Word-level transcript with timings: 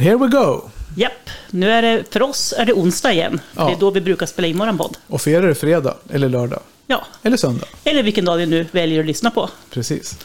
And 0.00 0.08
here 0.08 0.16
we 0.18 0.28
go! 0.28 0.70
Japp, 0.96 1.30
nu 1.50 1.70
är 1.70 1.82
det, 1.82 2.04
för 2.12 2.22
oss 2.22 2.54
är 2.58 2.64
det 2.66 2.72
onsdag 2.72 3.12
igen. 3.12 3.40
Ja. 3.56 3.64
Det 3.66 3.72
är 3.72 3.76
då 3.76 3.90
vi 3.90 4.00
brukar 4.00 4.26
spela 4.26 4.48
in 4.48 4.58
våran 4.58 4.78
podd. 4.78 4.96
Och 5.06 5.20
för 5.20 5.30
er 5.30 5.42
är 5.42 5.46
det 5.48 5.54
fredag, 5.54 5.94
eller 6.10 6.28
lördag, 6.28 6.60
Ja, 6.86 7.04
eller 7.22 7.36
söndag. 7.36 7.66
eller 7.84 8.02
vilken 8.02 8.24
dag 8.24 8.38
ni 8.38 8.46
nu 8.46 8.66
väljer 8.72 9.00
att 9.00 9.06
lyssna 9.06 9.30
på. 9.30 9.50
Precis. 9.70 10.18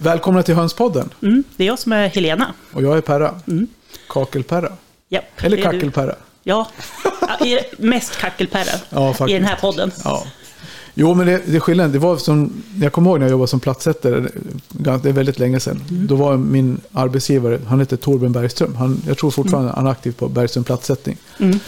Välkomna 0.00 0.42
till 0.42 0.54
Hönspodden. 0.54 1.10
Mm, 1.22 1.44
det 1.56 1.64
är 1.64 1.66
jag 1.66 1.78
som 1.78 1.92
är 1.92 2.08
Helena. 2.08 2.54
Och 2.72 2.82
jag 2.82 2.96
är 2.96 3.00
Perra. 3.00 3.40
Kakelperra. 4.08 4.72
Japp, 5.08 5.24
Eller 5.36 5.56
är 5.56 5.56
du. 5.56 5.62
Kackelperra. 5.62 6.14
Ja, 6.42 6.68
mest 7.78 8.16
kackelperra 8.18 8.80
Ja, 8.90 9.28
i 9.28 9.32
den 9.32 9.44
här 9.44 9.56
podden. 9.56 9.92
Ja. 10.04 10.24
Jo, 11.00 11.14
men 11.14 11.26
det, 11.26 11.40
det 11.46 11.56
är 11.56 11.60
skillnaden. 11.60 11.92
Det 11.92 11.98
var 11.98 12.16
som, 12.16 12.52
jag 12.80 12.92
kommer 12.92 13.10
ihåg 13.10 13.18
när 13.18 13.26
jag 13.26 13.30
jobbade 13.30 13.48
som 13.48 13.60
plattsättare, 13.60 14.28
det 14.68 15.08
är 15.08 15.12
väldigt 15.12 15.38
länge 15.38 15.60
sedan. 15.60 15.82
Då 15.88 16.16
var 16.16 16.36
min 16.36 16.80
arbetsgivare, 16.92 17.60
han 17.66 17.80
hette 17.80 17.96
Torben 17.96 18.32
Bergström. 18.32 18.74
Han, 18.74 19.02
jag 19.06 19.18
tror 19.18 19.30
fortfarande 19.30 19.72
han 19.72 19.86
är 19.86 19.90
aktiv 19.90 20.12
på 20.12 20.28
Bergström 20.28 20.64
Plattsättning. 20.64 21.16
Mm. 21.38 21.58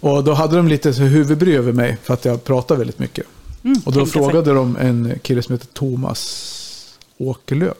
Och 0.00 0.24
då 0.24 0.32
hade 0.32 0.56
de 0.56 0.68
lite 0.68 0.90
huvudbry 0.90 1.56
över 1.56 1.72
mig 1.72 1.96
för 2.02 2.14
att 2.14 2.24
jag 2.24 2.44
pratar 2.44 2.76
väldigt 2.76 2.98
mycket. 2.98 3.26
Mm, 3.64 3.80
Och 3.84 3.92
då 3.92 4.06
sig. 4.06 4.12
frågade 4.12 4.54
de 4.54 4.76
en 4.76 5.18
kille 5.22 5.42
som 5.42 5.52
heter 5.52 5.66
Thomas 5.66 6.96
Åkerlöv. 7.18 7.74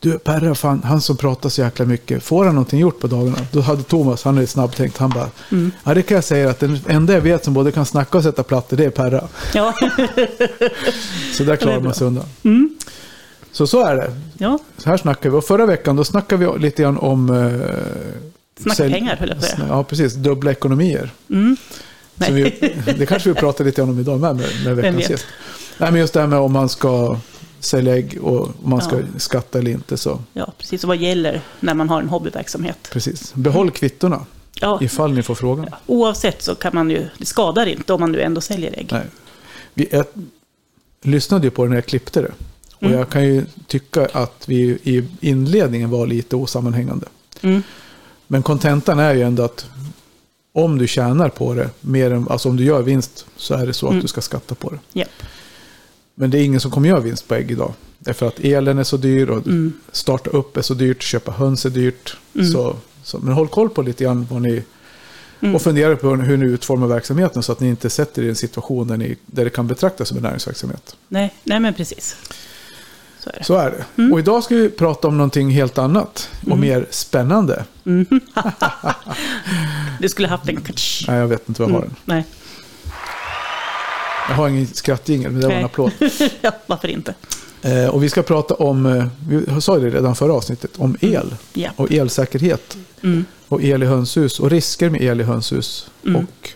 Du 0.00 0.18
Perre, 0.18 0.54
fan, 0.54 0.82
han 0.84 1.00
som 1.00 1.16
pratar 1.16 1.48
så 1.48 1.60
jäkla 1.60 1.84
mycket, 1.84 2.22
får 2.22 2.44
han 2.44 2.54
någonting 2.54 2.80
gjort 2.80 3.00
på 3.00 3.06
dagarna? 3.06 3.36
Då 3.52 3.60
hade 3.60 3.82
Thomas, 3.82 4.24
han 4.24 4.38
är 4.38 4.46
snabbtänkt, 4.46 4.98
han 4.98 5.10
bara, 5.10 5.30
Mm. 5.52 5.70
ja 5.84 5.94
det 5.94 6.02
kan 6.02 6.14
jag 6.14 6.24
säga 6.24 6.50
att 6.50 6.60
den 6.60 6.78
enda 6.86 7.12
jag 7.12 7.20
vet 7.20 7.44
som 7.44 7.54
både 7.54 7.72
kan 7.72 7.86
snacka 7.86 8.18
och 8.18 8.24
sätta 8.24 8.42
plattor, 8.42 8.76
det 8.76 8.84
är 8.84 8.90
Perra. 8.90 9.28
Ja, 9.54 9.74
Så 11.32 11.44
där 11.44 11.56
klarar 11.56 11.80
man 11.80 11.94
sig 11.94 12.06
undan. 12.06 12.24
Mm. 12.42 12.70
Så 13.52 13.66
så 13.66 13.86
är 13.86 13.96
det. 13.96 14.12
ja. 14.38 14.58
Så 14.78 14.90
här 14.90 14.96
snackar 14.96 15.30
vi. 15.30 15.36
Och 15.36 15.44
förra 15.44 15.66
veckan 15.66 15.96
då 15.96 16.04
snackade 16.04 16.46
vi 16.46 16.58
lite 16.58 16.82
grann 16.82 16.98
om... 16.98 17.30
Eh, 17.30 18.62
snacka 18.62 18.82
sälj- 18.84 18.92
pengar 18.92 19.16
höll 19.16 19.28
jag 19.28 19.38
på 19.38 19.44
säga. 19.44 19.66
Ja, 19.68 19.84
precis. 19.84 20.14
Dubbla 20.14 20.50
ekonomier. 20.50 21.10
Mm. 21.30 21.56
Vi, 22.14 22.72
det 22.98 23.06
kanske 23.06 23.28
vi 23.28 23.34
pratar 23.34 23.64
lite 23.64 23.80
grann 23.80 23.90
om 23.90 24.00
idag 24.00 24.20
med, 24.20 24.36
med, 24.36 24.46
med 24.64 24.76
veckans 24.76 25.10
gäst. 25.10 25.24
Nej, 25.78 25.90
men 25.90 26.00
just 26.00 26.12
det 26.14 26.20
här 26.20 26.26
med 26.26 26.38
om 26.38 26.52
man 26.52 26.68
ska 26.68 27.16
sälja 27.60 27.96
ägg 27.96 28.18
och 28.22 28.42
om 28.42 28.52
man 28.70 28.80
ska 28.80 28.96
Ja. 28.98 29.04
skatta 29.16 29.58
eller 29.58 29.70
inte. 29.70 29.96
Så 29.96 30.20
Ja, 30.32 30.52
precis. 30.58 30.84
Och 30.84 30.88
vad 30.88 30.96
gäller 30.96 31.40
när 31.60 31.74
man 31.74 31.88
har 31.88 32.02
en 32.02 32.08
hobbyverksamhet? 32.08 32.88
precis. 32.92 33.34
Behåll 33.34 33.70
kvittorna 33.70 34.26
Ja, 34.60 34.78
ifall 34.82 35.12
ni 35.12 35.22
får 35.22 35.34
frågan. 35.34 35.68
oavsett 35.86 36.42
så 36.42 36.54
kan 36.54 36.74
man 36.74 36.90
ju, 36.90 37.06
det 37.18 37.26
skadar 37.26 37.66
inte 37.66 37.92
om 37.92 38.00
man 38.00 38.12
nu 38.12 38.20
ändå 38.20 38.40
säljer 38.40 38.72
ägg. 38.78 38.88
Nej. 38.92 39.04
Vi, 39.74 39.88
jag 39.90 40.04
lyssnade 41.02 41.44
ju 41.46 41.50
på 41.50 41.62
det 41.64 41.68
när 41.68 41.76
jag 41.76 41.86
klippte 41.86 42.20
det. 42.22 42.32
Och 42.74 42.82
Mm. 42.82 42.98
jag 42.98 43.08
kan 43.08 43.24
ju 43.24 43.44
tycka 43.66 44.06
att 44.12 44.44
vi 44.48 44.78
i 44.82 45.04
inledningen 45.20 45.90
var 45.90 46.06
lite 46.06 46.36
osammanhängande. 46.36 47.06
Mm. 47.40 47.62
Men 48.26 48.42
kontentan 48.42 48.98
är 48.98 49.14
ju 49.14 49.22
ändå 49.22 49.42
att 49.42 49.66
om 50.52 50.78
du 50.78 50.86
tjänar 50.86 51.28
på 51.28 51.54
det, 51.54 51.70
mer 51.80 52.10
än, 52.10 52.28
alltså 52.28 52.48
om 52.48 52.56
du 52.56 52.64
gör 52.64 52.82
vinst, 52.82 53.26
så 53.36 53.54
är 53.54 53.66
det 53.66 53.72
så 53.74 53.86
att 53.86 53.90
Mm. 53.92 54.02
du 54.02 54.08
ska 54.08 54.20
skatta 54.20 54.54
på 54.54 54.70
det. 54.70 54.78
Japp. 54.92 55.08
Men 56.20 56.30
det 56.30 56.38
är 56.38 56.42
ingen 56.44 56.60
som 56.60 56.70
kommer 56.70 56.88
göra 56.88 57.00
vinst 57.00 57.28
på 57.28 57.34
ägg 57.34 57.50
idag. 57.50 57.72
Därför 57.98 58.26
att 58.28 58.40
elen 58.40 58.78
är 58.78 58.84
så 58.84 58.96
dyr 58.96 59.30
och 59.30 59.46
Mm. 59.46 59.72
starta 59.92 60.30
upp 60.30 60.56
är 60.56 60.62
så 60.62 60.74
dyrt, 60.74 61.02
köpa 61.02 61.32
höns 61.32 61.66
är 61.66 61.70
dyrt. 61.70 62.16
Mm. 62.34 62.52
Så, 62.52 62.76
så, 63.02 63.18
men 63.18 63.34
håll 63.34 63.48
koll 63.48 63.70
på 63.70 63.82
lite 63.82 64.04
grann 64.04 64.26
vad 64.30 64.42
ni... 64.42 64.62
Mm. 65.40 65.54
Och 65.54 65.62
fundera 65.62 65.96
på 65.96 66.14
hur 66.14 66.36
ni 66.36 66.46
utformar 66.46 66.86
verksamheten 66.86 67.42
så 67.42 67.52
att 67.52 67.60
ni 67.60 67.68
inte 67.68 67.90
sätter 67.90 68.22
er 68.22 68.26
i 68.26 68.28
en 68.28 68.36
situation 68.36 68.88
där, 68.88 68.96
ni, 68.96 69.16
där 69.26 69.44
det 69.44 69.50
kan 69.50 69.66
betraktas 69.66 70.08
som 70.08 70.16
en 70.16 70.22
näringsverksamhet. 70.22 70.96
Nej, 71.08 71.34
nej, 71.44 71.60
men 71.60 71.74
precis. 71.74 72.16
Så 73.20 73.30
är 73.30 73.38
det. 73.38 73.44
Så 73.44 73.54
är 73.54 73.84
det. 73.96 74.12
Och 74.12 74.18
idag 74.18 74.44
ska 74.44 74.54
vi 74.54 74.68
prata 74.68 75.08
om 75.08 75.16
någonting 75.16 75.50
helt 75.50 75.78
annat 75.78 76.30
och 76.50 76.58
mer 76.58 76.86
spännande. 76.90 77.64
Du 80.00 80.08
skulle 80.08 80.28
haft 80.28 80.48
en. 80.48 80.64
Nej, 81.08 81.16
jag 81.18 81.26
vet 81.26 81.48
inte 81.48 81.62
vad 81.62 81.70
jag 81.70 81.74
har 81.74 81.82
den. 81.82 81.94
Nej, 82.04 82.24
Jag 84.28 84.34
har 84.34 84.48
ingen 84.48 84.66
skrattjingel, 84.66 85.30
men 85.32 85.40
det 85.40 85.46
var 85.46 85.54
en 85.54 85.64
applåd. 85.64 85.92
ja, 86.40 86.52
varför 86.66 86.88
inte? 86.88 87.14
Eh, 87.62 87.86
och 87.86 88.02
vi 88.02 88.08
ska 88.08 88.22
prata 88.22 88.54
om, 88.54 88.86
eh, 88.86 89.06
vi 89.28 89.60
sa 89.60 89.78
det 89.78 89.90
redan 89.90 90.16
förra 90.16 90.32
avsnittet, 90.32 90.70
om 90.76 90.96
el. 91.00 91.34
Ja. 91.52 91.70
Och 91.76 91.92
elsäkerhet. 91.92 92.76
Mm. 93.02 93.24
Och 93.48 93.62
el 93.62 93.82
i 93.82 93.86
hönshus 93.86 94.40
och 94.40 94.50
risker 94.50 94.90
med 94.90 95.02
el 95.02 95.20
i 95.20 95.24
hönshus. 95.24 95.90
Mm. 96.06 96.16
Och 96.16 96.50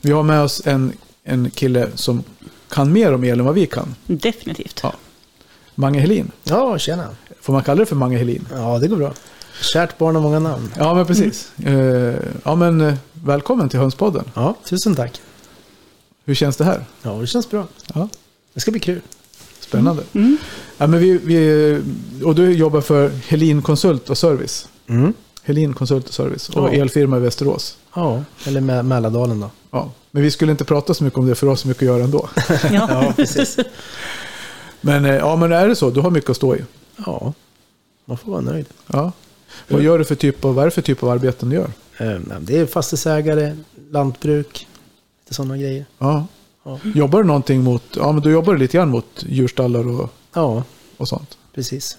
vi 0.00 0.12
har 0.12 0.22
med 0.22 0.42
oss 0.42 0.62
en, 0.64 0.92
en 1.24 1.50
kille 1.50 1.88
som 1.94 2.24
kan 2.68 2.92
mer 2.92 3.14
om 3.14 3.24
el 3.24 3.38
än 3.38 3.44
vad 3.44 3.54
vi 3.54 3.66
kan. 3.66 3.94
Definitivt. 4.06 4.80
Ja. 4.82 4.92
Mange 5.74 6.00
Helin. 6.00 6.30
Ja, 6.44 6.78
tjena. 6.78 7.08
Får 7.40 7.52
man 7.52 7.64
kalla 7.64 7.80
det 7.80 7.86
för 7.86 7.96
Mange 7.96 8.18
Helin? 8.18 8.46
Ja, 8.52 8.78
det 8.78 8.88
går 8.88 8.96
bra. 8.96 9.12
Kärt 9.72 9.98
barn 9.98 10.14
har 10.14 10.22
många 10.22 10.38
namn. 10.38 10.72
Ja, 10.76 10.94
men 10.94 11.06
precis. 11.06 11.50
Eh, 11.64 12.14
ja, 12.44 12.54
men 12.54 12.80
eh, 12.80 12.94
välkommen 13.12 13.68
till 13.68 13.78
Hönspodden. 13.78 14.24
Ja, 14.34 14.54
tusen 14.64 14.94
tack. 14.94 15.20
Hur 16.28 16.34
känns 16.34 16.56
det 16.56 16.64
här? 16.64 16.84
Ja, 17.02 17.10
det 17.12 17.26
känns 17.26 17.50
bra. 17.50 17.66
Ja, 17.94 18.08
Det 18.54 18.60
ska 18.60 18.70
bli 18.70 18.80
kul. 18.80 19.00
spännande. 19.60 20.02
Mm. 20.12 20.36
Ja, 20.78 20.86
men 20.86 21.00
vi, 21.00 21.18
vi, 21.18 21.80
och 22.24 22.34
du 22.34 22.52
jobbar 22.52 22.80
för 22.80 23.08
Helin 23.28 23.62
Konsult 23.62 24.10
och 24.10 24.18
Service. 24.18 24.68
Mm. 24.88 25.12
Helin 25.42 25.74
Konsult 25.74 26.08
och 26.08 26.14
Service 26.14 26.48
och 26.48 26.68
Ja. 26.68 26.72
elfirma 26.82 27.16
i 27.16 27.20
Västerås. 27.20 27.78
Ja, 27.94 28.22
eller 28.46 28.60
Mä- 28.60 28.82
Mälardalen 28.82 29.40
då. 29.40 29.50
Ja. 29.70 29.90
Men 30.10 30.22
vi 30.22 30.30
skulle 30.30 30.52
inte 30.52 30.64
prata 30.64 30.94
så 30.94 31.04
mycket 31.04 31.18
om 31.18 31.26
det 31.26 31.34
för 31.34 31.46
oss 31.46 31.64
har 31.64 31.68
mycket 31.68 31.82
att 31.82 31.86
göra 31.86 32.04
ändå. 32.04 32.28
Ja. 32.48 32.58
Ja, 32.72 33.12
precis. 33.16 33.56
Men, 34.80 35.04
eh, 35.04 35.14
ja, 35.14 35.36
men 35.36 35.52
är 35.52 35.68
det 35.68 35.76
så? 35.76 35.90
Du 35.90 36.00
har 36.00 36.10
mycket 36.10 36.30
att 36.30 36.36
stå 36.36 36.56
i. 36.56 36.64
Ja, 37.06 37.32
man 38.04 38.18
får 38.18 38.30
vara 38.32 38.40
nöjd. 38.40 38.66
Ja. 38.86 39.12
Vad 39.68 39.82
gör 39.82 39.98
du 39.98 40.04
för 40.04 40.14
typ 40.14 40.44
av, 40.44 40.54
vad 40.54 40.62
är 40.62 40.66
det 40.66 40.74
för 40.74 40.82
typ 40.82 41.02
av 41.02 41.08
arbeten 41.08 41.48
du 41.48 41.56
gör? 41.56 41.70
Eh, 41.98 42.20
Det 42.40 42.58
är 42.58 42.66
fastighetsägare, 42.66 43.56
lantbruk, 43.90 44.66
lite 45.28 45.34
sådana 45.34 45.56
grejer. 45.56 45.84
Ja. 45.98 46.26
Ja, 46.64 46.78
Jobbar 46.94 47.22
du 47.22 47.26
någonting 47.26 47.62
mot, 47.64 47.82
ja 47.96 48.12
men 48.12 48.22
då 48.22 48.30
jobbar 48.30 48.52
du 48.52 48.58
lite 48.58 48.76
grann 48.76 48.88
mot 48.90 49.24
djurstallar 49.28 49.88
och, 50.00 50.10
ja 50.34 50.62
och 50.96 51.08
sånt. 51.08 51.38
precis. 51.54 51.98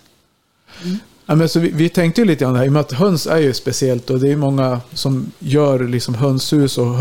Ja, 1.26 1.36
men 1.36 1.50
så 1.50 1.60
vi, 1.60 1.72
vi 1.72 1.90
tänkte 1.90 2.22
ju 2.22 2.26
lite 2.28 2.44
grann 2.46 2.56
här, 2.56 2.66
i 2.66 2.68
och 2.68 2.72
med 2.74 2.80
att 2.80 2.92
höns 2.92 3.28
är 3.28 3.38
ju 3.38 3.54
speciellt 3.54 4.10
och 4.10 4.20
det 4.20 4.32
är 4.32 4.36
många 4.36 4.82
som 4.94 5.32
gör 5.40 5.80
liksom 5.88 6.16
hönshus 6.16 6.78
och 6.78 6.96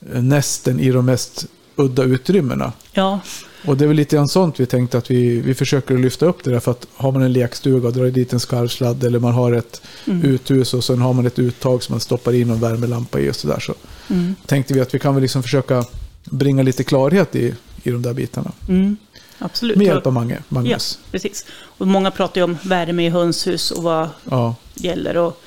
hönsnästen 0.00 0.80
i 0.80 0.90
de 0.90 1.06
mest 1.06 1.46
udda 1.76 2.02
utrymmena. 2.02 2.72
ja, 2.92 3.20
Och 3.66 3.76
det 3.76 3.84
är 3.84 3.86
väl 3.88 3.96
lite 3.96 4.16
grann 4.16 4.28
sånt 4.28 4.60
vi 4.60 4.66
tänkte 4.66 4.98
att 4.98 5.10
vi, 5.10 5.40
vi 5.40 5.54
försöker 5.54 5.98
lyfta 5.98 6.26
upp 6.26 6.44
det 6.44 6.50
där. 6.50 6.60
För 6.60 6.70
att 6.70 6.86
har 6.94 7.12
man 7.12 7.22
en 7.22 7.32
lekstuga 7.32 7.88
och 7.88 7.94
drar 7.94 8.06
dit 8.06 8.32
en 8.32 8.40
skarvsladd 8.40 9.04
eller 9.04 9.18
man 9.18 9.32
har 9.32 9.52
ett 9.52 9.82
Mm. 10.06 10.22
uthus 10.22 10.74
och 10.74 10.84
sen 10.84 10.98
har 11.00 11.12
man 11.12 11.26
ett 11.26 11.38
uttag 11.38 11.82
som 11.82 11.92
man 11.92 12.00
stoppar 12.00 12.32
in 12.32 12.50
en 12.50 12.60
värmelampa 12.60 13.20
i 13.20 13.30
och 13.30 13.36
sådär. 13.36 13.60
Så 13.60 13.74
Mm. 14.10 14.34
tänkte 14.46 14.74
vi 14.74 14.80
att 14.80 14.94
vi 14.94 14.98
kan 14.98 15.14
väl 15.14 15.22
liksom 15.22 15.42
försöka 15.42 15.84
bringa 16.24 16.62
lite 16.62 16.84
klarhet 16.84 17.36
i, 17.36 17.54
i 17.82 17.90
de 17.90 18.02
där 18.02 18.14
bitarna. 18.14 18.52
Mm. 18.68 18.96
absolut. 19.38 19.76
Med 19.76 19.86
hjälp 19.86 20.06
av 20.06 20.12
Mange, 20.12 20.34
Ja, 20.34 20.40
Magnus. 20.48 20.98
precis. 21.10 21.46
Och 21.60 21.86
många 21.86 22.10
pratar 22.10 22.40
ju 22.40 22.44
om 22.44 22.56
värme 22.62 23.06
i 23.06 23.08
hönshus 23.08 23.70
och 23.70 23.82
vad 23.82 24.08
Ja. 24.30 24.54
gäller. 24.74 25.16
Och, 25.16 25.40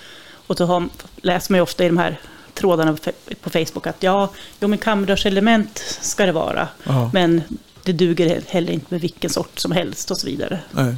och 0.48 0.58
så 0.58 0.66
har, 0.66 0.90
läser 1.22 1.52
man 1.54 1.58
ju 1.58 1.62
ofta 1.64 1.84
i 1.86 1.88
de 1.88 1.98
här 1.98 2.20
trådarna 2.54 2.98
på 3.42 3.50
Facebook 3.50 3.88
att 3.88 4.04
ja, 4.04 4.32
jo, 4.60 4.68
men 4.68 4.78
kamrörselement 4.80 5.98
ska 6.02 6.25
det 6.25 6.31
vara. 6.31 6.68
Ja. 6.84 7.10
Men 7.14 7.42
det 7.84 7.92
duger 7.94 8.30
he- 8.30 8.42
heller 8.48 8.74
inte 8.74 8.86
med 8.90 9.02
vilken 9.02 9.30
sort 9.30 9.60
som 9.60 9.72
helst 9.72 10.12
och 10.12 10.18
så 10.18 10.28
vidare. 10.28 10.60
Nej. 10.72 10.96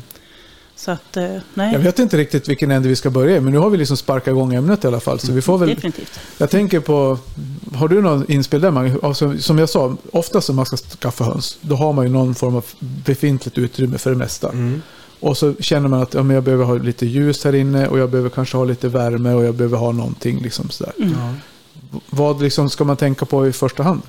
Så 0.75 0.91
att, 0.91 1.17
eh, 1.17 1.37
nej. 1.53 1.73
Jag 1.73 1.79
vet 1.79 1.99
inte 1.99 2.17
riktigt 2.17 2.47
vilken 2.49 2.71
ände 2.71 2.89
vi 2.89 2.95
ska 2.95 3.09
börja 3.09 3.35
i, 3.37 3.39
men 3.39 3.53
nu 3.53 3.59
har 3.59 3.69
vi 3.69 3.77
liksom 3.77 3.97
sparkat 3.97 4.27
igång 4.27 4.53
ämnet 4.53 4.83
i 4.83 4.87
alla 4.87 4.99
fall. 4.99 5.19
Så 5.19 5.31
vi 5.31 5.41
får 5.41 5.57
väl, 5.57 5.69
Definitivt. 5.69 6.19
jag 6.37 6.49
tänker 6.49 6.79
på, 6.79 7.17
har 7.75 7.87
du 7.87 8.01
någon 8.01 8.31
inspel 8.31 8.61
där 8.61 8.71
Mange? 8.71 8.95
Alltså, 9.03 9.37
som 9.37 9.57
jag 9.57 9.69
sa, 9.69 9.97
oftast 10.11 10.49
om 10.49 10.55
man 10.55 10.65
ska 10.65 10.77
skaffa 10.77 11.23
höns, 11.23 11.57
då 11.61 11.75
har 11.75 11.93
man 11.93 12.05
ju 12.05 12.11
någon 12.11 12.35
form 12.35 12.55
av 12.55 12.65
befintligt 12.79 13.57
utrymme 13.57 13.97
för 13.97 14.09
det 14.09 14.15
mesta. 14.17 14.49
Mm. 14.49 14.81
Och 15.19 15.37
så 15.37 15.53
känner 15.59 15.87
man 15.89 16.01
att 16.01 16.13
ja, 16.13 16.23
men 16.23 16.33
jag 16.35 16.43
behöver 16.43 16.65
ha 16.65 16.73
lite 16.73 17.05
ljus 17.05 17.43
här 17.43 17.55
inne 17.55 17.87
och 17.87 17.99
jag 17.99 18.09
behöver 18.09 18.29
kanske 18.29 18.57
ha 18.57 18.65
lite 18.65 18.87
värme 18.87 19.33
och 19.33 19.45
jag 19.45 19.55
behöver 19.55 19.77
ha 19.77 19.91
någonting. 19.91 20.41
Liksom 20.41 20.69
sådär. 20.69 20.93
Mm. 20.99 21.15
Vad 22.09 22.41
liksom 22.41 22.69
ska 22.69 22.83
man 22.83 22.97
tänka 22.97 23.25
på 23.25 23.47
i 23.47 23.53
första 23.53 23.83
hand? 23.83 24.01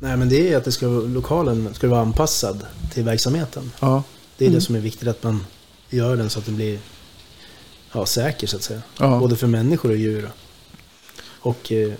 Nej, 0.00 0.16
men 0.16 0.28
det 0.28 0.52
är 0.52 0.56
att 0.56 0.64
det 0.64 0.72
ska, 0.72 0.86
lokalen 0.86 1.74
ska 1.74 1.88
vara 1.88 2.00
anpassad 2.00 2.66
till 2.92 3.04
verksamheten. 3.04 3.72
Ja, 3.80 4.02
Det 4.38 4.44
är 4.44 4.48
Mm. 4.48 4.58
det 4.58 4.64
som 4.64 4.74
är 4.74 4.80
viktigt, 4.80 5.08
att 5.08 5.22
man 5.22 5.44
gör 5.90 6.16
den 6.16 6.30
så 6.30 6.38
att 6.38 6.46
den 6.46 6.56
blir 6.56 6.78
ja, 7.92 8.06
säker 8.06 8.46
så 8.46 8.56
att 8.56 8.62
säga. 8.62 8.82
ja. 8.98 9.18
Både 9.18 9.36
för 9.36 9.46
människor 9.46 9.90
och 9.90 9.96
djur. 9.96 10.30
Och 11.40 11.72
eh, 11.72 11.92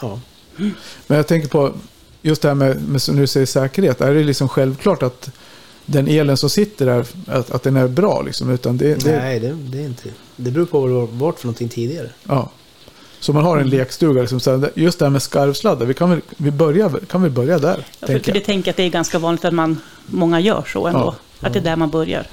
ja, 0.00 0.20
Men 1.06 1.16
jag 1.16 1.26
tänker 1.26 1.48
på 1.48 1.72
just 2.22 2.42
det 2.42 2.48
här 2.48 2.54
med, 2.54 2.88
med 2.88 3.00
när 3.08 3.20
du 3.20 3.26
säger 3.26 3.46
säkerhet. 3.46 4.00
Är 4.00 4.14
det 4.14 4.24
liksom 4.24 4.48
självklart 4.48 5.02
att 5.02 5.30
den 5.86 6.08
elen 6.08 6.36
som 6.36 6.50
sitter 6.50 6.86
där, 6.86 7.06
att, 7.26 7.50
att 7.50 7.62
den 7.62 7.76
är 7.76 7.88
bra? 7.88 8.22
Liksom, 8.22 8.50
utan 8.50 8.76
det, 8.76 8.94
det, 8.94 9.16
nej 9.16 9.40
det, 9.40 9.52
det 9.52 9.78
är 9.78 9.86
inte. 9.86 10.08
Det 10.36 10.50
beror 10.50 10.66
på 10.66 10.80
vad 10.80 10.90
det 10.90 10.94
har 10.94 11.06
varit 11.06 11.38
för 11.38 11.46
någonting 11.46 11.68
tidigare. 11.68 12.10
Ja. 12.24 12.50
Så 13.20 13.32
man 13.32 13.44
har 13.44 13.58
en 13.58 13.68
lekstuga, 13.68 14.20
liksom, 14.20 14.40
så 14.40 14.68
just 14.74 14.98
det 14.98 15.04
här 15.04 15.10
med 15.10 15.22
skarvsladdar, 15.22 15.86
vi 15.86 15.94
kan 15.94 16.10
väl, 16.10 16.20
vi 16.36 16.50
börja, 16.50 16.90
kan 17.08 17.22
vi 17.22 17.30
börja 17.30 17.58
där? 17.58 17.76
Ja, 17.76 17.84
för, 18.00 18.06
tänker 18.06 18.24
för 18.24 18.32
det 18.32 18.38
jag. 18.38 18.46
tänker 18.46 18.70
att 18.70 18.76
det 18.76 18.82
är 18.82 18.90
ganska 18.90 19.18
vanligt 19.18 19.44
att 19.44 19.54
man, 19.54 19.80
många 20.06 20.40
gör 20.40 20.64
så 20.72 20.86
ändå. 20.86 21.14
Ja, 21.40 21.46
Att 21.46 21.52
det 21.52 21.58
är 21.58 21.64
där 21.64 21.76
man 21.76 21.90
börjar. 21.90 22.26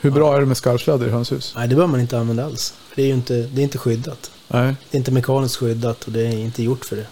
Hur 0.00 0.10
bra 0.10 0.36
är 0.36 0.40
det 0.40 0.46
med 0.46 0.56
skarvsladdar 0.56 1.06
i 1.06 1.10
hönshus? 1.10 1.52
Nej, 1.56 1.68
det 1.68 1.76
bör 1.76 1.86
man 1.86 2.00
inte 2.00 2.18
använda 2.18 2.44
alls. 2.44 2.74
Det 2.94 3.02
är 3.02 3.06
ju 3.06 3.12
inte, 3.12 3.34
det 3.34 3.60
är 3.60 3.62
inte 3.62 3.78
skyddat. 3.78 4.30
Nej. 4.48 4.74
Det 4.90 4.96
är 4.96 4.98
inte 4.98 5.10
mekaniskt 5.10 5.56
skyddat 5.56 6.04
och 6.04 6.12
det 6.12 6.26
är 6.26 6.32
inte 6.38 6.62
gjort 6.62 6.84
för 6.84 6.96
det. 6.96 7.06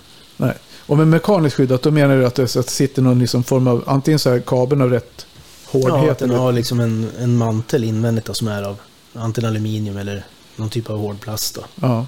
Och 0.86 0.96
med 0.98 1.08
mekaniskt 1.08 1.56
skyddat, 1.56 1.82
då 1.82 1.90
menar 1.90 2.16
du 2.16 2.26
att 2.26 2.34
det, 2.34 2.42
att 2.56 2.66
det 2.66 2.72
sitter 2.72 3.02
någon 3.02 3.18
liksom 3.18 3.44
form 3.44 3.68
av, 3.68 3.84
antingen 3.86 4.18
så 4.18 4.30
här 4.30 4.40
kabeln 4.40 4.82
av 4.82 4.90
rätt 4.90 5.26
hårdhet 5.66 6.04
Ja, 6.06 6.12
att 6.12 6.18
den 6.18 6.30
eller... 6.30 6.40
har 6.40 6.52
liksom 6.52 6.80
en, 6.80 7.10
en 7.18 7.36
mantel 7.36 7.84
invändigt 7.84 8.26
då, 8.26 8.34
som 8.34 8.48
är 8.48 8.62
av 8.62 8.76
antingen 9.14 9.50
aluminium 9.50 9.96
eller 9.96 10.24
någon 10.56 10.68
typ 10.70 10.90
av 10.90 10.98
hård 10.98 11.20
plast. 11.20 11.54
Då. 11.54 11.62
Ja, 11.74 12.06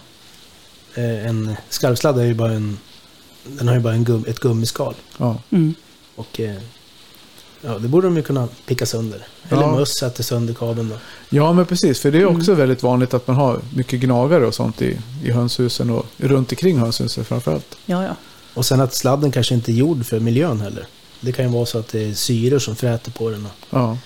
Eh, 0.95 1.27
En 1.27 1.57
skarvsladd 1.69 2.19
är 2.19 2.25
ju 2.25 2.35
bara 2.35 2.53
en, 2.53 2.79
den 3.45 3.69
har 3.69 3.75
ju 3.75 3.81
bara 3.81 3.93
en 3.95 4.05
gum, 4.05 4.25
ett 4.29 4.41
gummiskal. 4.41 4.95
ja. 5.19 5.37
Mm. 5.51 5.75
Och 6.17 6.41
eh, 6.41 6.57
ja, 7.63 7.79
det 7.79 7.89
borde 7.89 8.07
de 8.07 8.17
ju 8.17 8.23
kunna 8.23 8.49
picka 8.67 8.87
sönder. 8.87 9.27
Eller 9.51 9.63
Ja. 9.63 9.77
möss 9.77 9.99
sätter 9.99 10.23
sönder 10.23 10.55
kabeln 10.55 10.89
då. 10.89 10.97
ja, 11.29 11.53
men 11.53 11.67
precis. 11.67 12.01
För 12.01 12.11
det 12.11 12.19
är 12.19 12.23
Mm. 12.23 12.37
också 12.37 12.55
väldigt 12.55 12.83
vanligt 12.83 13.15
att 13.15 13.27
man 13.27 13.37
har 13.37 13.61
mycket 13.75 14.01
gnagare 14.01 14.47
och 14.47 14.55
sånt 14.55 14.83
i, 14.83 14.99
i 15.25 15.31
hönshusen 15.31 15.91
och 15.91 16.07
runt 16.17 16.53
omkring 16.53 16.79
hönshusen 16.79 17.25
framförallt. 17.25 17.77
Ja, 17.87 18.03
ja. 18.05 18.17
Och 18.57 18.67
sen 18.67 18.81
att 18.81 18.95
sladden 18.95 19.33
kanske 19.33 19.55
inte 19.55 19.73
är 19.73 19.75
gjord 19.75 20.07
för 20.07 20.21
miljön 20.21 20.61
heller. 20.61 20.87
Det 21.21 21.33
kan 21.33 21.45
ju 21.45 21.51
vara 21.53 21.67
så 21.67 21.79
att 21.79 21.89
det 21.89 22.05
är 22.11 22.15
syror 22.15 22.59
som 22.59 22.77
fräter 22.77 23.11
på 23.11 23.31
den. 23.31 23.49
Ja, 23.71 23.99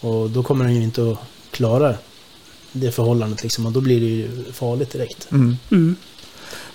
Och 0.00 0.30
då 0.30 0.42
kommer 0.42 0.64
den 0.64 0.74
ju 0.74 0.82
inte 0.82 1.10
att 1.12 1.18
klara 1.50 1.94
det 2.72 2.90
förhållandet 2.92 3.42
liksom. 3.42 3.66
Och 3.66 3.72
då 3.72 3.80
blir 3.80 4.00
det 4.00 4.06
ju 4.06 4.52
farligt 4.52 4.90
direkt. 4.90 5.28
mm. 5.30 5.56
Mm. 5.70 5.96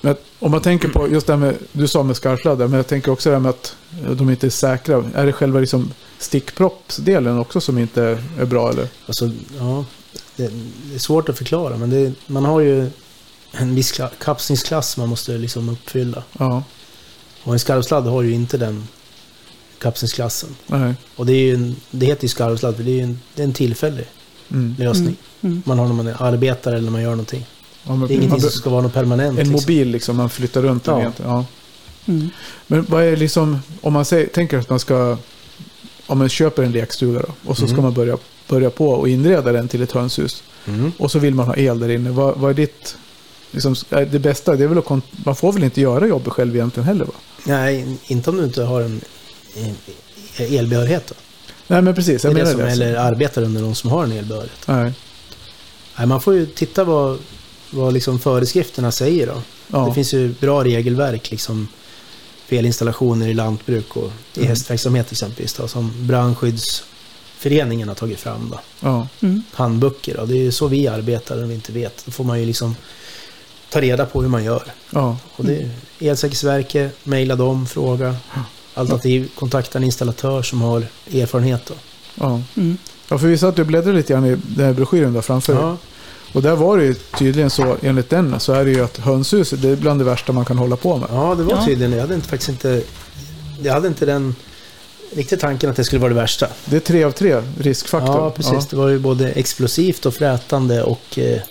Men 0.01 0.15
om 0.39 0.51
man 0.51 0.61
tänker 0.61 0.87
på 0.87 1.07
just 1.09 1.27
det 1.27 1.33
här 1.33 1.37
med, 1.39 1.55
du 1.71 1.87
sa 1.87 2.03
med 2.03 2.15
skarvsladdar, 2.15 2.67
men 2.67 2.77
jag 2.77 2.87
tänker 2.87 3.11
också 3.11 3.29
det 3.29 3.35
här 3.35 3.41
med 3.41 3.49
att 3.49 3.75
de 4.17 4.29
inte 4.29 4.47
är 4.47 4.49
säkra. 4.49 5.03
Är 5.15 5.25
det 5.25 5.33
själva 5.33 5.59
liksom 5.59 5.91
stickproppsdelen 6.19 7.39
också 7.39 7.61
som 7.61 7.77
inte 7.77 8.19
är 8.39 8.45
bra 8.45 8.69
eller? 8.69 8.87
Alltså, 9.07 9.31
ja, 9.59 9.85
det, 10.35 10.51
det 10.89 10.95
är 10.95 10.99
svårt 10.99 11.29
att 11.29 11.37
förklara. 11.37 11.77
Men 11.77 11.89
det, 11.89 12.13
man 12.27 12.45
har 12.45 12.59
ju 12.59 12.89
en 13.51 13.75
viss 13.75 13.93
kla- 13.99 14.09
kapslingsklass 14.23 14.97
man 14.97 15.09
måste 15.09 15.37
liksom 15.37 15.69
uppfylla. 15.69 16.23
Ja, 16.39 16.63
Och 17.45 17.53
en 17.53 17.59
skarvsladd 17.59 18.03
har 18.05 18.21
ju 18.21 18.31
inte 18.33 18.57
den 18.57 18.87
kapslingsklassen. 19.79 20.49
nej. 20.67 20.93
Och 21.15 21.25
det, 21.25 21.33
är 21.33 21.39
ju 21.41 21.53
en, 21.55 21.75
det 21.91 22.05
heter 22.05 22.23
ju 22.23 22.29
skarvsladd 22.29 22.75
för 22.75 22.83
det 22.83 22.91
är 22.91 22.95
ju 22.95 23.01
en, 23.01 23.19
det 23.35 23.41
är 23.41 23.45
en 23.47 23.53
tillfällig 23.53 24.05
Mm. 24.51 24.75
lösning. 24.79 25.15
Mm. 25.41 25.61
Man 25.65 25.79
har 25.79 25.87
när 25.87 25.93
man 25.93 26.07
arbetar 26.07 26.71
eller 26.73 26.81
när 26.83 26.91
man 26.91 27.01
gör 27.01 27.09
någonting. 27.09 27.45
Ja, 27.83 27.95
men, 27.95 27.99
Det 27.99 28.05
är 28.05 28.15
ingenting 28.15 28.29
man 28.29 28.39
som 28.41 28.49
ska 28.49 28.69
vara 28.69 28.81
något 28.81 28.93
permanent. 28.93 29.29
en 29.29 29.35
liksom. 29.35 29.51
mobil 29.51 29.87
liksom, 29.87 30.15
man 30.17 30.29
flyttar 30.29 30.61
runt 30.61 30.83
den 30.83 30.93
Ja. 30.93 30.99
egentligen. 31.01 31.31
Ja. 31.31 31.45
Mm. 32.07 32.29
Men 32.67 32.85
vad 32.89 33.03
är 33.03 33.17
liksom, 33.17 33.59
om 33.81 33.93
man 33.93 34.05
säger, 34.05 34.27
tänker 34.27 34.57
att 34.57 34.69
man 34.69 34.79
ska, 34.79 35.17
om 36.07 36.17
man 36.17 36.29
köper 36.29 36.63
en 36.63 36.71
lekstuga 36.71 37.19
då, 37.19 37.49
och 37.49 37.57
så 37.57 37.67
ska 37.67 37.73
Mm. 37.73 37.83
man 37.83 37.93
börja, 37.93 38.17
börja 38.49 38.69
på 38.69 38.89
och 38.89 39.09
inreda 39.09 39.51
den 39.51 39.67
till 39.67 39.81
ett 39.81 39.91
hönshus. 39.91 40.43
Mm. 40.67 40.91
Och 40.97 41.11
så 41.11 41.19
vill 41.19 41.35
man 41.35 41.47
ha 41.47 41.55
el 41.55 41.79
där 41.79 41.89
inne. 41.89 42.09
Vad, 42.11 42.37
vad 42.37 42.49
är 42.49 42.53
ditt, 42.55 42.97
liksom, 43.51 43.75
är 43.89 44.05
det 44.05 44.19
bästa? 44.19 44.55
Det 44.55 44.63
är 44.63 44.67
väl 44.67 44.77
att, 44.77 44.89
man 45.25 45.35
får 45.35 45.53
väl 45.53 45.63
inte 45.63 45.81
göra 45.81 46.07
jobbet 46.07 46.33
själv 46.33 46.55
egentligen 46.55 46.87
heller 46.87 47.05
va? 47.05 47.13
Nej, 47.43 47.97
inte 48.07 48.29
om 48.29 48.37
du 48.37 48.43
inte 48.43 48.63
har 48.63 48.81
en, 48.81 49.01
elbehörighet. 50.37 51.07
Då. 51.07 51.15
Nej 51.67 51.81
men 51.81 51.95
precis, 51.95 52.21
Det 52.21 52.27
jag 52.27 52.39
är 52.39 52.45
det 52.45 52.55
menar 52.55 52.69
som, 52.69 52.79
det. 52.79 52.85
eller 52.85 52.95
arbetar 52.99 53.41
under 53.43 53.61
någon 53.61 53.75
som 53.75 53.89
har 53.89 54.03
en 54.03 54.11
elbehörighet. 54.11 54.67
Nej. 54.67 54.93
Nej, 55.97 56.07
man 56.07 56.21
får 56.21 56.33
ju 56.33 56.45
titta 56.45 56.83
vad, 56.83 57.19
vad 57.71 57.93
liksom 57.93 58.19
föreskrifterna 58.19 58.91
säger 58.91 59.27
då. 59.27 59.41
Ja. 59.67 59.85
Det 59.87 59.93
finns 59.93 60.13
ju 60.13 60.33
bra 60.39 60.63
regelverk 60.63 61.31
liksom 61.31 61.67
för 62.45 62.55
elinstallationer 62.55 63.27
i 63.27 63.33
lantbruk 63.33 63.97
och 63.97 64.11
i 64.33 64.37
Mm. 64.37 64.49
hästverksamhet 64.49 65.11
exempelvis. 65.11 65.53
Då, 65.53 65.67
som 65.67 66.07
brandskyddsföreningen 66.07 67.87
har 67.87 67.95
tagit 67.95 68.19
fram. 68.19 68.49
Då. 68.51 68.59
Ja. 68.79 69.07
Mm. 69.21 69.43
Handböcker. 69.53 70.17
Då. 70.17 70.25
Det 70.25 70.33
är 70.33 70.41
ju 70.43 70.51
så 70.51 70.67
vi 70.67 70.87
arbetar 70.87 71.43
om 71.43 71.49
vi 71.49 71.55
inte 71.55 71.71
vet. 71.71 72.05
Då 72.05 72.11
får 72.11 72.23
man 72.23 72.39
ju 72.39 72.45
liksom 72.45 72.75
ta 73.75 73.81
reda 73.81 74.05
på 74.05 74.21
hur 74.21 74.29
man 74.29 74.43
gör. 74.43 74.63
Ja. 74.89 75.17
Och 75.35 75.45
det 75.45 75.55
är 75.57 75.69
Elsäkerhetsverket, 76.11 76.95
mejla 77.03 77.35
dem, 77.35 77.65
fråga. 77.67 78.15
Alternativ 78.73 79.29
kontakta 79.35 79.77
en 79.77 79.83
installatör 79.83 80.41
som 80.41 80.61
har 80.61 80.83
erfarenhet. 81.13 81.61
Då. 81.65 81.73
Ja. 82.15 82.41
Mm. 82.57 82.77
ja, 83.09 83.17
för 83.17 83.27
vi 83.27 83.37
satt 83.37 83.59
och 83.59 83.65
bläddrade 83.65 83.97
lite 83.97 84.13
grann 84.13 84.25
i 84.25 84.37
den 84.43 84.65
här 84.65 84.73
broschyren 84.73 85.13
där 85.13 85.21
framför. 85.21 85.53
Ja, 85.53 85.77
Och 86.33 86.41
där 86.41 86.55
var 86.55 86.77
det 86.77 86.83
ju 86.85 86.93
tydligen 86.93 87.49
så, 87.49 87.77
enligt 87.81 88.09
den, 88.09 88.39
så 88.39 88.53
är 88.53 88.65
det 88.65 88.71
ju 88.71 88.83
att 88.83 88.97
hönshuset, 88.97 89.61
det 89.61 89.69
är 89.69 89.75
bland 89.75 89.99
det 89.99 90.03
värsta 90.03 90.31
man 90.33 90.45
kan 90.45 90.57
hålla 90.57 90.75
på 90.75 90.97
med. 90.97 91.09
ja, 91.11 91.35
det 91.35 91.43
var 91.43 91.53
Ja. 91.53 91.65
tydligen 91.65 91.91
det. 91.91 91.97
Jag 91.97 92.03
hade 92.03 92.15
inte, 92.15 92.27
faktiskt 92.27 92.49
inte... 92.49 92.81
Jag 93.63 93.73
hade 93.73 93.87
inte 93.87 94.05
den 94.05 94.35
riktigt 95.15 95.39
tanken 95.39 95.69
att 95.69 95.75
det 95.75 95.83
skulle 95.83 95.99
vara 96.01 96.09
det 96.13 96.19
värsta. 96.19 96.47
Det 96.65 96.75
är 96.75 96.79
tre 96.79 97.03
av 97.03 97.11
tre 97.11 97.41
riskfaktor. 97.59 98.15
Ja, 98.15 98.29
precis. 98.29 98.67
Det 98.67 98.75
var 98.75 98.87
ju 98.89 98.99
både 98.99 99.31
explosivt 99.31 100.05
och 100.05 100.13
frätande 100.13 100.83
och 100.83 101.19
eh, 101.19 101.41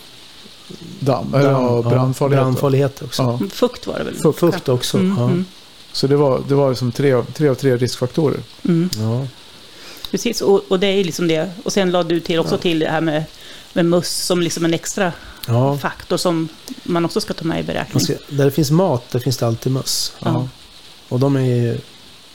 Damm, 1.00 1.34
eller 1.34 1.50
ja, 1.50 1.82
brandfarlighet. 1.82 2.44
brandfarlighet 2.44 3.02
också. 3.02 3.22
Ja. 3.22 3.48
Fukt 3.52 3.86
var 3.86 3.98
det 3.98 4.04
väl? 4.04 4.14
Fukt. 4.14 4.38
Fukt 4.38 4.68
också. 4.68 4.98
Mm, 4.98 5.16
ja. 5.18 5.24
mm, 5.24 5.44
Så 5.92 6.06
det 6.06 6.16
var, 6.16 6.40
det 6.48 6.54
var 6.54 6.74
som 6.74 6.92
tre 6.92 7.12
av, 7.12 7.24
tre 7.32 7.48
av 7.48 7.54
tre 7.54 7.76
riskfaktorer. 7.76 8.40
mm. 8.64 8.90
Ja. 8.98 9.26
Precis, 10.10 10.40
och, 10.40 10.64
och 10.68 10.80
det 10.80 10.86
är 10.86 11.04
liksom 11.04 11.28
det. 11.28 11.50
Och 11.64 11.72
sen 11.72 11.90
lade 11.90 12.08
du 12.14 12.20
till 12.20 12.38
också 12.38 12.58
till 12.58 12.78
det 12.78 12.88
här 12.90 13.00
med, 13.00 13.24
med 13.72 13.84
möss 13.86 14.10
som 14.26 14.40
liksom 14.40 14.64
en 14.64 14.74
extra 14.74 15.12
Ja. 15.46 15.78
faktor 15.78 16.16
som 16.16 16.48
man 16.82 17.04
också 17.04 17.20
ska 17.20 17.34
ta 17.34 17.44
med 17.44 17.60
i 17.60 17.62
beräkning. 17.62 17.90
Man 17.92 18.00
ska, 18.00 18.12
där 18.28 18.44
det 18.44 18.50
finns 18.50 18.70
mat, 18.70 19.10
där 19.10 19.18
finns 19.20 19.36
det 19.36 19.46
alltid 19.46 19.72
möss. 19.72 20.12
Ja. 20.24 20.48
Och 21.08 21.20
de 21.20 21.36
är 21.36 21.78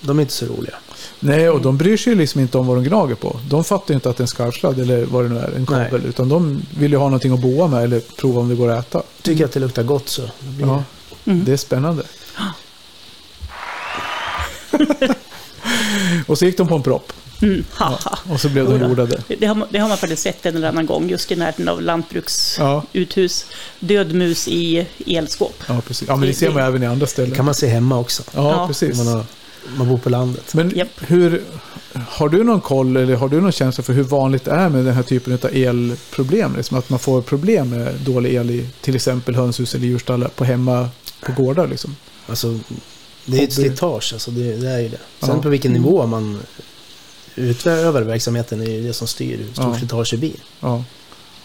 de 0.01 0.17
är 0.19 0.21
inte 0.21 0.33
så 0.33 0.45
roliga. 0.45 0.75
Nej, 1.19 1.49
och 1.49 1.61
de 1.61 1.77
bryr 1.77 1.97
sig 1.97 2.13
ju 2.13 2.19
liksom 2.19 2.41
inte 2.41 2.57
om 2.57 2.67
vad 2.67 2.77
de 2.77 2.83
gnager 2.83 3.15
på. 3.15 3.39
De 3.49 3.63
fattar 3.63 3.85
ju 3.89 3.95
inte 3.95 4.09
att 4.09 4.17
det 4.17 4.21
är 4.21 4.23
en 4.23 4.27
skarvsladd 4.27 4.79
eller 4.79 5.05
vad 5.05 5.23
det 5.25 5.29
nu 5.29 5.37
är, 5.39 5.51
en 5.55 5.65
kabel. 5.65 6.05
Utan 6.05 6.29
de 6.29 6.61
vill 6.77 6.91
ju 6.91 6.97
ha 6.97 7.05
någonting 7.05 7.33
att 7.33 7.39
boa 7.39 7.67
med 7.67 7.83
eller 7.83 7.99
prova 7.99 8.41
om 8.41 8.49
det 8.49 8.55
går 8.55 8.69
att 8.71 8.87
äta. 8.87 9.01
Tycker 9.21 9.45
att 9.45 9.51
det 9.51 9.59
luktar 9.59 9.83
gott 9.83 10.09
så. 10.09 10.21
Det 10.21 10.29
blir, 10.49 10.67
Ja, 10.67 10.83
Mm. 11.25 11.45
det 11.45 11.51
är 11.53 11.57
spännande. 11.57 12.03
och 16.27 16.37
så 16.37 16.45
gick 16.45 16.57
de 16.57 16.67
på 16.67 16.75
en 16.75 16.83
propp. 16.83 17.13
Mm, 17.41 17.63
haha. 17.73 18.19
Och 18.31 18.41
så 18.41 18.49
blev 18.49 18.69
de 18.69 18.89
jordade. 18.89 19.21
Det, 19.39 19.45
har, 19.45 19.55
man- 19.55 19.67
det 19.71 19.79
har 19.79 19.89
man 19.89 19.97
faktiskt 19.97 20.23
sett 20.23 20.45
en 20.45 20.55
eller 20.55 20.67
annan 20.69 20.85
gång, 20.85 21.09
just 21.09 21.31
i 21.31 21.35
närheten 21.35 21.67
av 21.69 21.81
lantbruksuthus. 21.81 23.45
Ja, 23.49 23.55
Död 23.79 24.13
mus 24.15 24.47
i 24.47 24.87
elskåp. 25.07 25.63
ja, 25.67 25.81
precis. 25.87 26.07
Ja, 26.07 26.15
men 26.15 26.27
det 26.27 26.33
ser 26.35 26.51
man 26.51 26.63
även 26.63 26.83
i 26.83 26.85
andra 26.85 27.05
det 27.05 27.11
ställen. 27.11 27.35
kan 27.35 27.45
man 27.45 27.53
se 27.53 27.67
hemma 27.67 27.97
också. 27.99 28.23
Ja, 28.35 28.49
Ja. 28.51 28.67
precis. 28.67 28.97
Man, 28.97 29.07
har, 29.07 29.23
man 29.77 29.87
bor 29.87 29.97
på 29.97 30.09
landet. 30.09 30.53
Men 30.53 30.69
Japp. 30.75 30.87
hur, 30.99 31.41
har 32.07 32.29
du 32.29 32.43
någon 32.43 32.61
koll 32.61 32.97
eller 32.97 33.15
har 33.15 33.29
du 33.29 33.41
någon 33.41 33.51
känsla 33.51 33.83
för 33.83 33.93
hur 33.93 34.03
vanligt 34.03 34.43
det 34.45 34.51
är 34.51 34.69
med 34.69 34.85
den 34.85 34.93
här 34.93 35.03
typen 35.03 35.33
av 35.33 35.49
elproblem? 35.53 36.55
Liksom 36.55 36.77
att 36.77 36.89
man 36.89 36.99
får 36.99 37.21
problem 37.21 37.69
med 37.69 37.95
dålig 37.95 38.33
el 38.33 38.49
i 38.51 38.67
till 38.81 38.95
exempel 38.95 39.35
hönshus 39.35 39.75
eller 39.75 39.85
djurstallar 39.87 40.27
på 40.27 40.43
hemma 40.43 40.89
på 41.25 41.31
gårdar 41.31 41.67
liksom. 41.67 41.95
Alltså, 42.27 42.59
det 43.25 43.39
är 43.39 43.43
ett 43.43 43.53
slitage, 43.53 44.13
alltså 44.13 44.31
det, 44.31 44.55
det 44.55 44.69
är 44.69 44.79
ju 44.79 44.89
det. 44.89 44.97
Sen 45.19 45.29
Ja. 45.35 45.41
på 45.41 45.49
vilken 45.49 45.73
nivå 45.73 46.05
man 46.05 46.39
utövar 47.35 48.01
verksamheten 48.01 48.61
är 48.61 48.65
ju 48.71 48.83
det 48.87 48.93
som 48.93 49.07
styr 49.07 49.37
hur 49.37 49.53
stort 49.53 49.65
Ja. 49.65 49.77
slitage 49.77 50.11
det 50.11 50.17
blir. 50.17 50.35
Ja. 50.59 50.83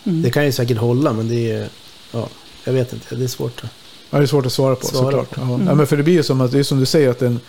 Mm. 0.04 0.22
Det 0.22 0.30
kan 0.30 0.44
ju 0.44 0.52
säkert 0.52 0.78
hålla, 0.78 1.12
men 1.12 1.28
det 1.28 1.50
är... 1.52 1.68
Ja, 2.12 2.28
jag 2.64 2.72
vet 2.72 2.92
inte. 2.92 3.14
Det 3.16 3.24
är 3.24 3.28
svårt. 3.28 3.62
ja, 4.10 4.18
det 4.18 4.24
är 4.24 4.26
svårt 4.26 4.46
att 4.46 4.52
svara 4.52 4.76
på 4.76 4.86
Svara 4.86 5.02
såklart. 5.04 5.30
på. 5.30 5.40
Ja. 5.40 5.54
Mm. 5.54 5.66
Ja, 5.66 5.74
men 5.74 5.86
för 5.86 5.96
det 5.96 6.02
blir 6.02 6.14
ju 6.14 6.22
som 6.22 6.40
att 6.40 6.52
det 6.52 6.58
är 6.58 6.62
som 6.62 6.80
du 6.80 6.86
säger 6.86 7.10
att 7.10 7.18
den, 7.18 7.40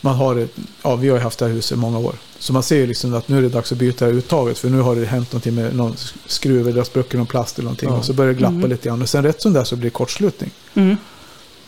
man 0.00 0.14
har 0.16 0.48
ja 0.82 0.96
vi 0.96 1.08
har 1.08 1.18
haft 1.18 1.38
det 1.38 1.44
här 1.46 1.52
huset 1.52 1.72
i 1.72 1.80
många 1.80 1.98
år. 1.98 2.14
Så 2.38 2.52
man 2.52 2.62
ser 2.62 2.76
ju 2.76 2.86
liksom 2.86 3.14
att 3.14 3.28
nu 3.28 3.38
är 3.38 3.42
det 3.42 3.48
dags 3.48 3.72
att 3.72 3.78
byta 3.78 4.06
uttaget 4.06 4.58
för 4.58 4.70
nu 4.70 4.80
har 4.80 4.96
det 4.96 5.04
hänt 5.06 5.32
någonting 5.32 5.54
med 5.54 5.76
någon 5.76 5.96
skruv 6.26 6.68
eller 6.68 6.84
spruckit 6.84 7.14
någon 7.18 7.26
plast 7.26 7.58
eller 7.58 7.64
någonting. 7.64 7.88
Ja. 7.88 7.96
Och 7.98 8.04
så 8.04 8.12
börjar 8.12 8.32
det 8.32 8.38
glappa 8.38 8.54
Mm. 8.54 8.70
lite 8.70 8.88
grann 8.88 9.02
och 9.02 9.08
sen 9.08 9.24
rätt 9.24 9.42
som 9.42 9.52
det 9.52 9.64
så 9.64 9.76
blir 9.76 9.84
det 9.90 9.94
kortslutning. 9.94 10.50
Mm. 10.74 10.96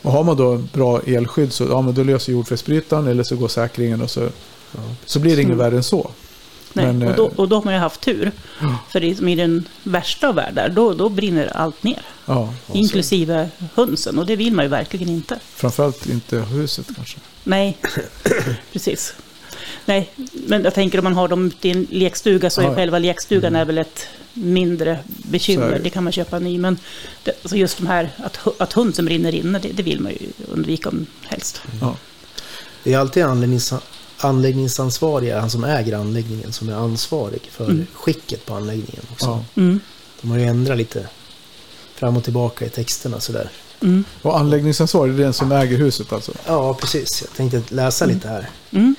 Och 0.02 0.12
har 0.12 0.24
man 0.24 0.36
då 0.36 0.56
bra 0.72 1.00
elskydd 1.06 1.52
så 1.52 1.64
ja, 1.64 1.80
men 1.82 1.94
då 1.94 2.02
löser 2.02 2.32
jordfelsbrytaren 2.32 3.06
eller 3.06 3.22
så 3.22 3.36
går 3.36 3.48
säkringen 3.48 4.02
och 4.02 4.10
så, 4.10 4.20
Ja. 4.20 4.80
så 5.06 5.18
blir 5.18 5.36
det 5.36 5.42
inget 5.42 5.56
värre 5.56 5.76
än 5.76 5.82
så. 5.82 6.10
Nej, 6.72 6.86
Men, 6.92 7.08
och, 7.08 7.16
då, 7.16 7.26
eh, 7.26 7.32
och 7.36 7.48
då 7.48 7.56
har 7.56 7.62
man 7.64 7.74
ju 7.74 7.80
haft 7.80 8.00
tur. 8.00 8.32
Ja. 8.60 8.78
För 8.90 9.04
i 9.04 9.34
den 9.34 9.68
värsta 9.82 10.28
av 10.28 10.34
världar, 10.34 10.68
då, 10.68 10.94
då 10.94 11.08
brinner 11.08 11.56
allt 11.56 11.82
ner. 11.82 12.02
Ja, 12.26 12.54
så- 12.66 12.74
inklusive 12.78 13.48
hönsen. 13.74 14.18
Och 14.18 14.26
det 14.26 14.36
vill 14.36 14.52
man 14.52 14.64
ju 14.64 14.68
verkligen 14.68 15.08
inte. 15.08 15.38
framförallt 15.54 16.06
inte 16.06 16.38
huset 16.38 16.86
kanske. 16.96 17.18
Nej, 17.44 17.76
precis. 18.72 19.14
Nej, 19.84 20.10
men 20.32 20.64
jag 20.64 20.74
tänker 20.74 20.98
om 20.98 21.04
man 21.04 21.14
har 21.14 21.28
dem 21.28 21.46
ute 21.46 21.68
i 21.68 21.70
en 21.70 21.86
lekstuga 21.90 22.50
så 22.50 22.60
är 22.60 22.64
Ja, 22.64 22.74
själva 22.74 22.98
lekstugan 22.98 23.56
är 23.56 23.64
väl 23.64 23.78
ett 23.78 24.06
mindre 24.32 24.98
bekymmer. 25.06 25.70
det. 25.70 25.78
Det 25.78 25.90
kan 25.90 26.04
man 26.04 26.12
köpa 26.12 26.38
ny. 26.38 26.58
Men 26.58 26.78
det, 27.24 27.32
alltså 27.42 27.56
just 27.56 27.76
de 27.78 27.86
här 27.86 28.10
att, 28.16 28.60
att 28.60 28.72
hönsen 28.72 29.04
brinner 29.04 29.34
inne, 29.34 29.58
det, 29.58 29.68
det 29.72 29.82
vill 29.82 30.00
man 30.00 30.12
ju 30.12 30.18
undvika 30.52 30.88
om 30.88 31.06
helst. 31.22 31.62
Ja. 31.80 31.96
Det 32.84 32.92
är 32.94 32.98
alltid 32.98 33.22
anläggnings, 33.22 33.72
anläggningsansvariga, 34.24 35.40
han 35.40 35.50
som 35.50 35.64
äger 35.64 35.96
anläggningen, 35.98 36.52
som 36.52 36.68
är 36.68 36.74
ansvarig 36.74 37.42
för 37.50 37.64
Mm. 37.64 37.86
skicket 37.94 38.46
på 38.46 38.54
anläggningen 38.54 39.02
också. 39.12 39.26
Ja. 39.26 39.62
Mm. 39.62 39.80
De 40.22 40.30
har 40.30 40.38
ju 40.38 40.44
ändrat 40.44 40.78
lite 40.78 41.06
fram 41.94 42.16
och 42.16 42.24
tillbaka 42.24 42.66
i 42.66 42.68
texterna 42.68 43.20
sådär. 43.20 43.50
Mm. 43.82 44.04
Och 44.22 44.38
anläggningsansvarig 44.38 45.14
är 45.14 45.18
den 45.18 45.32
som 45.32 45.52
äger 45.52 45.76
huset 45.78 46.12
alltså. 46.12 46.32
Ja, 46.46 46.74
precis. 46.74 47.22
Jag 47.22 47.36
tänkte 47.36 47.74
läsa 47.74 48.06
lite 48.06 48.28
här. 48.28 48.48
Mm. 48.70 48.94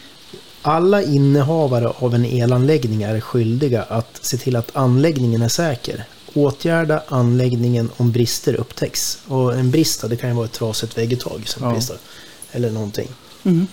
Alla 0.62 1.04
innehavare 1.04 1.88
av 1.88 2.16
en 2.16 2.26
elanläggning 2.26 3.04
är 3.04 3.20
skyldiga 3.20 3.84
att 3.84 4.20
se 4.22 4.38
till 4.38 4.56
att 4.56 4.76
anläggningen 4.76 5.42
är 5.42 5.48
säker. 5.50 6.04
Åtgärda 6.34 7.04
anläggningen 7.08 7.90
om 7.98 8.12
brister 8.12 8.54
upptäcks. 8.54 9.18
Och 9.28 9.54
en 9.54 9.72
brist, 9.72 10.10
det 10.10 10.16
kan 10.16 10.30
ju 10.30 10.36
vara 10.36 10.46
ett 10.46 10.52
trasigt 10.52 10.98
vägguttag 10.98 11.40
exempelvis. 11.42 11.88
då, 11.88 11.94
Eller 12.52 12.72
någonting. 12.72 13.08
Mm. 13.44 13.68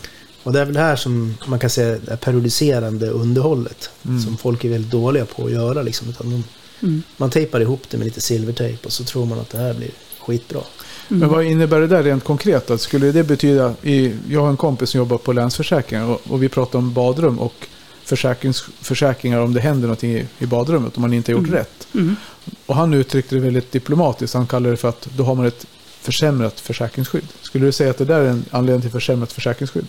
Och 0.49 0.55
det 0.55 0.61
är 0.61 0.65
väl 0.65 0.77
här 0.77 0.97
som 0.97 1.35
man 1.47 1.59
kan 1.59 1.71
säga 1.71 1.99
det 2.07 2.17
periodiserande 2.17 3.11
underhållet. 3.11 3.91
Mm. 4.07 4.21
Som 4.21 4.37
folk 4.37 4.65
är 4.65 4.69
väldigt 4.69 4.91
dåliga 4.91 5.27
på 5.27 5.45
att 5.45 5.51
göra. 5.53 5.83
Liksom, 5.83 6.09
utan 6.09 6.31
de, 6.31 6.45
Mm. 6.83 7.03
man 7.17 7.31
tejpar 7.31 7.61
ihop 7.61 7.83
det 7.91 7.97
med 7.99 8.05
lite 8.05 8.21
silvertejp 8.21 8.87
och 8.87 8.93
så 8.93 9.05
tror 9.05 9.27
man 9.27 9.39
att 9.39 9.51
det 9.51 9.59
här 9.59 9.75
blir 9.75 9.91
skitbra. 10.21 10.61
Men 11.09 11.29
vad 11.29 11.45
innebär 11.45 11.81
det 11.81 11.87
där 11.87 12.03
rent 12.03 12.25
konkret? 12.25 12.67
Då? 12.67 12.79
Skulle 12.79 13.13
det 13.13 13.25
betyda, 13.25 13.75
i, 13.83 14.13
jag 14.29 14.41
har 14.41 14.49
en 14.49 14.57
kompis 14.57 14.91
som 14.91 14.99
jobbar 14.99 15.19
på 15.19 15.33
Länsförsäkringar 15.33 16.05
och, 16.07 16.21
och 16.29 16.43
vi 16.43 16.49
pratar 16.49 16.79
om 16.79 16.93
badrum 16.93 17.39
och 17.39 17.67
försäkringar 18.83 19.39
om 19.41 19.55
det 19.55 19.61
händer 19.61 19.83
någonting 19.83 20.11
i, 20.13 20.27
i 20.39 20.47
badrummet 20.47 20.97
om 20.97 21.01
man 21.01 21.13
inte 21.15 21.33
har 21.33 21.39
gjort 21.39 21.49
Mm. 21.49 21.59
rätt. 21.59 21.87
Mm. 21.95 22.17
Och 22.67 22.75
han 22.77 22.95
uttryckte 22.95 23.35
det 23.35 23.41
väldigt 23.41 23.73
diplomatiskt. 23.73 24.35
Han 24.35 24.47
kallade 24.47 24.71
det 24.71 24.77
för 24.77 24.89
att 24.89 25.09
då 25.17 25.25
har 25.25 25.35
man 25.35 25.47
ett 25.47 25.67
försämrat 26.01 26.61
försäkringsskydd. 26.61 27.25
Skulle 27.43 27.67
du 27.67 27.73
säga 27.73 27.91
att 27.91 27.99
det 27.99 28.05
där 28.05 28.21
är 28.21 28.29
en 28.29 28.45
anledning 28.51 28.83
till 28.83 28.91
försämrat 28.91 29.33
försäkringsskydd? 29.33 29.87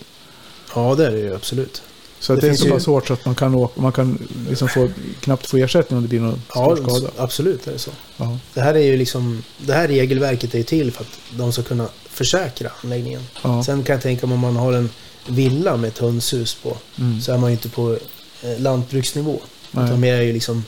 Ja, 0.74 0.94
det 0.94 1.06
är 1.06 1.10
det 1.10 1.18
ju 1.18 1.34
absolut. 1.34 1.82
Så 2.20 2.34
Det 2.34 2.40
det, 2.40 2.48
är 2.48 2.54
så 2.54 2.64
ju- 2.66 2.70
pass 2.70 2.86
hårt 2.86 3.06
så 3.06 3.12
att 3.12 3.24
man 3.24 3.34
kan, 3.34 3.54
åka, 3.54 3.80
man 3.80 3.92
kan 3.92 4.28
liksom 4.48 4.68
få, 4.68 4.90
knappt 5.20 5.46
få 5.46 5.56
ersättning 5.56 5.96
om 5.96 6.02
det 6.02 6.08
blir 6.08 6.20
någon 6.20 6.42
Ja, 6.54 6.76
stor 6.76 6.88
skada. 6.88 7.10
absolut 7.16 7.66
är 7.66 7.72
det 7.72 7.78
så. 7.78 7.90
Ja. 8.16 8.38
Det 8.54 8.60
här 8.60 8.74
är 8.74 8.78
ju 8.80 8.96
liksom, 8.96 9.42
det 9.58 9.72
här 9.72 9.88
regelverket 9.88 10.54
är 10.54 10.58
ju 10.58 10.64
till 10.64 10.92
för 10.92 11.02
att 11.04 11.18
de 11.36 11.52
ska 11.52 11.62
kunna 11.62 11.88
försäkra 12.08 12.70
anläggningen. 12.84 13.22
Ja. 13.42 13.64
Sen 13.64 13.82
kan 13.82 13.94
jag 13.94 14.02
tänka 14.02 14.26
mig 14.26 14.34
om 14.34 14.40
man 14.40 14.56
har 14.56 14.72
en 14.72 14.90
villa 15.26 15.76
med 15.76 15.88
ett 15.88 15.98
hönshus 15.98 16.54
på, 16.54 16.76
Mm. 16.98 17.20
så 17.20 17.32
är 17.32 17.38
man 17.38 17.50
ju 17.50 17.56
inte 17.56 17.68
på 17.68 17.98
eh, 18.42 18.58
lantbruksnivå. 18.60 19.40
Nej. 19.70 19.84
Utan 19.84 20.00
mer 20.00 20.14
är 20.14 20.22
ju 20.22 20.32
liksom 20.32 20.64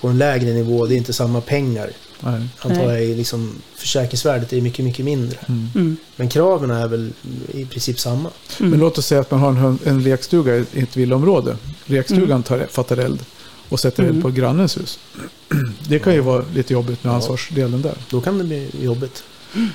på 0.00 0.08
en 0.08 0.18
lägre 0.18 0.52
nivå, 0.52 0.86
det 0.86 0.94
är 0.94 0.96
inte 0.96 1.12
samma 1.12 1.40
pengar. 1.40 1.90
Nej. 2.20 2.48
Antar 2.58 2.82
jag 2.82 3.02
är 3.02 3.16
liksom, 3.16 3.52
försäkringsvärdet 3.76 4.52
är 4.52 4.60
mycket, 4.60 4.84
mycket 4.84 5.04
mindre. 5.04 5.38
Mm. 5.48 5.68
Mm. 5.74 5.96
Men 6.16 6.28
kraven 6.28 6.70
är 6.70 6.88
väl 6.88 7.12
i 7.54 7.64
princip 7.64 8.00
samma. 8.00 8.30
Mm. 8.60 8.70
Men 8.70 8.80
låt 8.80 8.98
oss 8.98 9.06
säga 9.06 9.20
att 9.20 9.30
man 9.30 9.40
har 9.40 9.68
en, 9.68 9.78
en 9.84 10.02
lekstuga 10.02 10.56
i 10.56 10.64
ett 10.74 10.96
villaområde. 10.96 11.56
Lekstugan 11.86 12.42
tar, 12.42 12.66
fattar 12.70 12.96
eld 12.96 13.20
och 13.68 13.80
sätter 13.80 14.02
eld 14.02 14.10
Mm. 14.10 14.22
på 14.22 14.30
grannens 14.30 14.76
hus. 14.78 14.98
Det 15.88 15.98
kan 15.98 16.14
ju 16.14 16.20
vara 16.20 16.44
lite 16.54 16.72
jobbigt 16.72 17.04
med 17.04 17.14
ansvarsdelen 17.14 17.82
där. 17.82 17.94
Då 18.10 18.20
kan 18.20 18.38
det 18.38 18.44
bli 18.44 18.70
jobbigt. 18.82 19.24
Mm. 19.54 19.68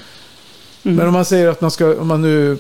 Men 0.82 1.08
om 1.08 1.14
man 1.14 1.26
säger 1.26 1.48
att 1.48 1.62
man 1.62 1.72
ska, 1.72 2.00
om 2.00 2.08
man 2.08 2.22
nu, 2.22 2.58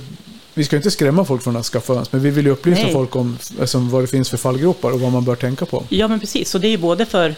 vi 0.53 0.63
ska 0.63 0.75
inte 0.75 0.91
skrämma 0.91 1.25
folk 1.25 1.43
från 1.43 1.55
att 1.55 1.65
skaffa 1.65 1.93
höns, 1.93 2.11
men 2.11 2.21
vi 2.21 2.29
vill 2.29 2.45
ju 2.45 2.51
upplysa 2.51 2.81
Nej. 2.83 2.93
folk 2.93 3.15
om 3.15 3.37
alltså, 3.59 3.79
vad 3.79 4.03
det 4.03 4.07
finns 4.07 4.29
för 4.29 4.37
fallgropar 4.37 4.91
och 4.91 4.99
vad 4.99 5.11
man 5.11 5.25
bör 5.25 5.35
tänka 5.35 5.65
på. 5.65 5.83
Ja, 5.89 6.07
men 6.07 6.19
precis. 6.19 6.55
Och 6.55 6.61
det 6.61 6.67
är 6.67 6.69
ju 6.69 6.77
både 6.77 7.05
för 7.05 7.35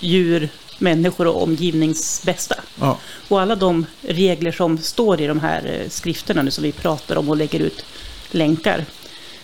djur, 0.00 0.48
människor 0.82 1.26
och 1.26 1.42
omgivningsbästa. 1.42 2.54
Ja, 2.80 2.98
Och 3.28 3.40
alla 3.40 3.56
de 3.56 3.86
regler 4.00 4.52
som 4.52 4.78
står 4.78 5.20
i 5.20 5.26
de 5.26 5.40
här 5.40 5.80
eh, 5.80 5.88
skrifterna 5.88 6.42
nu 6.42 6.50
som 6.50 6.64
vi 6.64 6.72
pratar 6.72 7.16
om 7.16 7.28
och 7.28 7.36
lägger 7.36 7.60
ut 7.60 7.84
länkar. 8.30 8.84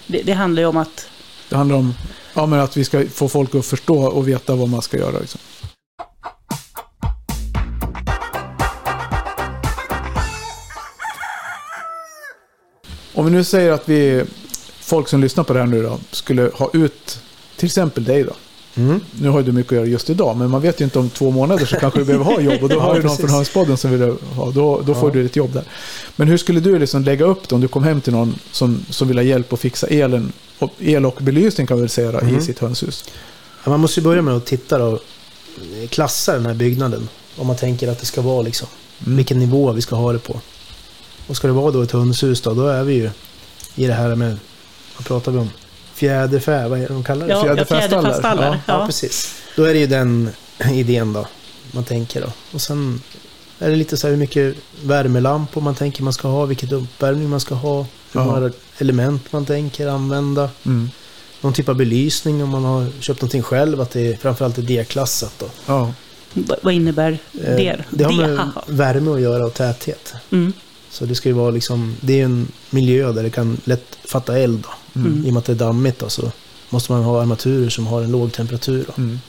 Det, 0.07 0.23
det 0.23 0.33
handlar 0.33 0.63
ju 0.63 0.69
om 0.69 0.77
att 0.77 1.09
det 1.49 1.57
handlar 1.57 1.77
om 1.77 1.95
ja, 2.35 2.47
men 2.47 2.61
att 2.61 2.77
vi 2.77 2.85
ska 2.85 3.07
få 3.07 3.29
folk 3.29 3.55
att 3.55 3.67
förstå 3.67 4.07
och 4.07 4.29
veta 4.29 4.55
vad 4.55 4.69
man 4.69 4.83
ska 4.83 4.97
göra. 4.97 5.19
Liksom. 5.19 5.41
Om 13.15 13.25
vi 13.25 13.31
nu 13.31 13.45
säger 13.45 13.73
att 13.73 13.89
vi, 13.89 14.25
folk 14.81 15.09
som 15.09 15.21
lyssnar 15.21 15.45
på 15.45 15.53
det 15.53 15.59
här 15.59 15.67
nu 15.67 15.83
då, 15.83 15.99
skulle 16.11 16.51
ha 16.55 16.71
ut 16.73 17.21
till 17.57 17.67
exempel 17.67 18.05
dig 18.05 18.25
då. 18.25 18.33
Mm. 18.75 19.01
Nu 19.21 19.29
har 19.29 19.43
du 19.43 19.53
mycket 19.53 19.73
att 19.73 19.77
göra 19.77 19.87
just 19.87 20.11
idag, 20.11 20.37
men 20.37 20.51
man 20.51 20.61
vet 20.63 20.81
ju 20.81 20.85
inte 20.85 20.99
om 20.99 21.11
två 21.11 21.31
månader 21.31 21.67
så 21.67 21.77
kanske 21.77 21.99
du 22.01 22.05
behöver 22.05 22.25
ha 22.25 22.41
jobb. 22.41 22.63
Och 22.63 22.69
då 22.69 22.75
Ja, 22.79 22.81
har 22.81 22.95
du 22.95 23.03
någon 23.03 23.17
från 23.17 23.31
Hönspodden 23.31 23.77
som 23.77 23.91
vill 23.91 24.17
ha. 24.35 24.51
Då, 24.51 24.81
då 24.87 24.95
får 24.95 25.09
Ja. 25.09 25.15
du 25.15 25.27
ett 25.27 25.37
jobb 25.37 25.53
där. 25.53 25.65
Men 26.17 26.29
hur 26.29 26.37
skulle 26.39 26.61
du 26.61 26.79
liksom 26.79 27.03
lägga 27.05 27.25
upp 27.25 27.49
det 27.49 27.55
om 27.55 27.61
du 27.61 27.69
kom 27.69 27.83
hem 27.85 28.01
till 28.01 28.13
någon 28.13 28.35
som, 28.53 28.85
som 28.91 29.09
vill 29.09 29.19
ha 29.19 29.23
hjälp 29.23 29.53
att 29.53 29.61
fixa 29.61 29.87
elen, 29.87 30.33
och, 30.59 30.71
el 30.79 31.07
och 31.07 31.19
belysning 31.21 31.67
kan 31.67 31.77
vi 31.77 31.81
väl 31.81 31.91
säga 31.91 32.13
då, 32.13 32.21
i 32.21 32.25
Mhm. 32.25 32.41
sitt 32.41 32.59
hönshus? 32.59 33.05
Ja, 33.65 33.71
man 33.71 33.81
måste 33.81 34.01
ju 34.01 34.05
börja 34.05 34.23
med 34.23 34.35
att 34.37 34.47
titta 34.47 34.85
och 34.85 34.99
klassa 35.89 36.33
den 36.33 36.47
här 36.47 36.55
byggnaden. 36.55 37.09
Om 37.37 37.47
man 37.47 37.57
tänker 37.57 37.89
att 37.89 37.99
det 38.01 38.07
ska 38.07 38.21
vara 38.21 38.43
liksom. 38.43 38.69
Mm. 39.07 39.17
Vilken 39.17 39.39
nivå 39.39 39.73
vi 39.73 39.81
ska 39.83 39.97
ha 39.97 40.13
det 40.13 40.19
på. 40.19 40.41
Och 41.27 41.37
ska 41.37 41.47
det 41.47 41.53
vara 41.53 41.71
då 41.71 41.83
ett 41.83 41.93
hönshus 41.93 42.41
då, 42.41 42.55
då 42.55 42.67
är 42.67 42.83
vi 42.85 42.95
ju 42.95 43.11
i 43.75 43.87
det 43.87 43.93
här 43.93 44.15
med, 44.15 44.37
vad 44.97 45.07
pratar 45.07 45.33
vi 45.33 45.39
om? 45.39 45.51
Fjäderfä, 45.99 46.69
vad 46.69 46.79
är 46.79 46.83
det 46.89 46.95
de 46.95 47.05
kallar 47.05 47.27
det? 47.27 47.33
ja, 47.33 47.43
fjäderfästallar. 47.43 47.89
fjäderfästallar. 47.89 48.47
Ja, 48.47 48.61
Ja, 48.67 48.81
Ja, 48.81 48.87
precis. 48.87 49.35
Då 49.57 49.65
är 49.65 49.75
det 49.75 49.81
ju 49.81 49.87
den 49.87 50.31
idén 50.73 51.13
då, 51.13 51.27
man 51.73 51.85
tänker 51.85 52.21
då. 52.21 52.27
Och 52.53 52.61
sen 52.61 53.03
är 53.59 53.71
det 53.71 53.77
lite 53.77 53.97
så 53.97 54.07
här 54.07 54.13
hur 54.13 54.19
mycket 54.21 54.55
värmelampor 54.85 55.61
man 55.61 55.75
tänker 55.75 56.03
man 56.03 56.13
ska 56.13 56.29
ha, 56.29 56.45
vilket 56.45 56.73
uppvärmning 56.73 57.29
man 57.31 57.41
ska 57.41 57.55
ha, 57.55 57.87
hur 58.13 58.21
många 58.21 58.51
element 58.79 59.33
man 59.33 59.45
tänker 59.47 59.87
använda. 59.89 60.51
Mm. 60.67 60.91
Någon 61.41 61.53
typ 61.53 61.69
av 61.69 61.75
belysning 61.75 62.43
om 62.43 62.49
man 62.49 62.65
har 62.65 62.87
köpt 63.01 63.21
någonting 63.21 63.43
själv, 63.43 63.81
att 63.81 63.91
det 63.91 64.13
är 64.13 64.17
framförallt 64.17 64.59
är 64.59 64.63
D-klassat 64.63 65.35
då. 65.39 65.47
Ja. 65.67 65.93
Va- 66.33 66.57
Vad 66.63 66.75
innebär 66.75 67.13
Eh, 67.45 67.57
det? 67.57 67.77
Det 67.91 68.05
har 68.05 68.13
med 68.13 68.41
värme 68.67 69.11
att 69.11 69.21
göra 69.21 69.47
och 69.47 69.55
täthet. 69.55 70.15
Mm. 70.31 70.53
Så 70.91 71.05
det 71.05 71.15
ska 71.15 71.29
ju 71.29 71.35
vara 71.35 71.51
liksom, 71.51 71.97
det 72.01 72.21
är 72.21 72.25
en 72.25 72.49
miljö 72.71 73.13
där 73.13 73.23
det 73.23 73.31
kan 73.31 73.61
lätt 73.65 73.99
fatta 74.05 74.39
eld 74.39 74.65
då. 74.95 75.01
Mm. 75.01 75.27
I 75.27 75.29
och 75.29 75.33
med 75.33 75.39
att 75.39 75.45
det 75.45 75.53
är 75.53 75.57
dammigt 75.57 75.99
då, 75.99 76.09
så 76.09 76.33
måste 76.71 76.93
man 76.93 77.03
ha 77.03 77.21
armaturer 77.21 77.69
som 77.69 77.87
har 77.87 78.03
en 78.03 78.11
låg 78.11 78.33
temperatur 78.33 78.85
då. 78.87 79.03
Mm. 79.03 79.21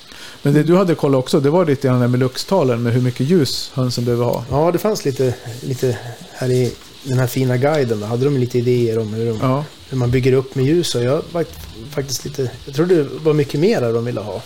Men 0.41 0.53
det 0.53 0.63
du 0.63 0.75
hade 0.75 0.95
kollat 0.95 1.19
också, 1.19 1.39
det 1.39 1.49
var 1.49 1.65
lite 1.65 1.87
grann 1.87 2.01
det 2.01 2.07
med 2.07 2.19
luxtalen 2.19 2.83
med 2.83 2.93
hur 2.93 3.01
mycket 3.01 3.27
ljus 3.27 3.71
hönsen 3.73 4.05
behöver 4.05 4.25
ha. 4.25 4.45
Ja, 4.49 4.71
det 4.71 4.77
fanns 4.77 5.05
lite, 5.05 5.35
lite 5.61 5.97
här 6.31 6.51
i 6.51 6.73
den 7.03 7.19
här 7.19 7.27
fina 7.27 7.57
guiden. 7.57 7.99
Då 7.99 8.05
hade 8.05 8.25
de 8.25 8.37
lite 8.37 8.57
idéer 8.57 8.99
om 8.99 9.13
hur, 9.13 9.25
de, 9.25 9.37
Ja. 9.41 9.65
hur 9.89 9.97
man 9.97 10.11
bygger 10.11 10.33
upp 10.33 10.55
med 10.55 10.65
ljus. 10.65 10.95
Och 10.95 11.03
jag 11.03 11.21
var 11.31 11.45
faktiskt 11.89 12.25
lite... 12.25 12.51
Jag 12.65 12.75
trodde 12.75 12.95
det 12.95 13.03
var 13.03 13.33
mycket 13.33 13.59
mer 13.59 13.93
de 13.93 14.05
ville 14.05 14.21
ha. 14.21 14.41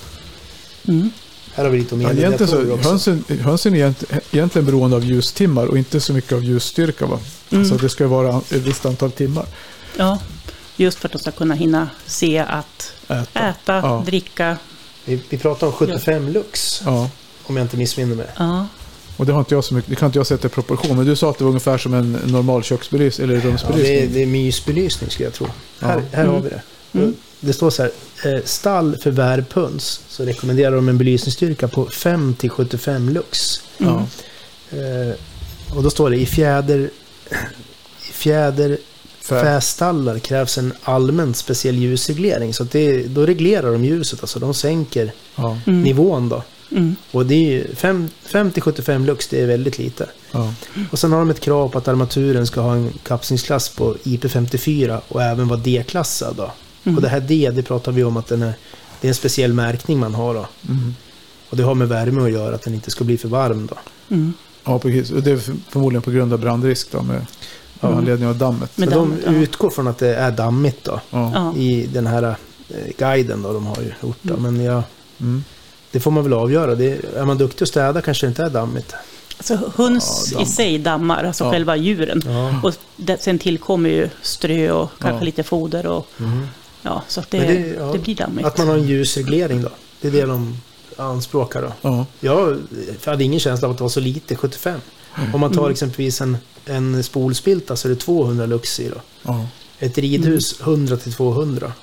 Mm. 0.88 1.10
Här 1.56 1.64
har 1.64 1.72
vi 1.72 1.78
lite 1.78 1.96
om 1.96 2.02
Ja, 2.02 2.08
egentligen 2.12 2.34
elradiatorer 2.34 2.68
så, 2.68 2.74
också. 2.74 2.90
hönsen, 2.90 3.24
hönsen 3.42 3.74
är 3.76 3.78
egent- 3.78 4.04
egentligen 4.32 4.66
beroende 4.66 4.96
av 4.96 5.06
ljustimmar 5.06 5.66
och 5.66 5.78
inte 5.78 6.00
så 6.00 6.14
mycket 6.14 6.32
av 6.34 6.44
ljusstyrka. 6.44 7.06
Va? 7.06 7.20
Mm. 7.52 7.62
Alltså 7.64 7.78
det 7.78 7.90
ska 7.90 8.08
vara 8.08 8.38
ett 8.38 8.52
visst 8.52 8.86
antal 8.86 9.12
timmar. 9.12 9.46
Ja, 9.98 10.20
just 10.78 10.98
för 11.00 11.08
att 11.08 11.12
de 11.12 11.20
ska 11.20 11.32
kunna 11.32 11.54
hinna 11.54 11.90
se 12.06 12.38
att 12.40 12.94
Äta. 13.08 13.40
äta, 13.50 13.56
Ja. 13.74 14.04
dricka. 14.06 14.58
Vi, 15.06 15.20
vi 15.30 15.38
pratar 15.38 15.68
om 15.68 15.74
75 15.74 16.30
lux, 16.30 16.82
Ja. 16.86 17.10
om 17.44 17.58
jag 17.58 17.64
inte 17.64 17.78
missminner 17.78 18.16
mig. 18.16 18.28
Ja. 18.38 18.68
Och 19.18 19.26
det, 19.26 19.32
har 19.34 19.40
inte 19.40 19.56
jag 19.56 19.64
så 19.64 19.74
mycket, 19.74 19.90
det 19.90 19.96
kan 19.96 20.06
inte 20.06 20.20
jag 20.20 20.28
sätta 20.28 20.48
i 20.48 20.50
proportion. 20.50 20.98
Men 20.98 21.06
du 21.06 21.16
sa 21.16 21.30
att 21.30 21.38
det 21.38 21.44
var 21.44 21.50
ungefär 21.50 21.78
som 21.78 21.94
en 21.94 22.12
normal 22.12 22.64
köksbelysning 22.64 23.24
eller 23.30 23.36
Ja, 23.36 23.42
rumsbelysning. 23.46 23.96
det, 23.96 24.04
är, 24.04 24.08
det 24.08 24.22
är 24.24 24.28
mysbelysning 24.28 25.10
skulle 25.10 25.26
jag 25.28 25.34
tro. 25.34 25.48
Ja. 25.80 25.88
Här, 25.88 26.02
här 26.12 26.24
Mm. 26.24 26.34
har 26.36 26.42
vi 26.42 26.50
det. 26.50 26.62
Mm. 26.94 27.14
Det 27.46 27.54
står 27.54 27.70
så 27.70 27.82
här. 27.84 27.92
Eh, 28.26 28.42
stall 28.46 28.98
för 28.98 29.12
värphöns. 29.12 30.02
Så 30.08 30.26
rekommenderar 30.26 30.76
de 30.76 30.90
en 30.90 30.98
belysningsstyrka 30.98 31.68
på 31.68 31.86
5 31.86 32.36
till 32.40 32.50
75 32.50 33.10
lux. 33.10 33.62
Mm. 33.78 33.94
Ja. 33.94 34.78
Eh, 34.78 35.16
och 35.78 35.84
då 35.84 35.90
står 35.90 36.10
det 36.10 36.18
i 36.18 36.26
fjäder... 36.26 36.90
I 38.10 38.12
fjäder 38.14 38.78
Fä- 39.24 39.42
fästallar 39.44 40.20
krävs 40.20 40.58
en 40.58 40.74
allmän 40.84 41.34
speciell 41.34 41.76
ljusreglering. 41.76 42.54
Så 42.54 42.64
att 42.64 42.72
det, 42.72 43.04
då 43.08 43.26
reglerar 43.26 43.72
de 43.72 43.86
ljuset. 43.86 44.22
Alltså 44.22 44.40
de 44.40 44.54
sänker 44.54 45.12
Ja. 45.36 45.58
Mm. 45.68 45.82
nivån 45.82 46.30
då. 46.30 46.44
Mm. 46.72 46.96
Och 47.12 47.26
det 47.26 47.36
är 47.36 47.52
ju 47.52 47.76
5, 47.76 48.10
5 48.26 48.52
till 48.52 48.62
75 48.62 49.06
lux, 49.06 49.28
det 49.28 49.42
är 49.42 49.48
väldigt 49.48 49.78
lite. 49.78 50.10
Ja. 50.32 50.54
Och 50.92 51.00
sen 51.00 51.12
har 51.12 51.20
de 51.20 51.30
ett 51.30 51.40
krav 51.40 51.70
på 51.70 51.78
att 51.78 51.88
armaturen 51.88 52.48
ska 52.48 52.62
ha 52.62 52.74
en 52.74 52.94
kapslingsklass 53.04 53.70
på 53.70 53.96
IP54 54.04 55.00
och 55.08 55.22
även 55.24 55.48
vara 55.48 55.60
D-klassad. 55.60 56.36
Då. 56.36 56.52
Mm. 56.84 56.96
Och 56.96 57.02
det 57.02 57.08
här 57.10 57.20
D, 57.20 57.52
det 57.54 57.64
pratar 57.64 57.92
vi 57.92 58.04
om 58.04 58.18
att 58.18 58.28
den 58.28 58.42
är, 58.42 58.54
det 59.02 59.08
är 59.08 59.10
en 59.10 59.16
speciell 59.16 59.54
märkning 59.54 60.00
man 60.00 60.16
har 60.16 60.34
då. 60.34 60.48
Mm. 60.70 60.96
Och 61.50 61.58
det 61.58 61.64
har 61.64 61.76
med 61.76 61.88
värme 61.90 62.22
att 62.24 62.32
göra, 62.32 62.56
att 62.56 62.62
den 62.62 62.74
inte 62.74 62.92
ska 62.92 63.04
bli 63.04 63.18
för 63.18 63.28
varm 63.28 63.68
då. 63.72 63.76
Mm. 64.16 64.34
ja, 64.64 64.80
precis. 64.80 65.12
Och 65.12 65.24
det 65.24 65.32
är 65.32 65.38
för- 65.38 65.56
förmodligen 65.70 66.02
på 66.02 66.12
grund 66.12 66.34
av 66.34 66.40
brandrisk 66.40 66.92
då, 66.92 67.02
med, 67.02 67.26
Ja. 67.80 67.88
anledning 67.96 68.30
av 68.30 68.38
dammet. 68.38 68.78
Med 68.78 68.90
dammet, 68.90 69.20
de 69.26 69.36
ja. 69.36 69.42
utgår 69.42 69.70
från 69.70 69.88
att 69.88 69.98
det 69.98 70.16
är 70.16 70.32
dammigt 70.32 70.84
då. 70.84 71.00
Ja. 71.10 71.54
I 71.58 71.86
den 71.94 72.08
här 72.08 72.24
eh, 72.24 72.36
guiden 72.98 73.42
då 73.42 73.54
de 73.54 73.66
har 73.66 73.78
ju 73.78 73.92
gjort 74.08 74.18
då. 74.22 74.38
Men 74.38 74.64
ja, 74.64 74.84
Mm. 75.20 75.44
det 75.92 76.00
får 76.00 76.12
man 76.12 76.24
väl 76.24 76.34
avgöra. 76.34 76.76
Det, 76.76 77.00
är 77.16 77.26
man 77.26 77.38
duktig 77.38 77.64
att 77.66 77.70
städa 77.70 78.02
kanske 78.02 78.26
det 78.26 78.30
inte 78.30 78.44
är 78.44 78.50
dammigt. 78.50 78.94
Alltså 79.38 79.72
höns 79.76 80.32
Ja, 80.36 80.42
i 80.42 80.46
sig 80.46 80.80
dammar, 80.80 81.24
alltså 81.24 81.44
Ja. 81.44 81.52
själva 81.52 81.76
djuren. 81.76 82.22
Ja. 82.26 82.60
Och 82.64 82.74
sen 83.20 83.40
tillkommer 83.40 83.90
ju 83.90 84.10
strö 84.22 84.72
och 84.72 84.90
kanske 85.00 85.18
Ja. 85.20 85.24
lite 85.26 85.44
foder 85.44 85.86
och 85.86 86.08
Mhm. 86.18 86.48
Ja, 86.84 87.04
så 87.08 87.20
att 87.20 87.32
det, 87.32 87.38
det, 87.40 87.46
det- 87.48 87.76
ja. 87.80 87.94
blir 88.04 88.16
dammigt. 88.16 88.46
Att 88.48 88.58
man 88.58 88.68
har 88.68 88.76
en 88.76 88.88
ljusreglering 88.88 89.62
då. 89.62 89.70
Det 90.02 90.08
är 90.08 90.12
det 90.12 90.26
de 90.26 90.58
anspråkar 90.98 91.62
då. 91.62 91.72
Ja. 91.82 92.06
Jag 92.20 92.58
hade 93.06 93.24
ingen 93.24 93.40
känsla 93.40 93.68
av 93.68 93.72
att 93.72 93.78
det 93.78 93.84
var 93.84 93.90
så 93.90 94.00
lite, 94.00 94.36
75. 94.36 94.80
Om 95.34 95.40
man 95.40 95.52
tar 95.52 95.60
Mm. 95.62 95.72
exempelvis 95.72 96.22
en, 96.22 96.38
en 96.66 97.04
spolspilta 97.04 97.76
så 97.76 97.88
är 97.88 97.90
det 97.90 97.96
200 97.96 98.46
lux 98.46 98.80
i 98.80 98.90
då. 98.90 98.96
Ja. 99.24 99.46
Ett 99.80 99.98
ridhus 99.98 100.62
100 100.62 100.98
till 100.98 101.14
200. 101.14 101.74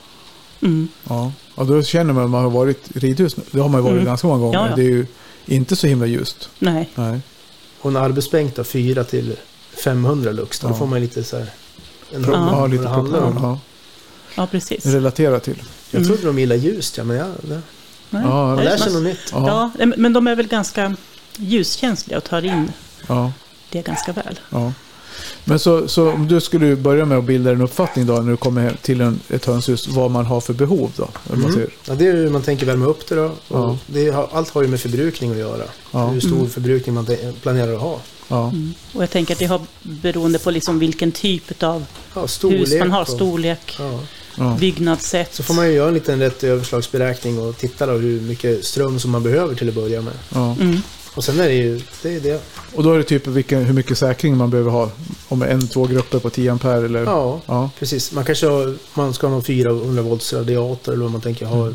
Mm. 0.63 0.89
Ja. 1.09 1.33
Och 1.55 1.67
då 1.67 1.83
känner 1.83 2.13
man 2.13 2.25
att 2.25 2.31
man 2.31 2.43
har 2.45 2.51
varit 2.51 2.97
i 2.97 2.99
ridhus. 2.99 3.37
Det 3.51 3.61
har 3.61 3.69
man 3.69 3.81
ju 3.81 3.83
varit 3.85 3.93
Mm. 3.95 4.05
ganska 4.05 4.27
många 4.27 4.41
gånger. 4.41 4.59
Ja, 4.59 4.67
ja. 4.71 4.77
Det 4.77 4.83
är 4.83 4.87
ju 4.91 5.07
inte 5.47 5.77
så 5.77 5.87
himla 5.87 6.07
ljust. 6.07 6.49
Nej. 6.59 6.89
Nej. 6.95 7.21
Och 7.81 7.91
en 7.91 7.97
arbetsbänk 7.97 8.57
då, 8.57 8.65
4 8.65 9.05
till 9.05 9.37
500 9.85 10.33
lux. 10.33 10.61
Då 10.61 10.69
Ja. 10.69 10.75
får 10.75 10.87
man 10.87 11.01
lite 11.01 11.25
så 11.25 11.37
här... 11.37 11.47
En 12.13 12.23
Ja. 12.23 12.29
ja, 12.33 12.51
Ja, 12.61 12.67
lite 12.67 12.83
det 12.83 12.89
handlar 12.89 13.21
om. 13.23 13.59
Ja. 14.41 14.47
Precis. 14.47 14.87
Relatera 14.87 15.41
till. 15.41 15.63
Jag 15.91 15.99
Mm. 16.03 16.09
trodde 16.09 16.27
de 16.27 16.39
gillade 16.39 16.61
ljust, 16.61 16.97
ja, 16.99 17.05
men 17.05 17.17
jag, 17.17 17.29
det, 17.43 17.61
Nej. 18.11 18.23
Ja, 18.25 18.55
man 18.55 18.65
lär 18.65 18.77
sig 18.77 18.93
något 18.93 19.03
nytt. 19.03 19.29
Ja. 19.33 19.71
Ja, 19.79 19.87
men 19.97 20.13
de 20.13 20.27
är 20.27 20.35
väl 20.37 20.47
ganska 20.47 20.95
ljuskänsliga 21.37 22.19
och 22.19 22.25
tar 22.25 22.45
in 22.45 22.73
Ja. 23.09 23.33
det 23.71 23.83
ganska 23.83 24.13
väl. 24.13 24.41
Ja. 24.51 24.73
Men 25.45 25.59
så, 25.59 25.89
så 25.89 26.11
om 26.13 26.29
du 26.29 26.41
skulle 26.41 26.77
börja 26.77 27.05
med 27.05 27.19
att 27.19 27.25
bilda 27.25 27.51
en 27.51 27.61
uppfattning 27.61 28.07
då 28.07 28.13
när 28.15 28.31
du 28.31 28.37
kommer 28.37 28.63
hem 28.63 28.75
till 28.83 29.01
en, 29.01 29.21
ett 29.29 29.45
hönshus, 29.47 29.89
vad 29.89 30.11
man 30.11 30.27
har 30.27 30.41
för 30.41 30.53
behov 30.53 30.91
då? 30.97 31.03
Om 31.05 31.11
man 31.27 31.39
Mm. 31.41 31.53
säger. 31.53 31.71
Ja, 31.89 31.95
det 31.95 32.07
är 32.07 32.13
hur 32.13 32.31
man 32.31 32.43
tänker 32.43 32.67
värma 32.67 32.87
upp 32.87 33.07
det 33.09 33.15
då. 33.15 33.25
Och 33.25 33.35
Ja. 33.49 33.79
det 33.87 34.11
har, 34.11 34.29
allt 34.33 34.51
har 34.51 34.63
ju 34.63 34.69
med 34.69 34.81
förbrukning 34.81 35.31
att 35.31 35.37
göra. 35.37 35.63
Ja. 35.93 36.07
Hur 36.07 36.21
stor 36.21 36.37
Mm. 36.37 36.51
förbrukning 36.51 36.95
man 36.95 37.07
planerar 37.43 37.75
att 37.75 37.81
ha. 37.81 37.99
Ja. 38.31 38.49
Mm. 38.49 38.75
Och 38.93 39.03
jag 39.03 39.11
tänker 39.11 39.35
att 39.35 39.39
det 39.39 39.47
har 39.47 39.61
beroende 39.83 40.39
på 40.39 40.51
liksom 40.51 40.79
vilken 40.79 41.13
typ 41.13 41.63
av 41.63 41.85
Ja, 42.15 42.27
storlek. 42.29 42.61
hus 42.61 42.75
man 42.79 42.91
har, 42.91 43.01
och- 43.03 43.09
storlek, 43.09 43.77
Ja. 43.79 44.01
Ja. 44.39 44.57
byggnadssätt. 44.61 45.35
Så 45.35 45.43
får 45.43 45.55
man 45.55 45.67
ju 45.69 45.73
göra 45.75 45.89
en 45.89 45.95
liten 45.95 46.19
rätt 46.19 46.45
överslagsberäkning 46.45 47.39
och 47.39 47.57
titta 47.59 47.87
då 47.87 47.93
hur 47.93 48.21
mycket 48.21 48.65
ström 48.65 48.99
som 49.01 49.11
man 49.11 49.23
behöver 49.23 49.55
till 49.55 49.69
att 49.69 49.75
börja 49.75 50.03
med. 50.03 50.13
Ja. 50.35 50.57
Mm. 50.61 50.81
Och 51.15 51.25
sen 51.25 51.41
är 51.41 51.45
det 51.49 51.55
ju, 51.55 51.81
det 52.03 52.17
är 52.17 52.21
det. 52.21 52.43
Och 52.75 52.83
då 52.83 52.93
är 52.93 52.99
det 52.99 53.05
typ 53.05 53.27
vilken, 53.27 53.65
hur 53.65 53.73
mycket 53.75 53.99
säkring 53.99 54.37
man 54.37 54.51
behöver 54.51 54.71
ha. 54.71 54.91
Om 55.29 55.43
en, 55.43 55.69
två 55.69 55.87
grupper 55.87 56.19
på 56.19 56.31
10 56.31 56.53
ampere 56.53 56.85
eller? 56.85 57.05
Ja, 57.05 57.41
Ja. 57.47 57.71
precis. 57.79 58.13
Man 58.13 58.25
kanske 58.25 58.47
har, 58.47 58.75
man 58.95 59.15
ska 59.15 59.27
ha 59.27 59.35
någon 59.35 59.45
400 59.45 60.03
volts 60.03 60.33
radiator 60.33 60.93
eller 60.93 61.03
vad 61.03 61.13
man 61.13 61.21
tänker 61.21 61.47
ha. 61.47 61.73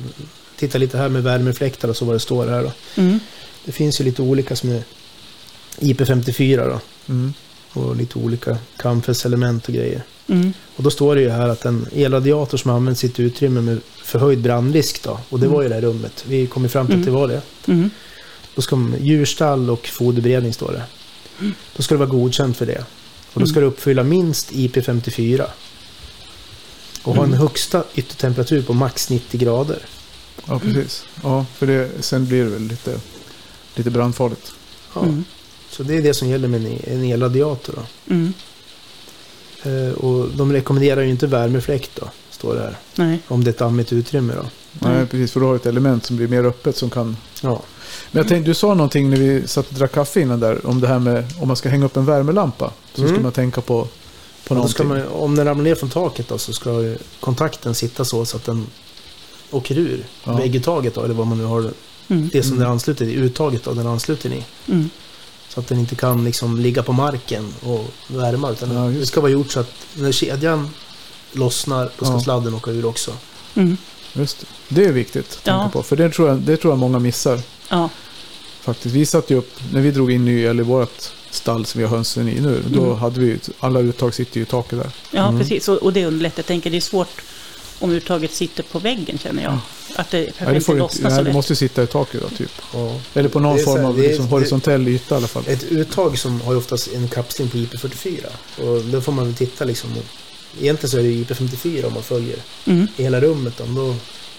Titta 0.58 0.78
lite 0.78 0.98
här 0.98 1.10
med 1.10 1.24
värmefläktar 1.24 1.88
och 1.90 1.98
så 1.98 2.06
vad 2.06 2.16
det 2.16 2.20
står 2.20 2.48
här 2.48 2.64
då. 2.64 2.72
Mm. 3.02 3.20
Det 3.66 3.72
finns 3.72 4.00
ju 4.02 4.04
lite 4.06 4.22
olika 4.22 4.56
som 4.56 4.70
är 4.72 4.84
IP54 5.80 6.70
då. 6.70 6.80
Mm. 7.14 7.34
Och 7.74 7.96
lite 7.96 8.20
olika 8.20 8.58
kamfästelement 8.78 9.68
och 9.68 9.74
grejer. 9.74 10.04
Mm. 10.28 10.54
Och 10.76 10.84
då 10.84 10.90
står 10.90 11.16
det 11.16 11.22
ju 11.22 11.30
här 11.30 11.50
att 11.50 11.66
en 11.66 11.88
elradiator 11.94 12.58
som 12.58 12.72
används 12.72 13.04
i 13.04 13.08
ett 13.08 13.20
utrymme 13.20 13.62
med 13.62 13.80
förhöjd 14.04 14.40
brandrisk 14.42 15.04
då. 15.04 15.20
Och 15.30 15.40
det 15.40 15.48
var 15.48 15.62
ju 15.62 15.70
det 15.70 15.76
här 15.76 15.82
rummet. 15.82 16.24
Vi 16.28 16.48
kom 16.48 16.64
ju 16.64 16.70
fram 16.70 16.88
till 16.88 16.96
att 16.96 17.02
Mm. 17.02 17.14
det 17.14 17.20
var 17.20 17.28
det. 17.28 17.42
Mm. 17.68 17.90
Då 18.56 18.62
ska 18.62 18.76
man, 18.76 18.96
djurstall 19.02 19.70
och 19.70 19.88
foderberedning 19.88 20.54
står 20.54 20.72
det. 20.72 20.84
Då 21.76 21.84
ska 21.84 21.96
det 21.96 22.00
vara 22.00 22.10
godkänt 22.10 22.58
för 22.58 22.66
det. 22.66 22.86
Och 23.34 23.42
då 23.42 23.48
ska 23.48 23.60
det 23.60 23.66
uppfylla 23.66 24.04
minst 24.04 24.52
IP54. 24.52 25.46
Och 27.04 27.16
ha 27.16 27.24
en 27.24 27.30
Mm. 27.30 27.40
högsta 27.40 27.84
yttertemperatur 27.96 28.62
på 28.62 28.74
max 28.74 29.10
90 29.10 29.40
grader. 29.40 29.80
ja, 30.48 30.60
precis. 30.60 31.04
Ja, 31.24 31.46
för 31.58 31.68
det, 31.68 31.90
sen 32.00 32.26
blir 32.28 32.44
det 32.44 32.50
väl 32.50 32.62
lite, 32.68 33.00
lite 33.76 33.90
brandfarligt. 33.90 34.52
Ja. 34.94 35.02
Mm. 35.04 35.24
Så 35.78 35.84
det 35.84 35.98
är 35.98 36.02
det 36.02 36.14
som 36.14 36.28
gäller 36.30 36.48
med 36.48 36.66
en, 36.66 36.80
en 36.94 37.04
elradiator 37.04 37.74
då. 37.76 38.14
Mm. 38.14 38.34
Eh, 39.64 39.94
och 39.94 40.28
de 40.38 40.54
rekommenderar 40.54 41.02
ju 41.02 41.10
inte 41.10 41.28
värmefläkt 41.28 41.92
då, 41.96 42.10
står 42.32 42.56
det 42.56 42.62
här. 42.62 42.78
Nej. 42.96 43.20
Om 43.28 43.44
det 43.44 43.50
är 43.50 43.54
ett 43.54 43.58
dammigt 43.60 43.94
utrymme 43.94 44.34
då. 44.36 44.46
Nej, 44.80 44.94
Mm. 44.96 45.08
precis. 45.08 45.32
För 45.32 45.40
då 45.40 45.46
har 45.46 45.54
du 45.54 45.58
ett 45.60 45.66
element 45.66 46.06
som 46.06 46.16
blir 46.18 46.28
mer 46.28 46.44
öppet 46.44 46.78
som 46.78 46.90
kan... 46.90 47.18
Ja, 47.42 47.62
Men 48.12 48.20
jag 48.20 48.28
tänkte, 48.28 48.50
du 48.50 48.54
sa 48.54 48.74
någonting 48.74 49.10
när 49.10 49.18
vi 49.18 49.48
satt 49.48 49.68
och 49.68 49.74
drack 49.74 49.92
kaffe 49.92 50.22
innan 50.22 50.40
där. 50.40 50.68
Om 50.68 50.82
det 50.82 50.88
här 50.88 51.00
med 51.00 51.26
om 51.42 51.48
man 51.48 51.58
ska 51.58 51.70
hänga 51.70 51.86
upp 51.86 51.98
en 51.98 52.06
värmelampa. 52.06 52.72
Så 52.94 53.02
ska 53.02 53.10
Mm. 53.10 53.24
man 53.24 53.32
tänka 53.32 53.62
på, 53.62 53.82
på 53.84 53.90
ska 54.44 54.54
någonting. 54.84 54.88
man, 54.88 55.08
om 55.08 55.36
den 55.36 55.46
ramlar 55.46 55.64
ner 55.64 55.76
från 55.76 55.90
taket 55.90 56.28
då, 56.28 56.38
så 56.38 56.54
ska 56.54 56.82
ju 56.82 56.98
kontakten 57.20 57.76
sitta 57.76 58.06
så, 58.06 58.26
så 58.26 58.38
att 58.38 58.46
den 58.46 58.68
åker 59.52 59.78
ur 59.78 60.06
Ja. 60.24 60.34
vägguttaget 60.38 60.94
då, 60.96 61.02
eller 61.02 61.14
vad 61.14 61.28
man 61.28 61.38
nu 61.38 61.44
har 61.44 61.72
Mm. 62.08 62.30
det 62.34 62.42
som 62.44 62.52
Mm. 62.52 62.60
den 62.64 62.72
ansluter 62.72 63.06
i, 63.06 63.14
uttaget 63.14 63.64
då, 63.64 63.74
den 63.74 63.88
ansluter 63.88 64.30
i. 64.34 64.46
Mm. 64.68 64.90
Så 65.50 65.60
att 65.60 65.68
den 65.68 65.80
inte 65.80 65.96
kan 65.96 66.26
liksom 66.26 66.60
ligga 66.60 66.84
på 66.84 66.94
marken 66.94 67.54
och 67.62 67.86
värma. 68.08 68.52
Utan 68.52 68.72
Ja, 68.72 69.00
det 69.00 69.06
ska 69.06 69.22
vara 69.22 69.32
gjort 69.32 69.52
så 69.52 69.60
att 69.60 69.72
när 69.94 70.12
kedjan 70.12 70.70
lossnar, 71.32 71.92
då 72.00 72.06
ska 72.06 72.14
Ja. 72.16 72.20
sladden 72.22 72.54
åka 72.54 72.72
ur 72.72 72.86
också. 72.86 73.12
Mm. 73.56 73.78
Just 74.14 74.40
det. 74.40 74.46
det 74.70 74.86
är 74.86 74.92
viktigt 74.92 75.26
att 75.38 75.44
tänka 75.44 75.60
Ja. 75.64 75.70
på. 75.74 75.84
För 75.84 75.96
det 75.96 76.10
tror, 76.10 76.28
jag, 76.30 76.38
det 76.38 76.58
tror 76.58 76.72
jag 76.72 76.80
många 76.80 77.00
missar. 77.00 77.40
Ja. 77.70 77.90
Faktiskt. 78.62 78.96
Vi 78.96 79.06
satte 79.06 79.34
ju 79.34 79.40
upp, 79.40 79.60
när 79.72 79.82
vi 79.82 79.92
drog 79.92 80.12
in 80.12 80.26
ny 80.26 80.42
el 80.44 80.60
i 80.60 80.64
vårt 80.64 81.10
stall 81.32 81.66
som 81.66 81.80
vi 81.82 81.88
har 81.88 81.96
hönsen 81.96 82.30
i 82.30 82.40
nu. 82.42 82.64
Då 82.68 82.84
Mm. 82.86 82.98
hade 82.98 83.20
vi 83.20 83.40
alla 83.60 83.80
uttag 83.80 84.14
sitter 84.14 84.38
ju 84.38 84.44
i 84.44 84.46
taket 84.46 84.80
där. 84.80 84.92
Ja, 85.12 85.28
Mm. 85.28 85.40
precis. 85.40 85.68
Och, 85.68 85.78
och 85.78 85.94
det 85.94 86.06
underlättar. 86.06 86.40
Jag 86.40 86.46
tänker 86.46 86.70
det 86.72 86.78
är 86.78 86.82
svårt 86.82 87.22
om 87.80 87.92
uttaget 87.92 88.34
sitter 88.34 88.64
på 88.64 88.80
väggen 88.80 89.18
känner 89.18 89.44
jag. 89.44 89.58
Att 89.96 90.12
det 90.12 90.18
Nej, 90.18 90.26
kanske 90.38 90.46
det, 90.46 90.56
inte 90.56 90.66
får 90.66 90.74
du 90.76 90.82
inte, 90.82 90.94
lossnar 90.96 91.10
så 91.10 91.16
nej, 91.16 91.24
det 91.24 91.30
lätt. 91.30 91.34
måste 91.36 91.56
sitta 91.56 91.84
i 91.84 91.88
taket 91.88 92.22
då, 92.22 92.30
typ. 92.38 92.52
Ja. 92.74 93.00
Eller 93.14 93.30
på 93.30 93.40
någon 93.40 93.60
form 93.60 93.80
här, 93.82 93.88
av 93.88 94.00
är- 94.00 94.04
liksom, 94.04 94.28
horisontell 94.28 94.88
yta 94.88 95.16
i 95.16 95.18
alla 95.18 95.28
fall. 95.28 95.44
Ett 95.48 95.64
uttag 95.64 96.18
som 96.18 96.42
har 96.42 96.56
oftast 96.56 96.88
en 96.94 97.08
kapsling 97.08 97.50
på 97.50 97.58
IP44. 97.58 98.26
Och 98.58 98.82
då 98.86 99.02
får 99.02 99.12
man 99.12 99.26
väl 99.26 99.36
titta 99.36 99.66
liksom. 99.66 99.90
Egentligen 100.62 100.90
så 100.92 100.98
är 100.98 101.04
det 101.04 101.10
ju 101.10 101.24
IP54 101.24 101.86
om 101.86 101.94
man 101.94 102.04
följer 102.04 102.38
Mm. 102.66 102.88
i 102.98 103.04
hela 103.04 103.22
rummet. 103.22 103.54
Då, 103.58 103.64
då 103.66 103.96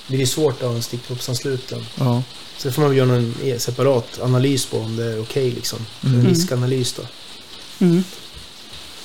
blir 0.07 0.18
det 0.18 0.27
svårt 0.27 0.62
att 0.62 0.68
ha 0.68 0.75
en 0.77 0.83
stickproppsansluten. 0.83 1.87
Ja. 1.94 2.22
Så 2.59 2.68
det 2.68 2.72
får 2.75 2.83
man 2.83 2.90
väl 2.90 2.99
göra 2.99 3.16
en 3.16 3.61
separat 3.61 4.20
analys 4.22 4.66
på 4.66 4.79
om 4.79 4.96
det 4.96 5.05
är 5.05 5.20
okej 5.20 5.51
liksom. 5.51 5.79
Mm. 6.05 6.20
En 6.20 6.27
riskanalys 6.27 6.92
då. 6.92 7.03
Mm. 7.87 8.05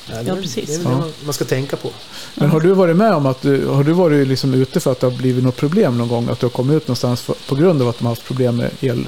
Ja, 0.09 0.15
det 0.15 0.27
Ja, 0.27 0.37
är- 0.37 0.41
precis. 0.41 0.69
Det 0.69 0.75
är 0.75 0.79
det 0.79 1.11
man, 1.23 1.33
ska 1.33 1.45
tänka 1.45 1.75
på. 1.75 1.91
Men 2.35 2.49
har 2.49 2.59
du 2.59 2.73
varit 2.73 2.95
med 2.95 3.13
om 3.13 3.25
att 3.25 3.41
du, 3.41 3.65
har 3.65 3.83
du 3.83 3.91
varit 3.93 4.27
liksom 4.27 4.53
ute 4.53 4.79
för 4.79 4.91
att 4.91 4.99
det 4.99 5.07
har 5.07 5.17
blivit 5.17 5.43
något 5.43 5.55
problem 5.57 5.97
någon 5.97 6.07
gång? 6.07 6.29
Att 6.29 6.39
du 6.39 6.45
har 6.45 6.51
kommit 6.51 6.75
ut 6.77 6.87
någonstans 6.87 7.21
för, 7.21 7.35
på 7.47 7.55
grund 7.55 7.81
av 7.81 7.89
att 7.89 7.97
de 7.97 8.05
har 8.05 8.11
haft 8.11 8.25
problem 8.25 8.55
med 8.55 8.71
el? 8.81 9.07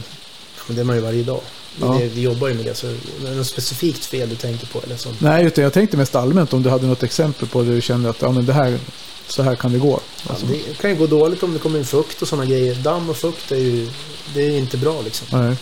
Men 0.68 0.76
det 0.76 0.82
är 0.82 0.86
man 0.86 0.96
ju 0.96 1.02
varje 1.02 1.24
dag. 1.24 1.42
Ja. 1.82 1.98
det, 2.00 2.08
vi 2.08 2.22
jobbar 2.22 2.48
ju 2.48 2.54
med 2.54 2.66
det. 2.66 2.76
Så 2.76 2.88
är 2.88 2.96
det 3.24 3.36
något 3.36 3.48
specifikt 3.48 4.06
fel 4.06 4.30
du 4.30 4.36
tänker 4.36 4.68
på? 4.68 4.82
Eller 4.84 4.98
så. 4.98 5.10
Nej, 5.20 5.46
utan 5.46 5.64
jag 5.64 5.74
tänkte 5.74 5.98
mest 5.98 6.16
allmänt 6.16 6.54
om 6.54 6.64
du 6.64 6.70
hade 6.70 6.88
något 6.88 7.04
exempel 7.04 7.48
på 7.48 7.62
det 7.62 7.76
du 7.76 7.82
kände 7.82 8.10
att 8.10 8.22
ja, 8.22 8.32
men 8.32 8.46
det 8.46 8.54
här, 8.54 8.80
så 9.28 9.44
här 9.44 9.56
kan 9.56 9.72
det 9.74 9.80
gå. 9.80 10.00
Alltså, 10.28 10.46
Ja, 10.46 10.52
det 10.68 10.78
kan 10.78 10.90
ju 10.90 10.96
gå 10.96 11.08
dåligt 11.08 11.44
om 11.44 11.54
det 11.54 11.60
kommer 11.60 11.80
in 11.80 11.86
fukt 11.86 12.22
och 12.22 12.28
sådana 12.28 12.46
grejer. 12.46 12.76
Damm 12.76 13.10
och 13.10 13.18
fukt 13.18 13.52
är 13.52 13.56
ju 13.58 13.90
det 14.34 14.42
är 14.42 14.58
inte 14.58 14.78
bra 14.78 15.02
liksom. 15.02 15.28
nej. 15.32 15.56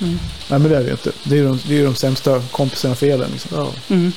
Mm. 0.00 0.18
nej, 0.48 0.58
men 0.58 0.62
det 0.70 0.76
är 0.76 0.80
det 0.80 0.86
ju 0.86 0.90
inte. 0.92 1.12
Det 1.24 1.34
är 1.34 1.38
ju 1.38 1.44
de, 1.46 1.60
det 1.68 1.74
är 1.74 1.78
ju 1.78 1.84
de 1.84 1.94
sämsta 1.94 2.42
kompisarna 2.50 2.94
för 2.94 3.06
elen. 3.06 3.30
Liksom. 3.32 3.50
Ja. 3.54 3.94
Mm. 3.94 4.12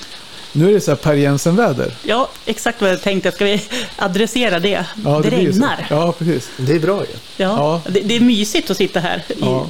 Nu 0.52 0.70
är 0.70 0.74
det 0.74 0.82
så 0.82 0.92
här 0.92 0.96
Per 0.96 1.14
Jensen-väder. 1.14 1.94
Ja, 2.04 2.30
exakt 2.46 2.82
vad 2.82 2.90
jag 2.92 3.02
tänkte. 3.02 3.32
Ska 3.32 3.46
vi 3.46 3.62
adressera 3.96 4.60
det? 4.60 4.86
Ja, 5.06 5.22
det 5.24 5.30
så. 5.30 5.36
regnar. 5.36 5.88
Ja, 5.90 6.12
precis. 6.12 6.50
Det 6.58 6.72
är 6.74 6.80
bra 6.80 7.02
ju. 7.02 7.12
Ja, 7.38 7.82
Ja. 7.86 7.92
Det, 7.92 8.00
det 8.00 8.16
är 8.16 8.20
mysigt 8.20 8.70
att 8.70 8.78
sitta 8.78 9.00
här 9.00 9.24
i, 9.28 9.34
Ja. 9.40 9.68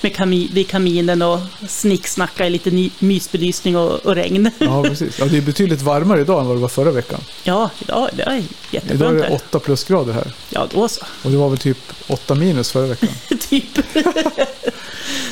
med 0.00 0.16
kami, 0.16 0.50
vid 0.52 0.68
kaminen 0.68 1.22
och 1.22 1.40
snicksnacka 1.68 2.46
i 2.46 2.50
lite 2.50 2.70
ny, 2.70 2.90
mysbelysning 2.98 3.76
och, 3.76 3.90
och 4.06 4.14
regn. 4.14 4.50
Ja, 4.58 4.82
precis. 4.82 5.18
Ja, 5.18 5.24
det 5.24 5.36
är 5.36 5.42
betydligt 5.42 5.82
varmare 5.82 6.20
idag 6.20 6.40
än 6.40 6.46
vad 6.46 6.56
det 6.56 6.60
var 6.60 6.68
förra 6.68 6.90
veckan. 6.90 7.20
Ja, 7.42 7.70
idag 7.78 8.08
det 8.12 8.22
är 8.22 8.26
Idag 8.30 8.38
är 8.38 8.44
jätteskönt 8.70 9.18
det 9.18 9.24
här. 9.28 9.34
8 9.34 9.58
plusgrader 9.58 10.12
här. 10.12 10.32
Ja, 10.50 10.66
då 10.74 10.88
så. 10.88 11.00
Och 11.22 11.30
det 11.30 11.36
var 11.36 11.48
väl 11.48 11.58
typ 11.58 11.78
8 12.06 12.34
minus 12.34 12.72
förra 12.72 12.86
veckan. 12.86 13.08
typ. 13.48 13.78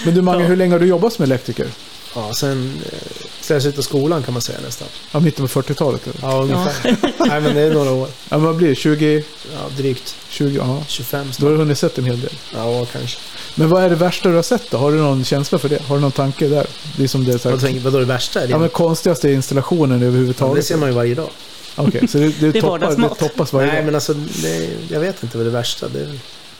Men 0.04 0.14
du 0.14 0.22
Mange, 0.22 0.42
Ja. 0.42 0.48
hur 0.48 0.56
länge 0.56 0.74
har 0.74 0.78
du 0.80 0.86
jobbat 0.86 1.12
som 1.12 1.22
elektriker? 1.24 1.66
Ja, 2.14 2.34
sen 2.34 2.80
eh, 2.92 2.98
sen 3.40 3.54
jag 3.54 3.62
slutade 3.62 3.82
skolan 3.82 4.22
kan 4.22 4.32
man 4.34 4.40
säga 4.42 4.58
nästan. 4.64 4.88
Ja, 5.12 5.20
mitten 5.20 5.48
på 5.48 5.62
40-talet? 5.62 6.06
eller? 6.06 6.16
Ja, 6.22 6.42
ungefär. 6.42 6.96
Nej, 7.28 7.40
men 7.40 7.54
det 7.54 7.60
är 7.60 7.74
några 7.74 7.90
år. 7.90 8.08
Ja, 8.28 8.38
vad 8.38 8.56
blir 8.56 8.68
det? 8.68 8.74
20? 8.74 9.24
Ja, 9.52 9.58
drygt 9.76 10.16
20? 10.28 10.56
Ja. 10.56 10.82
25 10.88 11.26
Då 11.26 11.32
snart. 11.32 11.44
har 11.44 11.50
du 11.50 11.56
hunnit 11.56 11.78
sett 11.78 11.98
en 11.98 12.04
hel 12.04 12.20
del. 12.20 12.30
Ja, 12.54 12.86
kanske. 12.92 13.18
Men 13.54 13.68
vad 13.68 13.82
är 13.84 13.90
det 13.90 13.96
värsta 13.96 14.28
du 14.28 14.34
har 14.34 14.42
sett 14.42 14.70
då? 14.70 14.76
Har 14.78 14.92
du 14.92 14.98
någon 14.98 15.24
känsla 15.24 15.58
för 15.58 15.68
det? 15.68 15.82
Har 15.82 15.94
du 15.96 16.00
någon 16.02 16.12
tanke 16.12 16.48
där? 16.48 16.66
Det 16.96 17.04
är 17.04 17.08
som 17.08 17.24
det 17.24 17.32
är 17.32 17.38
så 17.38 17.50
Vad 17.50 17.60
tänker 17.60 17.80
Vadå 17.80 17.98
det 17.98 18.04
värsta? 18.04 18.40
Är 18.42 18.46
det? 18.46 18.50
ja, 18.50 18.58
men 18.58 18.68
konstigaste 18.68 19.32
installationen 19.32 20.00
Ja, 20.00 20.06
överhuvudtaget. 20.06 20.56
det 20.56 20.62
ser 20.68 20.76
man 20.76 20.88
ju 20.88 20.94
varje 20.94 21.14
dag. 21.14 21.28
Okej, 21.76 22.08
så 22.08 22.18
det, 22.18 22.24
det, 22.40 22.50
Det 22.52 22.58
är 22.58 22.62
toppar, 22.62 22.96
det 22.96 23.14
toppas 23.14 23.52
varje 23.52 23.66
Nej, 23.66 23.76
dag? 23.76 23.84
men 23.84 23.94
alltså, 23.94 24.14
det, 24.14 24.68
jag 24.88 25.00
vet 25.00 25.22
inte 25.22 25.36
vad 25.36 25.46
det 25.46 25.50
värsta 25.50 25.88
det 25.88 26.00
är. 26.00 26.18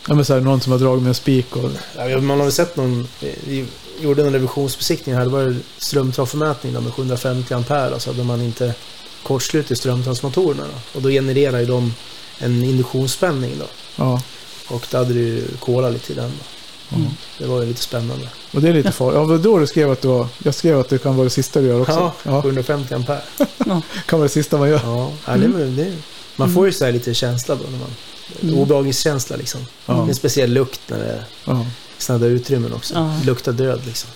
Ja, 0.08 0.14
men 0.14 0.24
så 0.24 0.34
här, 0.34 0.40
någon 0.40 0.60
som 0.60 0.72
har 0.72 0.78
dragit 0.78 1.02
med 1.02 1.08
en 1.08 1.14
spik 1.14 1.56
och... 1.56 1.70
Ja, 1.96 2.20
man 2.20 2.38
har 2.38 2.44
väl 2.44 2.52
sett 2.52 2.76
någon, 2.76 3.08
vi 3.46 3.64
gjorde 4.00 4.22
en 4.22 4.32
revisionsbesiktning 4.32 5.14
här, 5.14 5.22
det 5.22 5.28
var 5.30 5.56
strömtrafomätning 5.78 6.72
då 6.74 6.80
med 6.80 6.92
750 6.92 7.54
ampere, 7.54 7.94
alltså 7.94 8.10
hade 8.10 8.24
man 8.24 8.40
inte 8.42 8.74
kortslut 9.22 9.70
i 9.70 9.76
strömtransmotorerna 9.76 10.62
då. 10.62 10.98
Och 10.98 11.02
då 11.02 11.08
genererar 11.08 11.58
ju 11.60 11.66
de 11.66 11.94
en 12.38 12.62
induktionsspänning 12.64 13.52
då. 13.58 13.64
Ja, 13.96 14.22
Och 14.68 14.86
då 14.90 14.98
hade 14.98 15.14
det 15.14 15.20
ju 15.20 15.44
kolat 15.60 15.92
lite 15.92 16.12
i 16.12 16.14
den 16.16 16.30
då. 16.38 16.96
Mm. 16.96 17.08
Det 17.38 17.46
var 17.46 17.60
ju 17.60 17.66
lite 17.66 17.82
spännande. 17.82 18.28
och 18.52 18.62
det 18.62 18.68
är 18.68 18.72
lite 18.72 18.92
farligt. 18.92 19.30
Ja, 19.30 19.36
då 19.50 19.58
du 19.58 19.66
skrev 19.66 19.90
att 19.90 20.00
det 20.02 20.08
var... 20.08 20.26
Jag 20.44 20.54
skrev 20.54 20.80
att 20.80 20.88
det 20.88 20.98
kan 20.98 21.16
vara 21.16 21.24
det 21.24 21.30
sista 21.30 21.60
du 21.60 21.66
gör 21.66 21.80
också. 21.80 21.92
Ja, 21.92 22.12
Ja, 22.22 22.42
750 22.42 22.94
ampere. 22.94 23.20
kan 24.06 24.18
vara 24.18 24.22
det 24.22 24.28
sista 24.28 24.58
man 24.58 24.68
gör. 24.68 24.80
Ja, 24.84 25.12
ja 25.26 25.36
det, 25.36 25.44
är 25.44 25.48
väl- 25.48 25.76
det, 25.76 25.92
man 26.37 26.55
får 26.55 26.66
ju 26.66 26.73
så 26.73 26.85
här 26.85 26.92
lite 26.92 27.14
känsla 27.14 27.55
då 27.55 27.64
när 27.71 27.79
man... 27.79 27.90
Mm. 28.42 28.55
Obehagskänsla 28.59 29.37
liksom. 29.37 29.61
Ja. 29.87 30.09
En 30.09 30.14
speciell 30.14 30.53
lukt 30.53 30.81
när 30.87 30.99
det 30.99 31.05
är 31.05 31.25
Ja, 32.09 32.18
där 32.18 32.29
utrymmen 32.29 32.73
också. 32.73 32.95
Ja. 32.95 33.14
Luktar 33.25 33.53
död 33.53 33.81
liksom. 33.87 34.11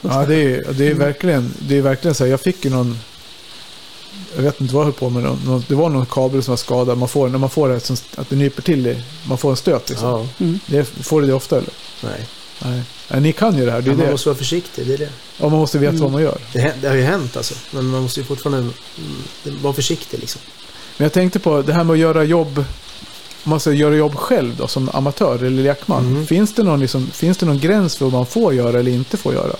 ja 0.00 0.24
det, 0.28 0.34
är, 0.36 0.72
det 0.72 0.88
är 0.88 0.94
verkligen, 0.94 1.54
det 1.58 1.78
är 1.78 1.82
verkligen 1.82 2.14
så 2.14 2.24
här. 2.24 2.30
Jag 2.30 2.40
fick 2.40 2.64
ju 2.64 2.70
någon... 2.70 2.98
jag 4.36 4.42
vet 4.42 4.60
inte 4.60 4.74
vad 4.74 4.80
jag 4.80 4.84
höll 4.84 4.92
på 4.92 5.10
med, 5.10 5.22
någon, 5.22 5.64
det 5.68 5.74
var 5.74 5.88
någon 5.88 6.06
kabel 6.06 6.42
som 6.42 6.52
var 6.52 6.56
skadad. 6.56 6.98
Man 6.98 7.08
får, 7.08 7.28
när 7.28 7.38
man 7.38 7.50
får 7.50 7.68
det, 7.68 7.80
som, 7.80 7.96
att 8.16 8.28
det 8.30 8.36
nyper 8.36 8.62
till 8.62 8.86
i, 8.86 9.02
man 9.24 9.38
får 9.38 9.50
en 9.50 9.56
stöt 9.56 9.88
liksom. 9.88 10.08
Ja, 10.08 10.26
Mm. 10.38 10.58
Det, 10.66 10.84
får 10.84 11.20
du 11.20 11.26
det 11.26 11.32
ofta 11.34 11.56
eller? 11.58 11.70
nej. 12.02 12.26
Nej. 12.64 12.82
Nej, 13.08 13.20
ni 13.20 13.32
kan 13.32 13.58
ju 13.58 13.64
det 13.66 13.72
här, 13.72 13.80
det 13.80 13.86
Men 13.88 13.96
man 13.96 14.06
det. 14.06 14.12
måste 14.12 14.28
vara 14.28 14.38
försiktig, 14.38 14.86
det 14.86 14.94
är 14.94 14.98
det. 14.98 15.10
Ja, 15.38 15.48
man 15.48 15.58
måste 15.58 15.78
veta 15.78 15.90
Mm. 15.90 16.02
vad 16.02 16.12
man 16.12 16.22
gör. 16.22 16.38
Det, 16.52 16.74
det 16.80 16.88
har 16.88 16.94
ju 16.96 17.02
hänt 17.02 17.36
alltså. 17.36 17.54
Men 17.70 17.86
man 17.86 18.02
måste 18.02 18.20
ju 18.20 18.26
fortfarande 18.26 18.58
mm, 18.58 19.62
vara 19.62 19.72
försiktig 19.74 20.20
liksom. 20.20 20.40
Men 20.96 21.04
jag 21.04 21.12
tänkte 21.12 21.38
på 21.38 21.62
det 21.62 21.72
här 21.72 21.84
med 21.84 21.92
att 21.94 21.98
göra 21.98 22.24
jobb, 22.24 22.58
om 23.44 23.50
man 23.50 23.60
ska 23.60 23.72
göra 23.72 23.94
jobb 23.96 24.14
själv 24.14 24.56
då, 24.56 24.68
som 24.68 24.90
amatör 24.92 25.34
eller 25.44 25.62
lekman. 25.62 26.06
Mm. 26.06 26.26
Finns, 26.26 26.54
det 26.54 26.62
någon 26.62 26.80
liksom, 26.80 27.06
finns 27.10 27.38
det 27.38 27.46
någon 27.46 27.58
gräns 27.58 27.96
för 27.96 28.04
vad 28.04 28.12
man 28.12 28.26
får 28.26 28.54
göra 28.54 28.78
eller 28.80 28.92
inte 28.92 29.16
får 29.16 29.34
göra? 29.34 29.56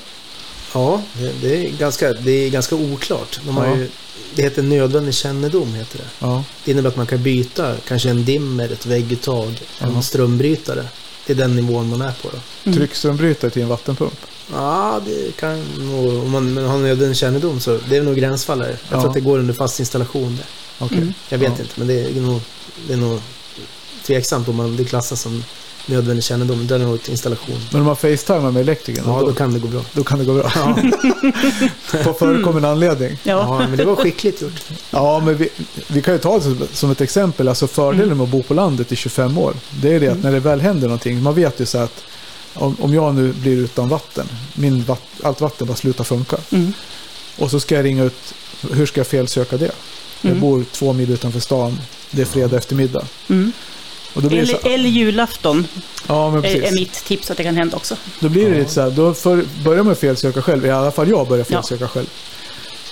Ja, 0.74 1.02
det, 1.18 1.32
det, 1.42 1.56
är, 1.66 1.70
ganska, 1.78 2.12
det 2.12 2.30
är 2.30 2.50
ganska 2.50 2.74
oklart. 2.74 3.40
De 3.44 3.56
har 3.56 3.66
Ja. 3.66 3.76
ju, 3.76 3.88
det 4.34 4.42
heter 4.42 4.62
nödvändig 4.62 5.14
kännedom. 5.14 5.74
Heter 5.74 5.98
det. 5.98 6.04
Ja, 6.18 6.44
det 6.64 6.70
innebär 6.70 6.88
att 6.88 6.96
man 6.96 7.06
kan 7.06 7.22
byta 7.22 7.74
kanske 7.88 8.10
en 8.10 8.24
dimmer, 8.24 8.72
ett 8.72 8.86
vägguttag, 8.86 9.60
Ja. 9.80 9.86
en 9.86 10.02
strömbrytare. 10.02 10.84
Det 11.26 11.32
är 11.32 11.36
den 11.36 11.56
nivån 11.56 11.88
man 11.90 12.02
är 12.02 12.12
på 12.22 12.28
då. 12.32 12.38
Mm. 12.64 12.78
tryckströmbrytare 12.78 13.50
till 13.50 13.62
en 13.62 13.68
vattenpump. 13.68 14.18
Ja, 14.52 15.00
det 15.06 15.36
kan 15.36 15.62
nog, 15.78 16.22
om 16.24 16.30
man 16.30 16.56
har 16.56 16.78
nödvändig 16.78 17.16
kännedom 17.16 17.60
så 17.60 17.78
det 17.88 17.96
är 17.96 18.02
nog 18.02 18.16
gränsfall 18.16 18.60
här. 18.60 18.68
Jag 18.68 18.78
Ja. 18.88 19.00
tror 19.00 19.08
att 19.08 19.14
det 19.14 19.20
går 19.20 19.38
under 19.38 19.54
fast 19.54 19.80
installation. 19.80 20.36
Det. 20.36 20.44
Okej. 20.78 20.98
Mm. 20.98 21.14
Jag 21.28 21.38
vet 21.38 21.52
Ja. 21.56 21.62
inte, 21.62 21.72
men 21.76 21.86
det 21.86 21.94
är 22.04 22.20
nog, 22.20 22.40
det 22.86 22.92
är 22.92 22.96
nog 22.96 23.20
tveksamt 24.06 24.48
om 24.48 24.56
man, 24.56 24.76
det 24.76 24.84
klassas 24.84 25.20
som 25.20 25.44
nödvändig 25.86 26.24
kännedom. 26.24 26.66
Det 26.66 26.74
är 26.74 26.78
nog 26.78 26.94
ett 26.94 27.08
installation. 27.08 27.60
Men 27.70 27.80
om 27.80 27.86
man 27.86 27.96
facetimar 27.96 28.50
med 28.50 28.60
elektrikern, 28.60 29.04
Ja, 29.06 29.20
då, 29.20 29.26
då 29.26 29.34
kan 29.34 29.52
det 29.52 29.58
gå 29.58 29.68
bra. 29.68 29.80
då 29.92 30.04
kan 30.04 30.18
det 30.18 30.24
gå 30.24 30.34
bra. 30.34 30.52
Ja, 30.54 30.76
På 32.04 32.12
förekommande 32.12 32.68
anledning. 32.70 33.18
Ja. 33.22 33.32
ja 33.60 33.68
men 33.68 33.76
det 33.76 33.84
var 33.84 33.96
skickligt 33.96 34.42
gjort. 34.42 34.62
Ja, 34.90 35.20
men 35.24 35.36
vi, 35.36 35.48
vi 35.86 36.02
kan 36.02 36.14
ju 36.14 36.18
ta 36.20 36.36
det 36.36 36.42
som, 36.42 36.66
som 36.72 36.90
ett 36.90 37.00
exempel. 37.00 37.48
Alltså 37.48 37.66
fördelen 37.66 38.16
med 38.16 38.24
att 38.24 38.30
bo 38.30 38.42
på 38.42 38.54
landet 38.54 38.92
i 38.92 38.96
25 38.96 39.38
år, 39.38 39.54
det 39.70 39.94
är 39.94 40.00
det 40.00 40.08
att 40.08 40.22
när 40.22 40.32
det 40.32 40.40
väl 40.40 40.60
händer 40.60 40.88
någonting, 40.88 41.22
man 41.22 41.34
vet 41.34 41.60
ju 41.60 41.66
så 41.66 41.78
att 41.78 42.04
om, 42.54 42.76
om 42.80 42.94
jag 42.94 43.14
nu 43.14 43.32
blir 43.32 43.56
utan 43.56 43.88
vatten, 43.88 44.26
min 44.54 44.82
vatt, 44.82 45.02
allt 45.22 45.40
vatten 45.40 45.66
bara 45.66 45.76
slutar 45.76 46.04
funka. 46.04 46.36
Mm. 46.50 46.72
Och 47.38 47.50
så 47.50 47.60
ska 47.60 47.74
jag 47.74 47.84
ringa 47.84 48.04
ut, 48.04 48.34
hur 48.72 48.86
ska 48.86 49.00
jag 49.00 49.06
felsöka 49.06 49.56
det? 49.56 49.70
Jag 50.22 50.30
Mm. 50.30 50.40
bor 50.40 50.64
två 50.72 50.92
mil 50.92 51.10
utanför 51.10 51.40
stan, 51.40 51.80
det 52.10 52.22
är 52.22 52.26
fredag 52.26 52.56
eftermiddag. 52.56 53.04
Mm. 53.28 53.52
Och 54.14 54.22
då 54.22 54.28
blir 54.28 54.40
det 54.40 54.46
så, 54.46 54.56
Eller, 54.56 54.74
eller 54.74 54.88
julafton 54.88 55.66
ja, 56.06 56.30
men 56.30 56.44
är, 56.44 56.48
är 56.48 56.60
precis. 56.60 56.74
mitt 56.80 56.92
tips 57.04 57.30
att 57.30 57.36
det 57.36 57.42
kan 57.42 57.56
hända 57.56 57.76
också. 57.76 57.96
Då 58.20 58.28
blir 58.28 58.44
det 58.44 58.50
Ja. 58.50 58.58
lite 58.58 58.70
så 58.72 58.80
här, 58.80 58.90
då 58.90 59.14
för, 59.14 59.44
börjar 59.64 59.82
man 59.82 59.96
felsöka 59.96 60.42
själv, 60.42 60.66
i 60.66 60.70
alla 60.70 60.90
fall 60.90 61.08
jag 61.08 61.28
börjar 61.28 61.46
Ja. 61.48 61.56
felsöka 61.62 61.88
själv. 61.88 62.06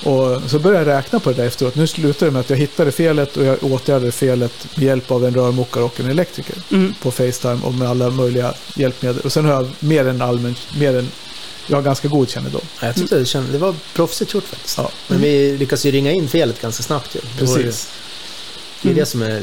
Och 0.04 0.50
så 0.50 0.58
börjar 0.58 0.80
jag 0.80 0.88
räkna 0.88 1.20
på 1.20 1.30
det 1.30 1.36
där 1.36 1.46
efteråt. 1.46 1.74
Nu 1.74 1.86
slutar 1.86 2.26
det 2.26 2.32
med 2.32 2.40
att 2.40 2.50
jag 2.50 2.56
hittade 2.56 2.92
felet 2.92 3.36
och 3.36 3.44
jag 3.44 3.58
åtgärdade 3.64 4.12
felet 4.12 4.66
med 4.76 4.84
hjälp 4.86 5.10
av 5.10 5.24
en 5.26 5.34
rörmokare 5.34 5.84
och 5.84 6.00
en 6.00 6.10
elektriker 6.10 6.54
Mm. 6.72 6.94
på 7.02 7.10
Facetime 7.10 7.58
och 7.64 7.74
med 7.74 7.88
alla 7.90 8.10
möjliga 8.10 8.54
hjälpmedel. 8.76 9.20
Och 9.20 9.32
sen 9.32 9.44
har 9.44 9.52
jag 9.52 9.68
mer 9.80 10.08
än 10.08 10.22
allmän, 10.22 10.54
mer 10.78 10.98
än, 10.98 11.08
jag 11.66 11.76
har 11.76 11.82
ganska 11.82 12.08
god 12.08 12.28
kännedom. 12.30 12.60
Ja, 12.80 12.86
Jag 12.86 12.96
tyckte 12.96 13.18
det, 13.18 13.24
kände, 13.26 13.52
det 13.52 13.58
var 13.58 13.74
proffsigt 13.94 14.34
gjort 14.34 14.44
faktiskt. 14.44 14.78
Ja. 14.78 14.90
Men 15.08 15.20
vi 15.20 15.56
lyckades 15.58 15.86
ju 15.86 15.90
ringa 15.90 16.10
in 16.12 16.28
felet 16.28 16.60
ganska 16.62 16.82
snabbt 16.82 17.14
ju. 17.14 17.20
Det, 17.38 17.44
ju, 17.44 17.56
Precis. 17.62 17.88
det 18.82 18.88
är 18.88 18.92
Mm. 18.92 19.00
det 19.00 19.06
som 19.06 19.22
är... 19.22 19.42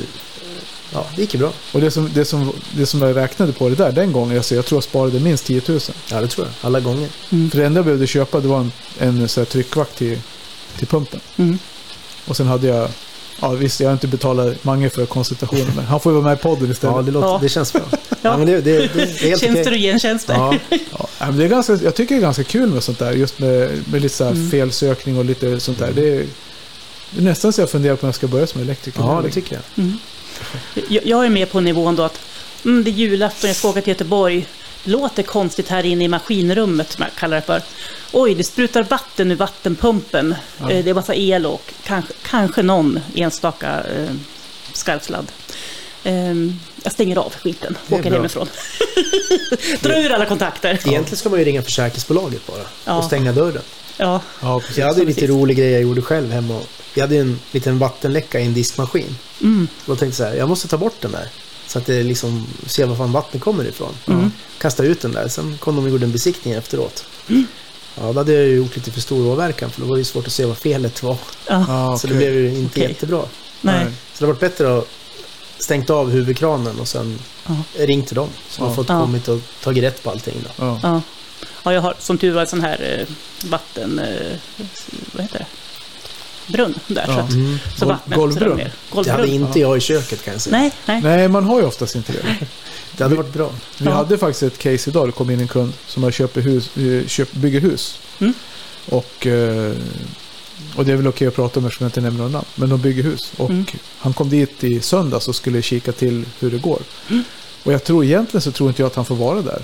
Ja, 0.94 1.08
det 1.16 1.22
gick 1.22 1.34
ju 1.34 1.40
bra. 1.40 1.52
Och 1.72 1.82
det 1.82 1.92
som, 1.92 2.10
det, 2.14 2.26
som, 2.26 2.54
det 2.72 2.86
som 2.86 3.02
jag 3.02 3.16
räknade 3.16 3.54
på 3.54 3.70
det 3.70 3.76
där 3.76 3.92
den 3.92 4.12
gången, 4.12 4.38
alltså 4.38 4.56
jag 4.56 4.66
tror 4.66 4.78
jag 4.78 4.84
sparade 4.84 5.20
minst 5.20 5.46
10 5.46 5.62
000. 5.68 5.80
Ja, 6.12 6.22
det 6.22 6.28
tror 6.28 6.48
jag. 6.48 6.54
Alla 6.68 6.80
gånger. 6.80 7.10
Mm. 7.30 7.52
För 7.52 7.58
det 7.60 7.66
enda 7.66 7.78
jag 7.78 7.86
behövde 7.86 8.08
köpa 8.08 8.40
det 8.40 8.48
var 8.48 8.60
en, 8.60 8.72
en 9.00 9.30
så 9.30 9.40
här 9.42 9.46
tryckvakt 9.46 9.98
till, 9.98 10.20
till 10.78 10.88
pumpen. 10.88 11.20
Mm. 11.38 11.60
Och 12.26 12.38
sen 12.38 12.48
hade 12.48 12.68
jag, 12.68 12.90
ja 13.42 13.50
visst 13.50 13.80
jag 13.80 13.88
har 13.88 13.94
inte 13.94 14.08
betalat 14.08 14.64
Mange 14.64 14.90
för 14.90 15.06
konsultationen, 15.06 15.72
men 15.76 15.86
han 15.86 16.00
får 16.00 16.12
ju 16.12 16.14
vara 16.22 16.30
med 16.30 16.40
i 16.40 16.42
podden 16.42 16.72
istället. 16.72 16.96
Ja, 16.96 17.02
det, 17.02 17.12
låter, 17.12 17.28
Ja. 17.28 17.40
det 17.42 17.50
känns 17.50 17.74
bra. 17.74 17.82
ja. 18.22 18.38
men 18.38 18.48
det, 18.48 18.62
det, 18.62 18.62
det 18.62 19.02
är 19.02 19.30
helt 19.30 19.42
Tjänster 19.42 19.62
okej. 19.62 19.74
och 19.74 19.80
gentjänster. 19.80 20.34
Ja, 20.34 20.56
Ja, 21.20 21.26
men 21.26 21.38
det 21.38 21.44
är 21.46 21.50
ganska, 21.50 21.74
jag 21.76 21.96
tycker 21.96 22.16
det 22.16 22.20
är 22.20 22.24
ganska 22.24 22.44
kul 22.44 22.70
med 22.70 22.84
sånt 22.84 23.00
där. 23.00 23.12
Just 23.12 23.40
med, 23.40 23.72
med 23.92 24.02
lite 24.02 24.16
så 24.16 24.24
här 24.24 24.32
Mm. 24.32 24.52
felsökning 24.52 25.18
och 25.18 25.26
lite 25.26 25.60
sånt 25.60 25.80
där. 25.80 25.92
Det 25.96 26.10
är, 26.16 26.26
det 27.12 27.20
är 27.20 27.24
nästan 27.24 27.54
så 27.54 27.62
jag 27.62 27.70
funderar 27.70 27.96
på 27.96 28.04
om 28.04 28.08
jag 28.08 28.16
ska 28.16 28.28
börja 28.28 28.48
som 28.48 28.62
elektriker. 28.62 29.02
ja, 29.02 29.22
det 29.26 29.32
tycker 29.32 29.56
jag. 29.56 29.86
Mm. 29.86 29.98
Jag, 30.90 31.06
jag 31.06 31.26
är 31.26 31.30
med 31.30 31.52
på 31.52 31.60
nivån 31.60 31.96
då 31.96 32.04
att 32.04 32.20
mm, 32.66 32.84
det 32.84 32.90
är 32.90 32.94
julafton, 32.94 33.48
jag 33.48 33.58
ska 33.58 33.70
åka 33.70 33.82
till 33.82 33.92
Göteborg. 33.92 34.48
Låter 34.88 35.24
konstigt 35.24 35.68
här 35.70 35.86
inne 35.86 36.04
i 36.04 36.08
maskinrummet, 36.08 36.92
som 36.92 37.04
jag 37.04 37.16
kallar 37.16 37.36
det 37.36 37.42
för. 37.42 37.62
Oj, 38.12 38.36
det 38.36 38.44
sprutar 38.44 38.84
vatten 38.84 39.32
ur 39.32 39.36
vattenpumpen. 39.36 40.36
Ja. 40.60 40.72
Eh, 40.72 40.84
Det 40.84 40.90
är 40.90 40.94
massa 40.94 41.16
el 41.16 41.46
och 41.46 41.74
kanske, 41.84 42.14
kanske 42.30 42.64
någon 42.64 43.00
enstaka 43.16 43.68
eh, 43.84 44.10
skarvsladd. 44.74 45.32
Ehm, 46.04 46.60
jag 46.84 46.94
stänger 46.94 47.18
av 47.18 47.34
skiten, 47.42 47.78
är 47.88 47.94
åker 47.94 48.10
bra. 48.10 48.14
hemifrån. 48.18 48.48
Dra 49.82 50.00
ur 50.00 50.12
alla 50.12 50.26
kontakter. 50.26 50.70
Egentligen 50.70 51.18
ska 51.18 51.30
man 51.30 51.40
ju 51.40 51.46
ringa 51.46 51.62
försäkringsbolaget 51.62 52.48
bara 52.48 52.64
Ja. 52.86 52.98
och 52.98 53.04
stänga 53.04 53.32
dörren. 53.32 53.62
Ja, 53.98 54.22
Ja, 54.42 54.60
precis. 54.60 54.78
Jag 54.78 54.88
hade 54.88 55.00
ju 55.00 55.06
lite 55.06 55.28
rolig 55.28 55.58
grej 55.58 55.72
jag 55.72 55.82
gjorde 55.82 56.02
själv 56.02 56.32
hemma. 56.32 56.60
Vi 56.94 57.02
hade 57.02 57.18
en 57.18 57.40
liten 57.52 57.80
vattenläcka 57.80 58.40
i 58.40 58.46
en 58.46 58.54
diskmaskin. 58.54 59.16
mm, 59.42 59.68
Så 59.86 59.92
då 59.92 59.96
tänkte 59.96 60.24
jag 60.24 60.30
så 60.30 60.34
här, 60.34 60.40
jag 60.40 60.50
måste 60.50 60.68
ta 60.68 60.78
bort 60.78 60.96
den 61.02 61.12
där. 61.12 61.28
Så 61.68 61.78
att 61.80 61.86
det 61.86 62.04
liksom, 62.04 62.48
se 62.66 62.86
var 62.86 62.96
fan 62.96 63.12
vattnet 63.12 63.44
kommer 63.44 63.66
ifrån. 63.68 63.94
Mm. 64.08 64.32
Kasta 64.58 64.84
ut 64.84 65.02
den 65.02 65.12
där. 65.12 65.28
Sen 65.28 65.58
kom 65.58 65.76
de 65.76 65.84
och 65.86 65.90
gjorde 65.92 66.06
en 66.06 66.12
besiktning 66.12 66.54
efteråt. 66.54 67.06
Ja, 67.28 68.04
då 68.12 68.14
hade 68.14 68.34
jag 68.34 68.44
ju 68.48 68.56
gjort 68.56 68.76
lite 68.76 68.92
för 68.92 69.02
stor 69.02 69.28
åverkan 69.28 69.70
för 69.72 69.82
då 69.82 69.88
var 69.88 69.96
det 69.96 70.00
ju 70.00 70.06
svårt 70.06 70.28
att 70.28 70.34
se 70.34 70.46
vad 70.46 70.58
felet 70.58 71.04
var. 71.04 71.18
Ja, 71.48 71.66
Så 71.66 72.08
okej. 72.08 72.10
det 72.10 72.16
blev 72.16 72.34
ju 72.34 72.50
inte 72.60 72.80
Okej. 72.80 72.90
jättebra. 72.90 73.24
nej. 73.62 73.86
Så 73.86 74.20
det 74.20 74.26
har 74.26 74.34
varit 74.34 74.40
bättre 74.40 74.78
att 74.78 74.88
stängt 75.60 75.90
av 75.90 76.10
huvudkranen 76.10 76.80
och 76.80 76.88
sen 76.88 77.20
Ja. 77.48 77.56
ringt 77.86 78.08
till 78.08 78.16
dem. 78.16 78.30
Så 78.50 78.62
de 78.62 78.70
Ja. 78.70 78.76
fått 78.76 78.88
kommit 78.88 79.28
och 79.28 79.40
tagit 79.64 79.84
rätt 79.84 80.04
på 80.04 80.10
allting 80.10 80.36
då. 80.44 80.66
Ja. 80.66 80.80
Ja. 80.84 81.02
ja, 81.64 81.74
jag 81.74 81.82
har 81.82 81.94
som 82.00 82.18
tur 82.18 82.32
var 82.34 82.42
en 82.42 82.48
sån 82.48 82.62
här 82.62 83.06
eh, 83.08 83.16
vatten... 83.50 84.00
Eh, 84.00 84.38
vad 85.12 85.22
heter 85.24 85.40
det? 85.40 85.46
Brunn 86.48 86.80
där. 86.88 87.06
Ja. 87.08 87.14
Så, 87.16 87.20
att, 87.22 87.32
Mm. 87.32 87.58
så 87.76 87.86
Gol- 87.86 87.94
vattnet 87.94 88.18
golvbrunn. 88.18 88.62
Det 89.04 89.12
hade 89.12 89.28
inte 89.28 89.60
jag 89.60 89.78
i 89.78 89.80
köket 89.80 90.24
kan 90.26 90.34
jag 90.34 90.42
säga. 90.42 90.58
Nej, 90.58 90.72
nej. 90.86 91.02
Nej, 91.02 91.28
man 91.28 91.44
har 91.44 91.60
ju 91.60 91.66
oftast 91.66 91.96
inte 91.96 92.14
det. 92.14 92.36
Det 92.98 93.04
hade 93.04 93.16
varit 93.16 93.34
bra. 93.34 93.52
Vi 93.78 93.86
Ja. 93.86 93.92
hade 93.92 94.18
faktiskt 94.18 94.44
ett 94.44 94.58
case 94.58 94.90
idag. 94.90 95.08
Det 95.08 95.12
kom 95.12 95.30
in 95.30 95.40
en 95.40 95.48
kund 95.48 95.74
som 95.88 96.04
har 96.04 96.12
köpt 96.12 96.38
hus, 96.38 96.78
eh, 96.78 97.08
köpt, 97.08 97.34
bygger 97.34 97.60
hus. 97.62 98.00
Mm. 98.20 98.34
Och, 98.90 99.28
eh, 99.28 99.74
och 100.76 100.86
det 100.86 100.92
är 100.92 100.96
väl 100.96 101.08
okej 101.08 101.28
att 101.28 101.36
prata 101.36 101.60
om 101.60 101.66
eftersom 101.66 101.84
jag 101.84 101.90
inte 101.90 102.02
nämner 102.02 102.18
några 102.18 102.32
namn. 102.32 102.46
Men 102.56 102.70
de 102.70 102.82
bygger 102.82 103.04
hus. 103.04 103.32
Och 103.38 103.50
Mm. 103.50 103.66
han 103.98 104.14
kom 104.14 104.30
dit 104.30 104.64
i 104.64 104.82
söndags 104.82 105.28
och 105.28 105.36
skulle 105.36 105.62
kika 105.62 105.92
till 105.92 106.26
hur 106.40 106.52
det 106.52 106.58
går. 106.58 106.80
Mm. 107.10 107.24
Och 107.64 107.74
jag 107.74 107.84
tror 107.84 108.04
egentligen 108.06 108.42
så 108.42 108.52
tror 108.52 108.70
inte 108.70 108.82
jag 108.82 108.88
att 108.88 108.96
han 108.96 109.06
får 109.06 109.16
vara 109.16 109.42
där. 109.42 109.62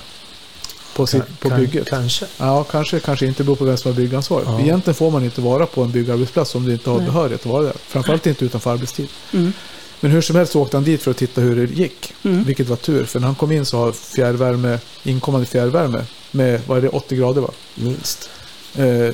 På, 0.95 1.08
sitt, 1.08 1.39
på 1.39 1.49
bygget. 1.49 1.89
Kanske. 1.89 2.25
Ja, 2.38 2.63
kanske, 2.63 2.99
kanske 2.99 3.25
inte 3.25 3.43
beror 3.43 3.56
på 3.56 3.65
vem 3.65 3.77
som 3.77 3.91
har 3.91 3.95
byggansvaret. 3.95 4.47
Ja. 4.47 4.60
Egentligen 4.62 4.95
får 4.95 5.12
man 5.12 5.23
inte 5.23 5.41
vara 5.41 5.65
på 5.65 5.82
en 5.84 5.91
byggarbetsplats 5.91 6.56
om 6.56 6.65
du 6.65 6.73
inte 6.73 6.89
har 6.89 6.97
Nej. 6.97 7.06
behörighet 7.06 7.39
att 7.41 7.45
vara 7.51 7.63
där. 7.63 7.73
Framförallt 7.88 8.25
inte 8.27 8.45
utanför 8.45 8.71
arbetstid. 8.73 9.08
Mm. 9.34 9.53
Men 9.99 10.12
hur 10.12 10.21
som 10.21 10.36
helst 10.36 10.51
så 10.51 10.62
åkte 10.62 10.77
han 10.77 10.84
dit 10.84 11.01
för 11.01 11.12
att 11.12 11.17
titta 11.17 11.41
hur 11.41 11.56
det 11.67 11.73
gick. 11.73 12.13
Mm. 12.23 12.43
Vilket 12.43 12.67
var 12.67 12.75
tur, 12.75 13.06
för 13.06 13.19
när 13.19 13.27
han 13.27 13.36
kom 13.36 13.51
in 13.51 13.65
så 13.65 13.77
har 13.77 13.91
fjärrvärme, 13.91 14.79
inkommande 15.03 15.47
fjärrvärme 15.47 16.06
med, 16.32 16.62
vad 16.67 16.77
är 16.77 16.82
det, 16.82 16.89
80 16.89 17.15
grader 17.15 17.41
va? 17.41 17.51
Minst. 17.75 18.29
Eh, 18.75 19.10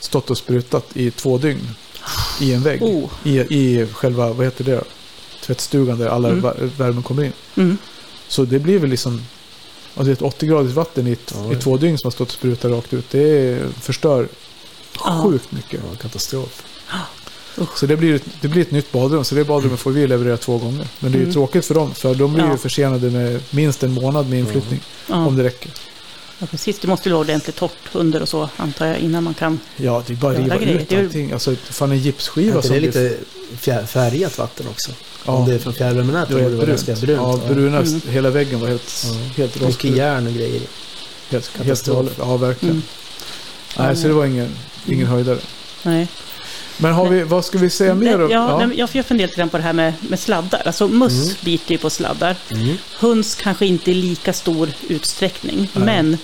stått 0.00 0.30
och 0.30 0.38
sprutat 0.38 0.86
i 0.94 1.10
två 1.10 1.38
dygn. 1.38 1.68
I 2.40 2.52
en 2.52 2.62
vägg. 2.62 2.82
Oh. 2.82 3.10
I, 3.24 3.38
I 3.38 3.86
själva, 3.92 4.32
vad 4.32 4.46
heter 4.46 4.64
det? 4.64 4.82
Tvättstugan 5.46 5.98
där 5.98 6.06
alla 6.08 6.28
Mm. 6.28 6.40
vär- 6.44 6.70
värmen 6.76 7.02
kommer 7.02 7.24
in. 7.24 7.32
Mm. 7.56 7.78
Så 8.28 8.44
det 8.44 8.58
blir 8.58 8.78
väl 8.78 8.90
liksom, 8.90 9.22
alltså 9.94 10.12
ett 10.12 10.22
80 10.22 10.46
graders 10.46 10.72
vatten 10.72 11.06
i, 11.06 11.16
Ja. 11.34 11.52
i 11.52 11.56
två 11.56 11.76
dygn 11.76 11.98
som 11.98 12.06
har 12.06 12.10
stått 12.10 12.28
och 12.28 12.34
sprutat 12.34 12.70
rakt 12.70 12.92
ut. 12.94 13.10
Det 13.10 13.58
förstör 13.80 14.28
Ja. 15.04 15.22
sjukt 15.24 15.52
mycket. 15.52 15.80
Ja, 15.90 15.96
katastrof. 16.02 16.62
Så 17.76 17.86
det 17.86 17.96
blir, 17.96 18.14
ett, 18.14 18.24
det 18.40 18.48
blir 18.48 18.62
ett 18.62 18.70
nytt 18.70 18.92
badrum. 18.92 19.24
Så 19.24 19.34
det 19.34 19.44
badrummet 19.44 19.80
får 19.80 19.90
vi 19.90 20.06
leverera 20.06 20.36
två 20.36 20.58
gånger. 20.58 20.86
Men 21.00 21.12
det 21.12 21.16
är 21.16 21.20
ju 21.20 21.24
Mm. 21.24 21.32
tråkigt 21.34 21.64
för 21.66 21.74
dem. 21.74 21.94
För 21.94 22.14
de 22.14 22.32
blir 22.34 22.44
ju 22.44 22.50
Ja. 22.50 22.56
försenade 22.56 23.10
med 23.10 23.40
minst 23.50 23.82
en 23.82 23.92
månad 23.92 24.28
med 24.30 24.38
inflyttning. 24.38 24.80
Ja. 25.08 25.26
Om 25.26 25.36
det 25.36 25.42
räcker. 25.44 25.70
Ja, 26.42 26.46
precis. 26.50 26.78
Det 26.78 26.88
måste 26.88 27.08
ju 27.08 27.12
vara 27.12 27.20
ordentligt 27.20 27.56
torrt 27.56 27.72
under 27.92 28.22
och 28.22 28.28
så, 28.28 28.48
antar 28.56 28.86
jag, 28.86 28.98
innan 28.98 29.24
man 29.24 29.34
kan... 29.34 29.60
Ja, 29.76 30.02
det 30.06 30.12
är 30.12 30.16
bara 30.16 30.34
riva 30.34 30.56
grejer. 30.56 30.80
ut 30.80 30.92
är 30.92 31.04
allting. 31.04 31.32
Alltså, 31.32 31.54
fan 31.56 31.90
en 31.92 31.96
Är 31.98 32.00
gipsskiva 32.00 32.56
inte 32.56 32.66
som 32.68 32.74
det 32.74 32.80
blir- 32.80 32.86
lite 33.10 33.16
fjär, 33.56 33.86
färgat 33.86 34.38
vatten 34.38 34.66
också? 34.68 34.90
Ja, 35.26 35.32
Om 35.32 35.48
det 35.48 35.54
är 35.54 35.58
från 35.58 35.72
fjärrvärmenätet 35.74 36.28
det 36.36 36.42
borde 36.42 36.56
var 36.56 36.66
det 36.66 36.72
helt 36.72 36.86
brunt. 36.86 36.86
ganska 36.86 37.06
brunt. 37.06 37.42
Ja, 37.48 37.54
bruna, 37.54 37.78
Mm. 37.78 38.00
hela 38.08 38.30
väggen 38.30 38.60
var 38.60 38.68
helt, 38.68 39.04
Ja. 39.06 39.12
helt 39.36 39.54
Mycket 39.54 39.62
rostfri. 39.62 39.96
järn 39.96 40.26
och 40.26 40.32
grejer. 40.34 40.52
Helt, 40.60 40.70
helt 41.30 41.52
Katastrof. 41.56 41.96
galet. 41.96 42.14
Ja, 42.18 42.36
verkligen. 42.36 42.74
Mm. 42.74 42.82
Nej, 43.78 43.96
så 43.96 44.08
det 44.08 44.14
var 44.14 44.26
ingen, 44.26 44.48
ingen 44.86 45.00
Mm. 45.06 45.12
höjdare. 45.12 45.38
Nej. 45.82 46.08
Men 46.78 46.92
har 46.92 47.08
vi, 47.08 47.22
vad 47.22 47.44
ska 47.44 47.58
vi 47.58 47.70
säga 47.70 47.94
mer 47.94 48.28
ja, 48.30 48.58
nej, 48.58 48.66
men 48.66 48.76
jag 48.76 48.90
funderar 49.06 49.28
lite 49.28 49.38
grann 49.40 49.48
på 49.48 49.56
det 49.56 49.62
här 49.62 49.72
med, 49.72 49.92
med 50.00 50.20
sladdar. 50.20 50.62
Alltså 50.66 50.88
möss 50.88 51.12
Mm. 51.12 51.36
biter 51.40 51.72
ju 51.72 51.78
på 51.78 51.90
sladdar. 51.90 52.36
Mm. 52.50 52.76
Höns 52.98 53.34
kanske 53.34 53.66
inte 53.66 53.90
i 53.90 53.94
lika 53.94 54.32
stor 54.32 54.68
utsträckning. 54.88 55.58
Nej. 55.72 55.84
Men 55.84 56.18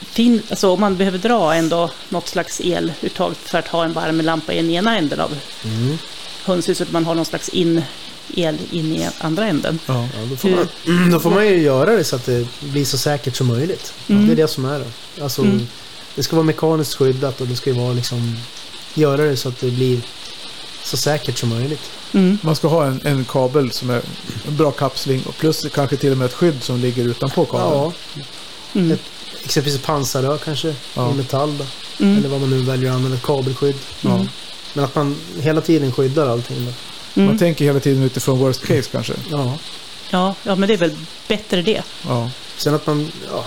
fin, 0.00 0.42
alltså 0.50 0.70
om 0.70 0.80
man 0.80 0.96
behöver 0.96 1.18
dra 1.18 1.54
ändå 1.54 1.90
något 2.08 2.28
slags 2.28 2.60
eluttag 2.64 3.34
för 3.44 3.58
att 3.58 3.68
ha 3.68 3.84
en 3.84 3.92
värmelampa 3.92 4.52
i 4.52 4.56
den 4.56 4.70
ena 4.70 4.98
änden 4.98 5.20
av 5.20 5.32
Mm. 5.64 5.98
hönshuset, 6.44 6.92
man 6.92 7.04
har 7.04 7.14
någon 7.14 7.24
slags 7.24 7.48
in, 7.48 7.82
el 8.36 8.58
in 8.70 8.92
i 8.96 9.08
andra 9.18 9.46
änden. 9.46 9.78
Ja. 9.86 10.08
Ja, 10.14 10.26
då, 10.30 10.36
får 10.36 10.48
man, 10.48 11.10
då 11.12 11.20
får 11.20 11.30
man 11.30 11.46
ju 11.46 11.58
göra 11.62 11.96
det 11.96 12.04
så 12.04 12.16
att 12.16 12.26
det 12.26 12.46
blir 12.60 12.84
så 12.84 12.98
säkert 12.98 13.36
som 13.36 13.46
möjligt. 13.46 13.92
Mm. 14.08 14.26
Det 14.26 14.32
är 14.32 14.36
det 14.36 14.48
som 14.48 14.64
är 14.64 14.78
det. 14.78 15.22
Alltså, 15.22 15.42
Mm. 15.42 15.66
Det 16.14 16.22
ska 16.22 16.36
vara 16.36 16.46
mekaniskt 16.46 16.94
skyddat 16.94 17.40
och 17.40 17.46
det 17.46 17.56
ska 17.56 17.70
ju 17.70 17.76
vara 17.76 17.92
liksom... 17.92 18.36
Göra 18.94 19.22
det 19.24 19.36
så 19.36 19.48
att 19.48 19.60
det 19.60 19.70
blir 19.70 20.00
så 20.84 20.96
säkert 20.96 21.38
som 21.38 21.48
möjligt. 21.48 21.90
Mm. 22.12 22.38
Man 22.42 22.56
ska 22.56 22.68
ha 22.68 22.86
en, 22.86 23.00
en 23.04 23.24
kabel 23.24 23.72
som 23.72 23.90
är 23.90 24.02
en 24.48 24.56
bra 24.56 24.70
kapsling 24.70 25.22
och 25.26 25.36
plus 25.36 25.66
kanske 25.74 25.96
till 25.96 26.12
och 26.12 26.18
med 26.18 26.24
ett 26.26 26.34
skydd 26.34 26.62
som 26.62 26.78
ligger 26.80 27.04
utanpå 27.04 27.44
kabeln. 27.44 27.70
Ja, 27.72 27.92
Mm. 28.74 28.90
Ett- 28.92 29.00
exempelvis 29.44 29.80
pansarrör 29.82 30.38
kanske 30.38 30.74
Ja. 30.94 31.10
i 31.10 31.14
metall 31.14 31.58
då. 31.58 31.64
Mm. 32.04 32.18
Eller 32.18 32.28
vad 32.28 32.40
man 32.40 32.50
nu 32.50 32.58
väljer 32.62 32.90
att 32.90 32.96
använda, 32.96 33.16
ett 33.16 33.22
kabelskydd. 33.22 33.76
Mm. 34.04 34.28
Men 34.74 34.84
att 34.84 34.94
man 34.94 35.16
hela 35.40 35.60
tiden 35.60 35.92
skyddar 35.92 36.26
allting 36.28 36.56
då. 36.66 36.72
Man 37.14 37.24
Mm. 37.26 37.38
tänker 37.38 37.64
hela 37.64 37.80
tiden 37.80 38.02
utifrån 38.02 38.38
worst 38.38 38.60
case 38.66 38.88
kanske. 38.92 39.12
Ja. 39.30 39.58
Ja, 40.10 40.34
ja, 40.42 40.54
men 40.54 40.68
det 40.68 40.74
är 40.74 40.78
väl 40.78 40.96
bättre 41.28 41.62
det. 41.62 41.82
Ja. 42.08 42.30
Sen 42.56 42.74
att 42.74 42.86
man, 42.86 43.12
ja, 43.32 43.44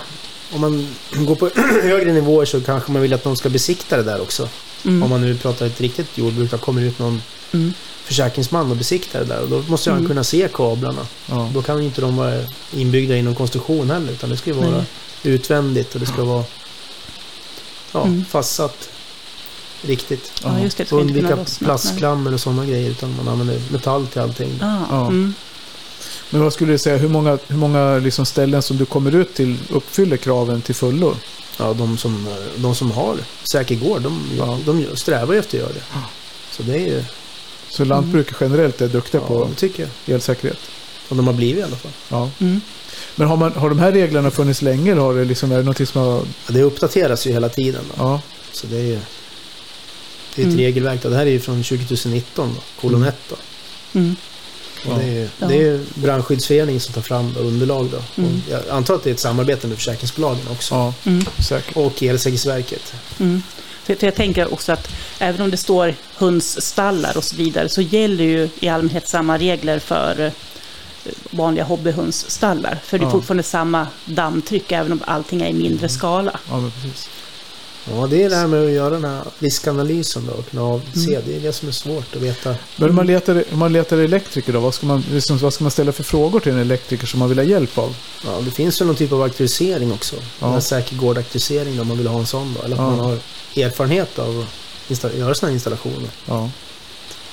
om 0.54 0.62
man 0.62 0.88
går 1.26 1.36
på 1.36 1.50
högre 1.84 2.14
nivåer 2.14 2.46
så 2.46 2.62
kanske 2.62 2.92
man 2.92 3.02
vill 3.02 3.14
att 3.14 3.26
någon 3.26 3.38
ska 3.38 3.50
besikta 3.50 3.98
det 3.98 4.04
där 4.04 4.22
också. 4.22 4.50
Mm. 4.86 5.04
Om 5.04 5.10
man 5.10 5.22
nu 5.22 5.38
pratar 5.38 5.66
ett 5.66 5.82
riktigt 5.82 6.18
jordbruk, 6.18 6.52
då 6.52 6.58
kommer 6.58 6.82
ut 6.82 7.00
någon 7.00 7.22
Mm. 7.52 7.74
försäkringsman 8.04 8.72
och 8.72 8.78
besiktar 8.78 9.20
det 9.20 9.26
där. 9.26 9.42
Och 9.42 9.50
då 9.50 9.64
måste 9.68 9.90
han 9.90 10.00
Mm. 10.00 10.10
kunna 10.10 10.24
se 10.24 10.48
kablarna. 10.54 11.08
Ja. 11.30 11.50
Då 11.54 11.62
kan 11.62 11.78
ju 11.80 11.84
inte 11.86 12.02
de 12.02 12.18
vara 12.18 12.40
inbyggda 12.74 13.16
i 13.18 13.22
någon 13.22 13.36
konstruktion 13.36 13.90
heller. 13.92 14.12
Utan 14.12 14.30
det 14.30 14.38
ska 14.38 14.50
ju 14.50 14.56
vara 14.56 14.70
Nej. 14.72 14.84
utvändigt 15.24 15.94
och 15.94 16.00
det 16.00 16.06
ska 16.06 16.24
vara 16.24 16.44
ja, 17.92 18.02
Mm. 18.04 18.26
fastsatt 18.26 18.90
riktigt. 19.82 20.32
Ja, 20.44 20.60
just 20.60 20.78
det. 20.78 20.84
det 20.84 20.96
Och 20.96 21.02
undvika 21.02 21.36
lossna. 21.36 21.66
plastklam 21.68 22.28
eller 22.28 22.38
sådana 22.38 22.66
grejer. 22.66 22.90
Utan 22.90 23.16
man 23.16 23.28
använder 23.28 23.62
metall 23.70 24.08
till 24.08 24.22
allting. 24.22 24.60
Ah, 24.62 24.78
Ja. 24.90 25.12
Mm. 26.34 26.40
Men 26.40 26.44
vad 26.44 26.54
skulle 26.54 26.72
du 26.72 26.78
säga, 26.78 26.98
hur 26.98 27.10
många, 27.10 27.38
hur 27.48 27.58
många 27.58 27.98
liksom 27.98 28.26
ställen 28.26 28.62
som 28.62 28.78
du 28.78 28.86
kommer 28.86 29.16
ut 29.16 29.34
till 29.36 29.58
uppfyller 29.70 30.18
kraven 30.18 30.62
till 30.62 30.76
fullo? 30.76 31.16
Ja, 31.60 31.74
de 31.74 31.98
som, 31.98 32.28
de 32.56 32.76
som 32.76 32.92
har 32.92 33.18
säker 33.44 33.76
gård, 33.76 34.02
de, 34.02 34.30
Ja. 34.38 34.60
de 34.66 34.86
strävar 34.96 35.34
ju 35.34 35.40
efter 35.40 35.58
att 35.58 35.62
göra 35.64 35.74
det. 35.74 36.00
Så 36.52 36.64
det 36.64 36.74
är 36.76 36.80
ju, 36.88 37.04
Så 37.70 37.86
lantbruk 37.86 38.28
generellt 38.42 38.82
är 38.82 38.88
duktiga 38.88 39.22
ja, 39.22 39.28
på 39.28 39.46
det 39.50 39.56
tycker 39.56 39.90
jag. 40.06 40.16
elsäkerhet? 40.16 40.58
Och 41.10 41.16
de 41.16 41.28
har 41.28 41.34
blivit 41.34 41.60
i 41.60 41.64
alla 41.64 41.76
fall. 41.76 41.92
Ja. 42.10 42.30
Mm. 42.40 42.62
Men 43.16 43.28
har, 43.28 43.38
man, 43.38 43.52
har 43.54 43.70
de 43.70 43.80
här 43.80 43.92
reglerna 43.92 44.32
funnits 44.32 44.62
länge 44.62 44.92
eller 44.92 45.02
har 45.02 45.14
det 45.14 45.26
liksom, 45.26 45.52
är 45.52 45.56
det 45.56 45.62
någonting 45.64 45.86
som 45.88 46.02
har... 46.02 46.12
Ja, 46.18 46.24
det 46.48 46.62
uppdateras 46.64 47.28
ju 47.28 47.32
hela 47.32 47.50
tiden. 47.50 47.82
Då. 47.90 48.04
Ja, 48.04 48.22
Så 48.52 48.68
det 48.68 48.78
är 48.78 48.84
ju 48.84 49.00
det 50.36 50.42
är 50.42 50.46
ett 50.46 50.54
Mm. 50.54 50.58
regelverk. 50.58 51.02
Då. 51.04 51.10
Det 51.10 51.16
här 51.16 51.26
är 51.26 51.32
ju 51.32 51.40
från 51.40 51.64
2019, 51.64 52.52
då, 52.56 52.62
kolon 52.82 53.02
Mm. 53.04 53.10
1. 53.10 53.34
Mm. 54.86 54.98
Ja. 55.00 55.04
det 55.08 55.18
är 55.20 55.30
Ja. 55.40 55.48
det 55.48 55.54
är 55.54 55.60
ju 55.62 55.86
brandskyddsföreningen 55.94 56.82
som 56.82 56.94
tar 56.94 57.02
fram 57.02 57.36
underlag. 57.38 57.90
Då. 57.92 58.22
Mm. 58.22 58.42
Och 58.48 58.52
jag 58.54 58.70
antar 58.70 58.96
att 58.96 59.04
det 59.04 59.10
är 59.10 59.14
ett 59.14 59.20
samarbete 59.20 59.68
med 59.68 59.78
försäkringsbolagen 59.78 60.48
också. 60.52 60.76
ja 60.76 60.94
Mm. 61.06 61.24
Och 61.74 62.04
Elsäkerhetsverket. 62.04 62.94
Mm. 63.20 63.44
Jag 64.00 64.16
tänker 64.16 64.54
också 64.54 64.72
att 64.72 64.90
även 65.20 65.42
om 65.42 65.52
det 65.52 65.58
står 65.58 65.96
hönsstallar 66.16 67.18
och 67.18 67.24
så 67.24 67.36
vidare 67.36 67.70
så 67.70 67.82
gäller 67.82 68.24
ju 68.24 68.50
i 68.60 68.68
allmänhet 68.70 69.08
samma 69.10 69.38
regler 69.38 69.80
för 69.80 70.20
eh, 70.26 70.32
vanliga 71.30 71.64
hobbyhönsstallar. 71.64 72.78
För 72.84 72.98
det 72.98 73.04
är 73.04 73.08
Ja. 73.08 73.12
fortfarande 73.12 73.44
samma 73.44 73.88
dammtryck 74.06 74.72
även 74.72 74.92
om 74.92 75.02
allting 75.06 75.42
är 75.42 75.48
i 75.48 75.54
mindre 75.54 75.90
skala. 75.90 76.40
Ja, 76.50 76.58
men 76.58 76.72
precis. 76.72 77.10
Ja, 77.92 78.08
det 78.08 78.24
är 78.24 78.30
det 78.30 78.36
här 78.36 78.48
med 78.48 78.66
att 78.66 78.72
göra 78.72 78.90
den 78.90 79.06
här 79.06 79.24
riskanalysen 79.40 80.26
då 80.26 80.34
och 80.34 80.50
kunna 80.50 80.64
avse. 80.64 81.10
Mm. 81.10 81.22
Det 81.26 81.36
är 81.38 81.40
det 81.40 81.54
som 81.54 81.68
är 81.68 81.72
svårt 81.72 82.16
att 82.16 82.22
veta. 82.22 82.56
Men 82.76 82.90
om 82.90 82.96
man 82.96 83.08
letar, 83.08 83.44
om 83.54 83.60
man 83.60 83.74
letar 83.74 83.98
elektriker 83.98 84.54
då, 84.54 84.60
vad 84.60 84.74
ska, 84.74 84.86
man, 84.86 85.04
liksom, 85.12 85.38
vad 85.38 85.54
ska 85.54 85.64
man 85.64 85.72
ställa 85.72 85.92
för 85.92 86.04
frågor 86.04 86.40
till 86.40 86.52
en 86.52 86.60
elektriker 86.60 87.08
som 87.08 87.20
man 87.20 87.30
vill 87.30 87.38
ha 87.38 87.46
hjälp 87.46 87.78
av? 87.78 87.96
Ja, 88.26 88.42
det 88.42 88.52
finns 88.52 88.82
ju 88.82 88.86
någon 88.86 88.96
typ 88.96 89.12
av 89.12 89.22
auktorisering 89.22 89.92
också. 89.92 90.16
Ja. 90.40 90.54
Ja. 90.54 90.62
Säker 90.62 90.96
gårdauktorisering 90.96 91.82
om 91.82 91.88
man 91.88 91.98
vill 91.98 92.08
ha 92.08 92.20
en 92.20 92.26
sån 92.26 92.54
då. 92.54 92.62
Eller 92.66 92.76
att 92.76 92.82
Ja. 92.82 92.90
man 92.90 93.00
har 93.00 93.18
erfarenhet 93.56 94.20
av 94.20 94.46
att 94.90 95.04
göra 95.18 95.34
sådana 95.36 95.50
här 95.50 95.54
installationer. 95.54 96.10
Ja. 96.26 96.50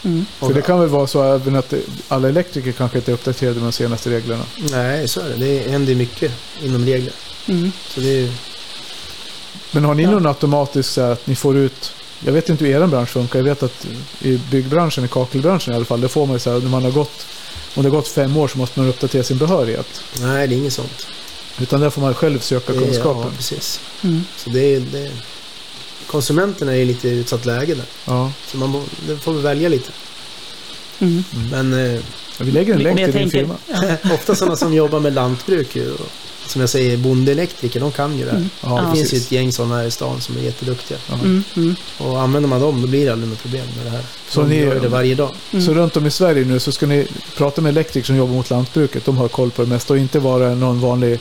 Mm. 0.04 0.26
För 0.38 0.54
det 0.54 0.62
kan 0.62 0.80
väl 0.80 0.88
vara 0.88 1.06
så 1.06 1.22
även 1.22 1.56
att 1.56 1.74
alla 2.08 2.28
elektriker 2.28 2.72
kanske 2.72 2.98
inte 2.98 3.10
är 3.10 3.14
uppdaterade 3.14 3.56
med 3.56 3.64
de 3.64 3.72
senaste 3.72 4.10
reglerna. 4.10 4.44
Nej, 4.70 5.08
så 5.08 5.20
är 5.20 5.28
det. 5.28 5.34
Det 5.36 5.70
händer 5.70 5.94
mycket 5.94 6.32
inom 6.62 6.84
regler. 6.86 7.12
Mm. 7.48 7.72
Så 7.88 8.00
det 8.00 8.24
är. 8.24 8.30
Men 9.72 9.84
har 9.84 9.94
ni 9.94 10.02
Ja. 10.02 10.10
någon 10.10 10.26
automatisk 10.26 10.90
så 10.90 11.00
här 11.02 11.10
att 11.12 11.26
ni 11.26 11.34
får 11.36 11.56
ut... 11.56 11.92
Jag 12.24 12.32
vet 12.32 12.48
inte 12.48 12.64
hur 12.64 12.82
er 12.82 12.86
bransch 12.86 13.08
funkar. 13.08 13.38
Jag 13.38 13.44
vet 13.44 13.62
att 13.62 13.86
i 14.20 14.36
byggbranschen, 14.50 15.04
i 15.04 15.08
kakelbranschen 15.08 15.72
i 15.72 15.76
alla 15.76 15.84
fall, 15.84 16.00
det 16.00 16.08
får 16.08 16.26
man 16.26 16.34
ju 16.36 16.40
så 16.40 16.52
här 16.52 16.58
när 16.60 16.68
man 16.68 16.82
har 16.84 16.90
gått... 16.90 17.26
Om 17.74 17.82
det 17.82 17.88
har 17.88 17.96
gått 17.96 18.08
fem 18.08 18.36
år 18.36 18.48
så 18.48 18.58
måste 18.58 18.80
man 18.80 18.88
uppdatera 18.88 19.22
sin 19.22 19.38
behörighet. 19.38 20.02
Nej, 20.20 20.48
det 20.48 20.54
är 20.54 20.58
inget 20.58 20.72
sånt. 20.72 21.06
Utan 21.60 21.80
där 21.80 21.90
får 21.90 22.02
man 22.02 22.14
själv 22.14 22.38
söka 22.38 22.72
Det 22.72 22.78
kunskapen. 22.78 23.22
ja, 23.22 23.30
precis. 23.36 23.80
Mm. 24.02 24.24
Så 24.36 24.50
det 24.50 24.74
är... 24.74 24.80
Det 24.80 24.98
är... 24.98 25.10
Konsumenterna 26.06 26.72
är 26.76 26.80
i 26.80 26.84
lite 26.84 27.08
utsatt 27.08 27.46
läge 27.46 27.74
där. 27.74 27.84
Ja. 28.04 28.32
Så 28.46 28.56
man 28.56 28.84
det 29.08 29.16
får 29.16 29.32
vi 29.32 29.40
välja 29.42 29.68
lite. 29.68 29.92
Mm. 30.98 31.24
Men 31.50 31.72
eh, 31.94 32.00
Vi 32.38 32.50
lägger 32.52 32.74
en 32.74 32.82
länk 32.82 32.96
till 32.98 33.12
din 33.12 33.30
firma. 33.30 33.54
Ja. 33.66 33.96
ofta 34.14 34.34
sådana 34.34 34.56
som 34.56 34.74
jobbar 34.74 35.00
med 35.00 35.12
lantbruk 35.14 35.76
och, 35.76 36.06
som 36.50 36.60
jag 36.60 36.70
säger, 36.70 36.96
bondeelektriker, 36.96 37.80
de 37.80 37.92
kan 37.92 38.18
ju 38.18 38.24
det 38.24 38.30
här. 38.30 38.36
Mm. 38.36 38.50
Ja, 38.60 38.68
det 38.68 38.82
Ja. 38.88 38.94
finns 38.94 39.12
ju 39.14 39.18
ett 39.18 39.32
gäng 39.32 39.52
sådana 39.52 39.76
här 39.76 39.84
i 39.84 39.90
stan 39.90 40.20
som 40.20 40.36
är 40.36 40.40
jätteduktiga. 40.40 40.98
Ja. 41.08 41.14
Mm. 41.14 41.44
Mm. 41.56 41.74
Och 41.98 42.20
använder 42.20 42.48
man 42.48 42.60
dem, 42.60 42.80
då 42.82 42.88
blir 42.88 43.06
det 43.06 43.12
aldrig 43.12 43.30
något 43.30 43.42
problem 43.42 43.66
med 43.76 43.86
det 43.86 43.90
här. 43.90 44.04
Så 44.28 44.40
de 44.40 44.48
ni- 44.48 44.56
gör 44.60 44.80
det 44.80 44.88
varje 44.88 45.14
dag. 45.14 45.30
Mm. 45.52 45.64
Så 45.66 45.74
runt 45.74 45.96
om 45.96 46.06
i 46.06 46.10
Sverige 46.10 46.44
nu 46.44 46.58
så 46.60 46.72
ska 46.72 46.86
ni 46.86 47.06
prata 47.36 47.60
med 47.60 47.70
elektriker 47.70 48.06
som 48.06 48.16
jobbar 48.16 48.34
mot 48.34 48.50
lantbruket. 48.50 49.04
De 49.04 49.16
har 49.16 49.28
koll 49.28 49.50
på 49.50 49.62
det 49.62 49.68
mesta 49.68 49.92
och 49.92 49.98
inte 49.98 50.18
vara 50.18 50.54
någon 50.54 50.80
vanlig... 50.80 51.12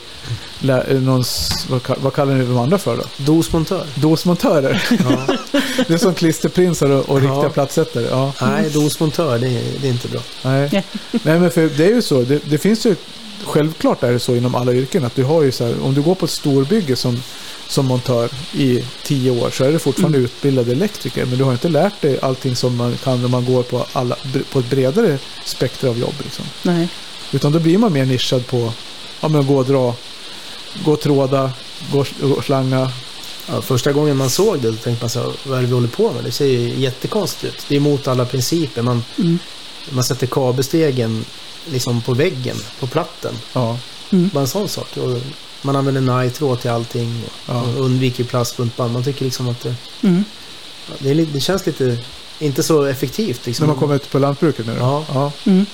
eh, 0.62 1.00
Någon, 1.00 1.24
vad, 1.68 1.80
ka- 1.82 1.96
vad 2.00 2.12
kallar 2.14 2.34
ni 2.34 2.44
de 2.44 2.58
andra 2.58 2.78
för 2.78 2.96
då? 2.96 3.02
Dosmontör. 3.16 3.86
Dosmontörer. 3.94 4.82
Ja. 5.10 5.36
Det 5.88 5.94
är 5.94 5.98
som 5.98 6.14
klisterprinsar 6.14 6.90
och, 6.90 7.08
och 7.08 7.20
Ja. 7.20 7.24
riktiga 7.24 7.50
plattsättare. 7.50 8.04
Ja, 8.10 8.32
Nej, 8.42 8.70
dosmontör, 8.70 9.38
det 9.38 9.46
är, 9.48 9.62
det 9.80 9.86
är 9.88 9.92
inte 9.92 10.08
bra. 10.08 10.20
nej. 10.44 10.68
Ja. 10.72 10.82
nej, 11.22 11.40
men 11.40 11.50
för 11.50 11.70
det 11.76 11.84
är 11.84 11.94
ju 11.94 12.02
så. 12.02 12.22
Det, 12.22 12.40
det 12.44 12.58
finns 12.58 12.86
ju... 12.86 12.96
Självklart 13.44 14.02
är 14.02 14.12
det 14.12 14.18
så 14.18 14.36
inom 14.36 14.54
alla 14.54 14.72
yrken 14.72 15.04
att 15.04 15.14
du 15.14 15.24
har 15.24 15.42
ju 15.42 15.52
så 15.52 15.64
här, 15.66 15.82
om 15.82 15.94
du 15.94 16.02
går 16.02 16.14
på 16.14 16.24
ett 16.24 16.30
storbygge 16.30 16.96
som, 16.96 17.22
som 17.68 17.86
montör 17.86 18.30
i 18.52 18.84
tio 19.04 19.30
år 19.30 19.50
så 19.50 19.64
är 19.64 19.72
du 19.72 19.78
fortfarande 19.78 20.18
Mm. 20.18 20.24
utbildad 20.24 20.68
elektriker. 20.68 21.26
Men 21.26 21.38
du 21.38 21.44
har 21.44 21.52
inte 21.52 21.68
lärt 21.68 22.00
dig 22.00 22.18
allting 22.22 22.56
som 22.56 22.76
man 22.76 22.96
kan 23.04 23.20
när 23.22 23.28
man 23.28 23.44
går 23.44 23.62
på, 23.62 23.86
alla, 23.92 24.16
på 24.52 24.58
ett 24.58 24.70
bredare 24.70 25.18
spektra 25.44 25.90
av 25.90 25.98
jobb. 25.98 26.14
Liksom. 26.24 26.44
Nej. 26.62 26.88
Utan 27.32 27.52
då 27.52 27.58
blir 27.58 27.78
man 27.78 27.92
mer 27.92 28.04
nischad 28.06 28.46
på 28.46 28.72
ja, 29.20 29.28
men 29.28 29.46
gå 29.46 29.56
och 29.56 29.64
dra, 29.66 29.94
gå 30.84 30.92
och 30.92 31.00
tråda, 31.00 31.52
gå 31.92 32.04
och 32.36 32.44
slanga. 32.44 32.90
Ja, 33.48 33.62
första 33.62 33.92
gången 33.92 34.16
man 34.16 34.30
såg 34.30 34.58
det, 34.60 34.72
tänkte 34.76 35.02
man 35.04 35.10
så 35.10 35.20
här, 35.20 35.32
vad 35.44 35.58
är 35.58 35.62
det 35.62 35.68
vi 35.68 35.74
håller 35.74 35.88
på 35.88 36.12
med? 36.12 36.24
Det 36.24 36.32
ser 36.32 36.46
ju 36.46 36.80
jättekonstigt 36.80 37.44
ut. 37.54 37.64
Det 37.68 37.74
är 37.74 37.76
emot 37.76 38.08
alla 38.08 38.24
principer. 38.24 38.82
Man, 38.82 39.04
Mm. 39.18 39.38
man 39.90 40.04
sätter 40.04 40.26
kabelstegen 40.26 41.24
liksom 41.72 42.02
på 42.02 42.14
väggen, 42.14 42.56
på 42.80 42.86
platten. 42.86 43.34
Ja, 43.52 43.78
Mm. 44.12 44.30
Bara 44.34 44.40
en 44.40 44.48
sån 44.48 44.68
sak. 44.68 44.96
Och 44.96 45.18
man 45.62 45.76
använder 45.76 46.00
najtråd 46.00 46.60
till 46.60 46.70
allting. 46.70 47.22
Och 47.46 47.54
Ja. 47.54 47.60
och 47.62 47.84
undviker 47.84 48.24
plastbuntband. 48.24 48.92
Man 48.92 49.04
tycker 49.04 49.24
liksom 49.24 49.48
att 49.48 49.60
det, 49.60 49.74
Mm. 50.02 50.24
det, 50.98 51.10
är, 51.10 51.14
lite- 51.14 51.32
det 51.32 51.40
känns 51.40 51.66
lite, 51.66 51.98
inte 52.38 52.62
så 52.62 52.84
effektivt. 52.84 53.46
Liksom. 53.46 53.66
när 53.66 53.72
man 53.74 53.80
kommer 53.80 53.94
ut 53.96 54.10
på 54.10 54.18
lantbruket 54.18 54.66
nu. 54.66 54.76
Ja. 54.78 55.04
ja. 55.14 55.32
Mm. 55.46 55.66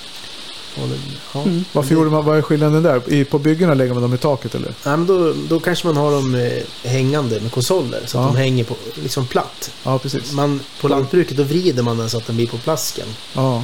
Ja. 1.33 1.41
Mm. 1.41 1.65
Varför 1.73 1.93
gjorde 1.93 2.09
man, 2.09 2.25
vad 2.25 2.37
är 2.37 2.41
skillnaden 2.41 2.83
där? 2.83 3.13
I, 3.13 3.23
på 3.25 3.39
byggena 3.39 3.73
lägger 3.73 3.93
man 3.93 4.01
dem 4.03 4.13
i 4.13 4.17
taket 4.17 4.55
eller? 4.55 4.67
Nej, 4.85 4.97
men 4.97 5.05
då, 5.05 5.33
då 5.49 5.59
kanske 5.59 5.87
man 5.87 5.97
har 5.97 6.11
dem 6.11 6.35
eh, 6.35 6.89
hängande 6.89 7.39
med 7.39 7.51
konsoler. 7.51 8.01
Så 8.05 8.17
att 8.17 8.23
Ja. 8.25 8.31
de 8.31 8.37
hänger 8.37 8.63
på, 8.63 8.75
liksom 8.95 9.27
platt. 9.27 9.71
Ja, 9.83 9.99
precis. 9.99 10.31
Man, 10.31 10.59
på 10.81 10.87
lantbruket 10.87 11.37
då 11.37 11.43
vrider 11.43 11.83
man 11.83 11.97
den 11.97 12.09
så 12.09 12.17
att 12.17 12.27
den 12.27 12.35
blir 12.35 12.47
på 12.47 12.57
plasken. 12.57 13.07
Ja, 13.33 13.63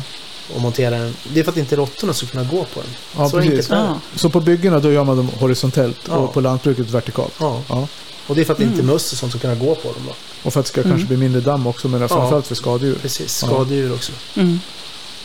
Och 0.56 0.62
monterar 0.62 1.00
den. 1.00 1.16
Det 1.34 1.40
är 1.40 1.44
för 1.44 1.52
att 1.52 1.58
inte 1.58 1.76
råttorna 1.76 2.14
ska 2.14 2.28
kunna 2.28 2.44
gå 2.44 2.64
på 2.66 2.82
den. 2.82 2.90
ja 3.18 3.30
så 3.30 3.38
precis. 3.42 3.70
Ja. 3.70 4.00
Så 4.16 4.30
på 4.30 4.40
byggena 4.40 4.80
då 4.80 4.92
gör 4.92 5.04
man 5.04 5.18
dem 5.18 5.30
horisontellt 5.40 5.98
Ja. 6.08 6.14
och 6.16 6.34
på 6.34 6.42
lantbruket 6.42 6.90
vertikalt. 6.90 7.34
Ja. 7.40 7.62
Ja. 7.70 7.88
Och 8.28 8.36
det 8.36 8.42
är 8.42 8.46
för 8.46 8.54
att 8.54 8.60
inte 8.60 8.74
Mm. 8.74 8.86
möss 8.86 9.12
och 9.12 9.18
sånt 9.18 9.32
ska 9.32 9.40
kunna 9.40 9.56
gå 9.56 9.76
på 9.76 9.88
dem 9.94 10.02
då. 10.08 10.14
Och 10.44 10.54
för 10.54 10.60
att 10.60 10.66
det 10.66 10.70
ska 10.70 10.82
Mm. 10.82 10.92
kanske 10.92 11.08
bli 11.08 11.18
mindre 11.18 11.42
damm 11.42 11.68
också, 11.68 11.88
men 11.88 12.10
framförallt 12.10 12.48
för 12.48 12.56
skadedjur. 12.56 12.96
Precis, 13.02 13.40
Ja. 13.44 13.48
skadedjur 13.48 13.94
också. 13.94 14.12
Mm. 14.36 14.60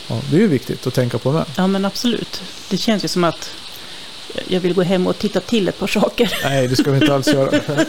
Ja, 0.07 0.19
det 0.31 0.35
är 0.37 0.39
ju 0.41 0.47
viktigt 0.47 0.87
att 0.87 0.93
tänka 0.93 1.17
på 1.17 1.31
med. 1.31 1.45
Ja, 1.55 1.67
men 1.67 1.85
absolut. 1.85 2.41
Det 2.69 2.77
känns 2.77 3.03
ju 3.03 3.07
som 3.07 3.23
att 3.23 3.49
jag 4.47 4.59
vill 4.59 4.73
gå 4.73 4.81
hem 4.83 5.07
och 5.07 5.19
titta 5.19 5.39
till 5.39 5.67
ett 5.67 5.79
par 5.79 5.87
saker. 5.87 6.33
Nej, 6.43 6.67
det 6.67 6.75
ska 6.75 6.91
vi 6.91 6.97
inte 7.01 7.13
alls 7.15 7.27
göra. 7.27 7.59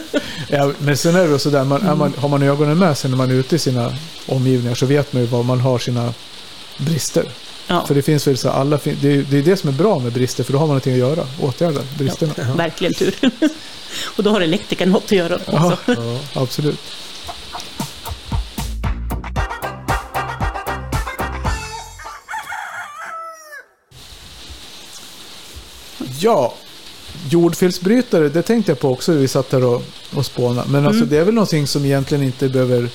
Ja, 0.47 0.71
men 0.79 0.97
sen 0.97 1.15
är 1.15 1.27
det 1.27 1.39
så 1.39 1.49
där, 1.49 1.63
man, 1.63 1.97
man, 1.97 2.13
har 2.17 2.29
man 2.29 2.43
ögonen 2.43 2.79
med 2.79 2.97
sig 2.97 3.09
när 3.09 3.17
man 3.17 3.29
är 3.31 3.33
ute 3.35 3.55
i 3.55 3.59
sina 3.59 3.93
omgivningar 4.25 4.75
så 4.75 4.85
vet 4.85 5.13
man 5.13 5.21
ju 5.21 5.27
var 5.27 5.43
man 5.43 5.59
har 5.61 5.79
sina 5.79 6.13
brister. 6.81 7.25
Ja. 7.67 7.85
För 7.85 7.95
det 7.95 8.01
finns 8.01 8.27
väl 8.27 8.37
så 8.37 8.49
alla, 8.49 8.79
det, 8.83 9.13
är, 9.13 9.25
det 9.29 9.37
är 9.37 9.41
det 9.41 9.57
som 9.57 9.69
är 9.69 9.73
bra 9.73 9.99
med 9.99 10.13
brister, 10.13 10.43
för 10.43 10.53
då 10.53 10.59
har 10.59 10.67
man 10.67 10.69
någonting 10.69 10.93
att 10.93 10.99
göra. 10.99 11.27
Åtgärda 11.41 11.81
bristerna. 11.97 12.33
Ja, 12.37 12.43
Verkligen 12.53 12.93
tur. 12.93 13.15
och 14.15 14.23
då 14.23 14.29
har 14.29 14.41
elektrikern 14.41 14.89
något 14.89 15.03
att 15.03 15.11
göra 15.11 15.35
också. 15.35 15.77
Ja. 15.85 16.19
absolut. 16.41 16.79
Ja, 26.19 26.53
jordfelsbrytare, 27.29 28.29
det 28.29 28.41
tänkte 28.41 28.71
jag 28.71 28.79
på 28.79 28.89
också 28.89 29.11
när 29.11 29.19
vi 29.19 29.27
satt 29.27 29.51
här 29.51 29.63
och, 29.63 29.83
och 30.15 30.25
spånade. 30.25 30.69
Men 30.69 30.87
alltså, 30.87 31.05
det 31.05 31.17
är 31.17 31.23
väl 31.23 31.33
någonting 31.33 31.67
som 31.67 31.85
egentligen 31.85 32.23
inte 32.23 32.49
behöver 32.49 32.89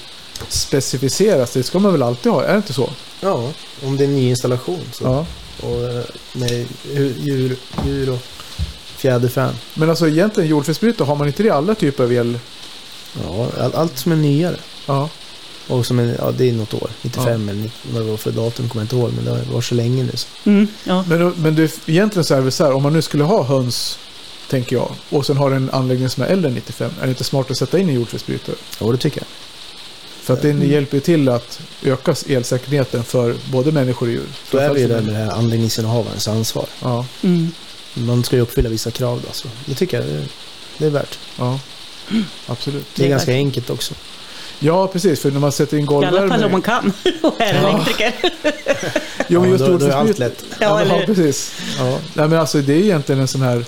specificeras. 0.49 1.53
Det 1.53 1.62
ska 1.62 1.79
man 1.79 1.92
väl 1.92 2.03
alltid 2.03 2.33
ha, 2.33 2.44
är 2.44 2.53
det 2.53 2.57
inte 2.57 2.72
så? 2.72 2.90
Ja, 3.20 3.52
om 3.85 3.96
det 3.96 4.05
är 4.05 4.09
en 4.09 4.14
ny 4.14 4.29
installation. 4.29 4.83
Så. 4.92 5.05
Ja. 5.05 5.26
Och 5.68 5.83
eh, 5.85 6.05
med 6.33 6.66
djur, 7.18 7.57
djur, 7.87 8.11
och 8.11 8.20
fjäderfän. 8.96 9.55
Men 9.74 9.90
alltså 9.90 10.09
egentligen 10.09 10.50
jordfelsbrytare, 10.50 11.07
har 11.07 11.16
man 11.16 11.26
inte 11.26 11.42
det 11.42 11.46
i 11.46 11.50
alla 11.50 11.74
typer 11.74 12.05
av 12.05 12.12
el? 12.12 12.38
Ja, 13.22 13.48
all, 13.61 13.74
allt 13.74 13.98
som 13.98 14.12
är 14.12 14.16
nyare. 14.16 14.57
Ja, 14.87 15.09
Och 15.68 15.87
som 15.87 15.98
är, 15.98 16.16
ja, 16.18 16.31
det 16.31 16.48
är 16.48 16.52
något 16.52 16.74
år. 16.74 16.90
95 17.02 17.48
eller 17.48 17.62
90, 17.62 17.72
vad 17.92 18.02
det 18.02 18.11
var 18.11 18.16
för 18.16 18.33
datum 18.33 18.68
kommer 18.68 18.83
jag 18.83 18.85
inte 18.85 18.96
ihåg. 18.96 19.12
Men 19.12 19.24
det 19.24 19.52
var 19.52 19.61
så 19.61 19.74
länge 19.74 20.02
nu. 20.05 20.12
Så. 20.14 20.29
Mm, 20.44 20.68
ja. 20.85 21.05
Men, 21.09 21.33
men 21.37 21.55
du, 21.55 21.68
egentligen 21.87 22.24
så 22.24 22.35
är 22.35 22.42
det 22.42 22.50
så 22.50 22.64
här, 22.64 22.72
om 22.72 22.83
man 22.83 22.92
nu 22.92 23.02
skulle 23.02 23.24
ha 23.24 23.42
höns, 23.42 23.98
tänker 24.50 24.76
jag, 24.76 24.92
och 25.11 25.26
sen 25.26 25.37
har 25.37 25.50
en 25.50 25.70
anläggning 25.70 26.09
som 26.09 26.22
är 26.22 26.26
äldre 26.26 26.48
än 26.48 26.55
95, 26.55 26.90
är 27.00 27.05
det 27.05 27.09
inte 27.09 27.24
smart 27.24 27.50
att 27.50 27.57
sätta 27.57 27.79
in 27.79 27.88
en 27.88 27.94
jordfelsbrytare? 27.94 28.57
Ja, 28.81 28.87
det 28.92 28.98
tycker 28.98 29.20
jag. 29.20 29.26
För 30.26 30.34
att 30.34 30.42
det 30.42 30.48
hjälper 30.52 30.96
ju 30.96 31.00
till 31.00 31.28
att 31.28 31.60
öka 31.84 32.14
elsäkerheten 32.28 33.04
för 33.04 33.34
både 33.50 33.72
människor 33.72 34.06
och 34.06 34.12
djur. 34.12 34.26
Då 34.50 34.58
är 34.58 34.74
vi 34.74 34.80
ju 34.80 34.88
där 34.88 34.94
Framförallt 34.94 35.06
med 35.06 35.26
det 35.28 35.32
här 35.32 35.38
anläggningsinnehavarens 35.38 36.28
ansvar. 36.28 36.66
Ja, 36.82 37.06
Mm. 37.22 37.50
Man 37.94 38.24
ska 38.24 38.36
ju 38.36 38.42
uppfylla 38.42 38.68
vissa 38.68 38.90
krav 38.90 39.22
då. 39.26 39.32
Så 39.32 39.48
det 39.66 39.74
tycker 39.74 39.96
jag 40.00 40.06
det, 40.06 40.26
det 40.78 40.86
är 40.86 40.90
värt. 40.90 41.18
ja. 41.38 41.60
Absolut. 42.46 42.84
Det 42.94 43.02
är, 43.02 43.04
Det 43.04 43.08
är 43.08 43.10
ganska 43.10 43.30
värt. 43.30 43.36
enkelt 43.38 43.70
också. 43.70 43.94
Ja, 44.58 44.86
precis. 44.86 45.20
För 45.20 45.30
när 45.30 45.40
man 45.40 45.52
sätter 45.52 45.76
in 45.76 45.84
I 45.84 45.88
alla 45.88 46.00
fall 46.10 46.14
om 46.18 46.28
golvvärme... 46.28 46.52
man 46.52 46.62
kan 46.62 46.92
och 47.22 47.40
är 47.40 47.54
Ja. 47.62 47.68
elektriker. 47.68 48.12
Jo, 49.28 49.40
men 49.40 49.48
Ja, 49.50 49.56
just 49.56 49.66
då, 49.66 49.78
då 49.78 49.86
är 49.86 49.90
allt 49.90 50.18
lätt. 50.18 50.44
Ja, 50.60 50.84
Ja, 50.84 50.96
ja, 51.00 51.02
precis. 51.06 51.52
Ja. 51.78 51.98
Nej, 52.14 52.28
men 52.28 52.38
alltså 52.38 52.58
det 52.60 52.72
är 52.72 52.78
egentligen 52.78 53.20
en 53.20 53.28
sån 53.28 53.42
här... 53.42 53.64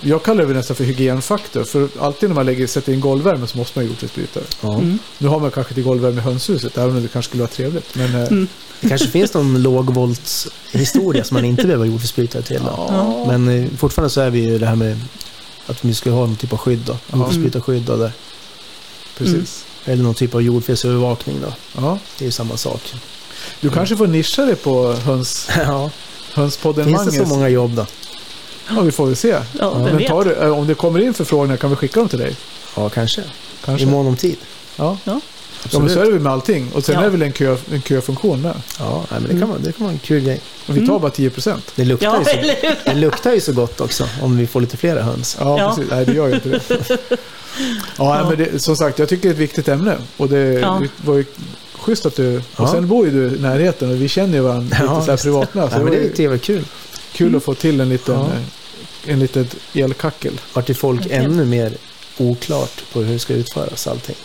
Jag 0.00 0.22
kallar 0.22 0.46
det 0.46 0.54
nästan 0.54 0.76
för 0.76 0.84
hygienfaktor. 0.84 1.64
För 1.64 1.88
alltid 2.00 2.28
när 2.28 2.34
man 2.34 2.46
lägger, 2.46 2.66
sätter 2.66 2.92
in 2.92 3.00
golvvärme 3.00 3.46
så 3.46 3.58
måste 3.58 3.78
man 3.78 3.84
ha 3.84 3.88
jordfelsbrytare. 3.88 4.44
Ja. 4.60 4.74
Mm. 4.74 4.98
Nu 5.18 5.28
har 5.28 5.40
man 5.40 5.50
kanske 5.50 5.70
inte 5.72 5.82
golvvärme 5.82 6.18
i 6.20 6.24
hönshuset, 6.24 6.78
även 6.78 6.96
om 6.96 7.02
det 7.02 7.08
kanske 7.08 7.28
skulle 7.28 7.42
vara 7.42 7.50
trevligt. 7.50 7.94
Men, 7.94 8.14
eh, 8.14 8.28
Mm. 8.28 8.48
Det 8.80 8.88
kanske 8.88 9.08
finns 9.08 9.34
någon 9.34 9.62
lågvoltshistoria 9.62 11.24
som 11.24 11.34
man 11.34 11.44
inte 11.44 11.62
behöver 11.66 11.84
jordfelsbrytare 11.86 12.42
till. 12.42 12.60
Ja. 12.64 13.24
Men 13.28 13.48
eh, 13.48 13.70
fortfarande 13.78 14.10
så 14.10 14.20
är 14.20 14.30
vi 14.30 14.38
ju 14.38 14.58
det 14.58 14.66
här 14.66 14.76
med 14.76 15.00
att 15.66 15.84
vi 15.84 15.94
ska 15.94 16.10
ha 16.10 16.20
någon 16.20 16.36
typ 16.36 16.52
av 16.52 16.58
skydd 16.58 16.80
då. 16.86 16.96
Jordfelsbrytarskydd 17.12 17.82
där. 17.82 18.12
precis. 19.18 19.64
Eller 19.84 20.02
någon 20.02 20.14
typ 20.14 20.34
av 20.34 20.42
jordfelsövervakning 20.42 21.36
då. 21.42 21.52
Ja. 21.76 21.98
Det 22.18 22.24
är 22.24 22.26
ju 22.26 22.32
samma 22.32 22.56
sak. 22.56 22.94
Du 23.60 23.70
kanske 23.70 23.96
får 23.96 24.06
nischa 24.06 24.42
dig 24.42 24.56
på 24.56 24.92
höns, 24.92 25.48
ja. 25.56 25.90
hönspodden 26.32 26.84
Finns 26.84 27.04
det 27.04 27.12
så 27.12 27.24
många 27.24 27.48
jobb 27.48 27.74
då? 27.74 27.86
Ja, 28.74 28.80
vi 28.80 28.92
får 28.92 29.06
väl 29.06 29.16
se. 29.16 29.36
Ja, 29.58 29.78
Men 29.78 30.04
tar 30.06 30.24
du, 30.24 30.32
eh, 30.34 30.58
om 30.58 30.66
det 30.66 30.74
kommer 30.74 31.00
in 31.00 31.14
förfrågningar 31.14 31.56
kan 31.56 31.70
vi 31.70 31.76
skicka 31.76 32.00
dem 32.00 32.08
till 32.08 32.18
dig? 32.18 32.36
Ja, 32.76 32.88
kanske. 32.88 33.22
Kanske. 33.64 33.86
I 33.86 33.90
mån 33.90 34.06
om 34.06 34.16
tid. 34.16 34.36
Ja. 34.76 34.98
Ja. 35.04 35.20
ja, 35.72 35.78
men 35.78 35.90
så 35.90 36.00
är 36.00 36.04
det 36.04 36.10
väl 36.10 36.20
med 36.20 36.32
allting. 36.32 36.70
Och 36.74 36.84
sen 36.84 36.94
Ja. 36.94 37.00
är 37.00 37.04
det 37.04 37.10
väl 37.10 37.22
en, 37.22 37.32
kö, 37.32 37.56
en 37.72 37.82
köfunktion 37.82 38.42
med. 38.42 38.54
Ja, 38.78 39.04
men 39.10 39.22
det 39.22 39.38
kan, 39.40 39.48
vara, 39.48 39.58
det 39.58 39.72
kan 39.72 39.84
vara 39.86 39.92
en 39.92 39.98
kul 39.98 40.22
grej. 40.24 40.40
Och 40.66 40.76
vi 40.76 40.80
tar 40.80 40.86
Mm. 40.88 41.00
bara 41.00 41.10
10 41.10 41.30
procent. 41.30 41.72
Det 41.74 41.84
luktar, 41.84 42.06
Ja, 42.06 42.18
ju 42.18 42.24
så, 42.24 42.90
det 42.90 42.94
luktar 42.94 43.32
ju 43.32 43.40
så 43.40 43.52
gott 43.52 43.80
också 43.80 44.04
om 44.22 44.36
vi 44.36 44.46
får 44.46 44.60
lite 44.60 44.76
flera 44.76 45.02
höns. 45.02 45.36
Ja, 45.40 45.58
Ja. 45.58 45.68
precis. 45.76 45.90
Nej, 45.90 46.04
det 46.06 46.12
gör 46.12 46.28
ju 46.28 46.34
inte 46.34 46.48
det. 46.48 46.60
Ja, 47.98 48.18
Ja. 48.18 48.28
men 48.28 48.38
det, 48.38 48.58
som 48.62 48.76
sagt, 48.76 48.98
jag 48.98 49.08
tycker 49.08 49.22
det 49.22 49.28
är 49.28 49.34
ett 49.34 49.38
viktigt 49.40 49.68
ämne. 49.68 49.96
Och 50.16 50.28
det, 50.28 50.38
Ja. 50.38 50.80
det 50.82 51.06
var 51.08 51.14
ju 51.16 51.24
schysst 51.78 52.06
att 52.06 52.16
du... 52.16 52.32
Ja. 52.56 52.62
Och 52.64 52.68
sen 52.68 52.88
bor 52.88 53.06
ju 53.06 53.12
du 53.30 53.36
i 53.36 53.40
närheten 53.40 53.90
och 53.90 54.02
vi 54.02 54.08
känner 54.08 54.34
ju 54.34 54.40
varandra 54.40 54.76
Ja, 54.80 54.92
lite 54.94 55.04
så 55.04 55.10
här 55.10 55.16
privatnära. 55.18 55.70
Så 55.70 55.74
Nej, 55.76 55.84
men 55.84 55.92
det 55.92 56.24
är 56.24 56.30
ju 56.32 56.38
kul. 56.38 56.64
Kul 57.12 57.36
att 57.36 57.42
få 57.44 57.54
till 57.54 57.80
en 57.80 57.88
liten, 57.88 58.14
Ja. 58.14 58.26
eh, 59.06 59.12
en 59.12 59.18
liten 59.18 59.48
elkackel. 59.74 60.40
Vart 60.52 60.70
är 60.70 60.74
folk 60.74 61.00
Verkligen. 61.00 61.24
ännu 61.24 61.44
mer 61.44 61.72
oklart 62.18 62.82
på 62.92 63.00
hur 63.02 63.12
det 63.12 63.18
ska 63.18 63.34
utföras 63.34 63.86
allting. 63.86 64.16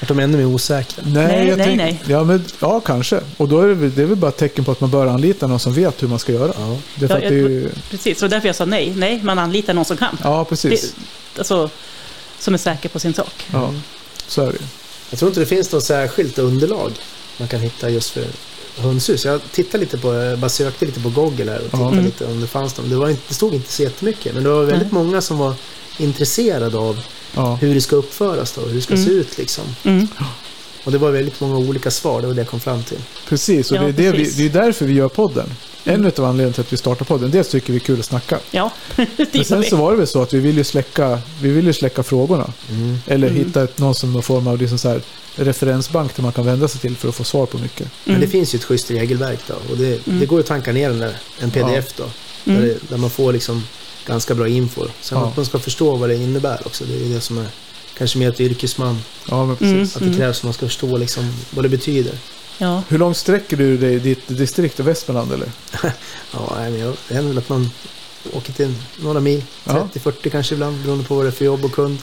Vart 0.00 0.08
de 0.08 0.18
ännu 0.18 0.36
mer 0.38 0.44
osäkra. 0.46 1.02
Nej, 1.06 1.48
jag 1.48 1.56
nej, 1.58 1.66
tänk- 1.66 1.76
nej. 1.78 2.02
Ja, 2.06 2.24
men, 2.24 2.44
ja, 2.60 2.80
kanske. 2.80 3.20
Och 3.36 3.48
då 3.48 3.60
är 3.60 3.68
det, 3.68 3.74
väl- 3.74 3.94
det 3.94 4.02
är 4.02 4.06
väl 4.06 4.16
bara 4.16 4.28
ett 4.28 4.36
tecken 4.36 4.64
på 4.64 4.72
att 4.72 4.80
man 4.80 4.90
bör 4.90 5.06
anlita 5.06 5.46
någon 5.46 5.60
som 5.60 5.72
vet 5.72 6.02
hur 6.02 6.08
man 6.08 6.18
ska 6.18 6.32
göra. 6.32 6.52
Ja. 6.58 6.76
Det 6.94 7.06
Ja, 7.06 7.14
att 7.14 7.20
det 7.20 7.26
är 7.26 7.32
jag- 7.32 7.50
ju... 7.50 7.68
Precis, 7.90 8.22
och 8.22 8.30
därför 8.30 8.46
jag 8.48 8.56
sa 8.56 8.64
nej. 8.64 8.92
Nej, 8.96 9.20
man 9.22 9.38
anlitar 9.38 9.74
någon 9.74 9.84
som 9.84 9.96
kan. 9.96 10.18
Ja, 10.22 10.44
precis. 10.44 10.94
Det, 11.34 11.38
alltså, 11.40 11.70
som 12.38 12.54
är 12.54 12.58
säker 12.58 12.88
på 12.88 12.98
sin 12.98 13.14
sak. 13.14 13.46
Ja, 13.52 13.74
så 14.28 14.42
är 14.42 14.46
det 14.46 14.52
ju. 14.52 14.58
Jag 15.10 15.18
tror 15.18 15.28
inte 15.28 15.40
det 15.40 15.46
finns 15.46 15.72
något 15.72 15.84
särskilt 15.84 16.38
underlag 16.38 16.92
man 17.38 17.48
kan 17.48 17.60
hitta 17.60 17.90
just 17.90 18.10
för 18.10 18.24
hönshus. 18.78 19.24
Jag 19.24 19.40
tittade 19.52 19.78
lite 19.78 19.98
på, 19.98 20.36
bara 20.38 20.48
sökte 20.48 20.86
lite 20.86 21.00
på 21.00 21.08
Google 21.08 21.50
här 21.52 21.58
och 21.58 21.64
tittade 21.70 21.88
Mm. 21.92 22.04
lite 22.04 22.24
om 22.26 22.40
det 22.40 22.46
fanns 22.46 22.76
någon. 22.78 22.90
Det, 22.90 22.96
var 22.96 23.08
inte, 23.08 23.22
det 23.28 23.34
stod 23.34 23.54
inte 23.54 23.72
så 23.72 23.82
jättemycket, 23.82 24.34
men 24.34 24.42
det 24.42 24.48
var 24.50 24.64
väldigt 24.64 24.92
många 24.92 25.20
som 25.20 25.38
var 25.38 25.54
intresserade 25.98 26.78
av 26.78 27.00
Ja. 27.34 27.54
hur 27.60 27.74
det 27.74 27.80
ska 27.80 27.96
uppföras 27.96 28.52
då, 28.52 28.60
hur 28.60 28.74
det 28.74 28.82
ska 28.82 28.94
Mm. 28.94 29.06
se 29.06 29.12
ut 29.12 29.38
liksom. 29.38 29.64
Mm. 29.84 30.08
Och 30.84 30.92
det 30.92 30.98
var 30.98 31.10
väldigt 31.10 31.40
många 31.40 31.56
olika 31.56 31.90
svar, 31.90 32.20
det 32.20 32.26
var 32.26 32.34
det 32.34 32.40
jag 32.40 32.48
kom 32.48 32.60
fram 32.60 32.82
till. 32.82 32.98
Precis, 33.28 33.70
och 33.70 33.76
Ja, 33.76 33.80
det, 33.82 33.88
är 33.88 33.92
det, 33.92 34.10
vi, 34.12 34.18
precis. 34.24 34.36
det 34.36 34.44
är 34.44 34.64
därför 34.64 34.84
vi 34.86 34.92
gör 34.94 35.08
podden. 35.08 35.50
En 35.84 36.04
av 36.06 36.24
anledningarna 36.24 36.52
till 36.52 36.60
att 36.60 36.72
vi 36.72 36.76
startar 36.76 37.04
podden, 37.04 37.30
dels 37.30 37.48
tycker 37.48 37.72
vi 37.72 37.78
är 37.78 37.80
kul 37.84 37.98
att 38.00 38.06
snacka. 38.06 38.38
Ja, 38.50 38.70
det 38.96 39.34
Men 39.34 39.44
sen 39.44 39.60
vi. 39.60 39.68
så 39.70 39.76
var 39.76 39.90
det 39.90 39.96
väl 39.98 40.06
så 40.06 40.22
att 40.22 40.32
vi 40.34 40.38
ville 40.38 40.64
släcka, 40.64 41.20
vi 41.42 41.50
ville 41.50 41.72
släcka 41.72 42.02
frågorna. 42.02 42.52
Eller 43.06 43.28
Mm. 43.28 43.44
hitta 43.46 43.62
ett, 43.62 43.78
någon 43.78 43.94
som 43.94 44.12
någon 44.12 44.22
form 44.22 44.46
av 44.46 44.58
liksom 44.58 44.78
så 44.78 44.88
här, 44.88 45.00
referensbank 45.36 46.16
där 46.16 46.22
man 46.22 46.32
kan 46.32 46.46
vända 46.46 46.68
sig 46.68 46.80
till 46.80 46.96
för 46.96 47.08
att 47.08 47.14
få 47.14 47.24
svar 47.24 47.46
på 47.46 47.58
mycket. 47.58 47.86
Men 48.04 48.14
Mm. 48.14 48.26
det 48.26 48.32
finns 48.32 48.54
ju 48.54 48.56
ett 48.56 48.64
schysst 48.64 48.90
regelverk 48.90 49.38
då. 49.46 49.54
Och 49.70 49.76
det, 49.78 50.06
Mm. 50.06 50.20
det 50.20 50.26
går 50.26 50.38
ju 50.38 50.40
att 50.40 50.46
tanka 50.46 50.72
ner 50.72 50.88
den 50.88 50.98
där, 50.98 51.16
en 51.38 51.50
pdf 51.50 51.92
då. 51.96 52.04
Där, 52.44 52.52
Mm. 52.56 52.68
det, 52.68 52.76
där 52.88 52.96
man 52.96 53.10
får 53.10 53.32
liksom 53.32 53.64
ganska 54.06 54.34
bra 54.34 54.48
info. 54.48 54.86
Sen 55.00 55.18
Ja. 55.18 55.26
att 55.28 55.36
man 55.36 55.46
ska 55.46 55.58
förstå 55.58 55.96
vad 55.96 56.08
det 56.08 56.14
innebär 56.16 56.60
också. 56.66 56.84
Det 56.84 56.94
är 57.04 57.14
det 57.14 57.20
som 57.20 57.38
är 57.38 57.46
kanske 57.98 58.18
mer 58.18 58.28
ett 58.28 58.40
yrkesman. 58.40 58.98
Ja, 59.30 59.44
men 59.46 59.56
Mm. 59.70 59.82
Att 59.82 59.98
det 60.00 60.14
krävs 60.16 60.38
att 60.38 60.44
man 60.44 60.52
ska 60.52 60.66
förstå 60.66 60.96
liksom 60.96 61.32
vad 61.50 61.64
det 61.64 61.68
betyder. 61.68 62.12
Ja. 62.58 62.82
Hur 62.88 62.98
långt 62.98 63.16
sträcker 63.16 63.56
du 63.56 63.76
dig 63.78 63.94
i 63.94 63.98
ditt 63.98 64.28
distrikt 64.28 64.80
i 64.80 64.82
Västmanland 64.82 65.32
eller? 65.32 65.48
Ja, 66.32 66.68
jag 66.68 66.94
händer 67.14 67.28
väl 67.28 67.38
att 67.38 67.48
man 67.48 67.70
åker 68.32 68.52
till 68.52 68.74
några 69.02 69.20
mil. 69.20 69.44
Ja. 69.64 69.88
30-40 69.94 70.30
kanske 70.30 70.54
ibland 70.54 70.76
beroende 70.82 71.04
på 71.04 71.14
vad 71.14 71.24
det 71.24 71.28
är 71.28 71.32
för 71.32 71.44
jobb 71.44 71.64
och 71.64 71.72
kund. 71.72 71.98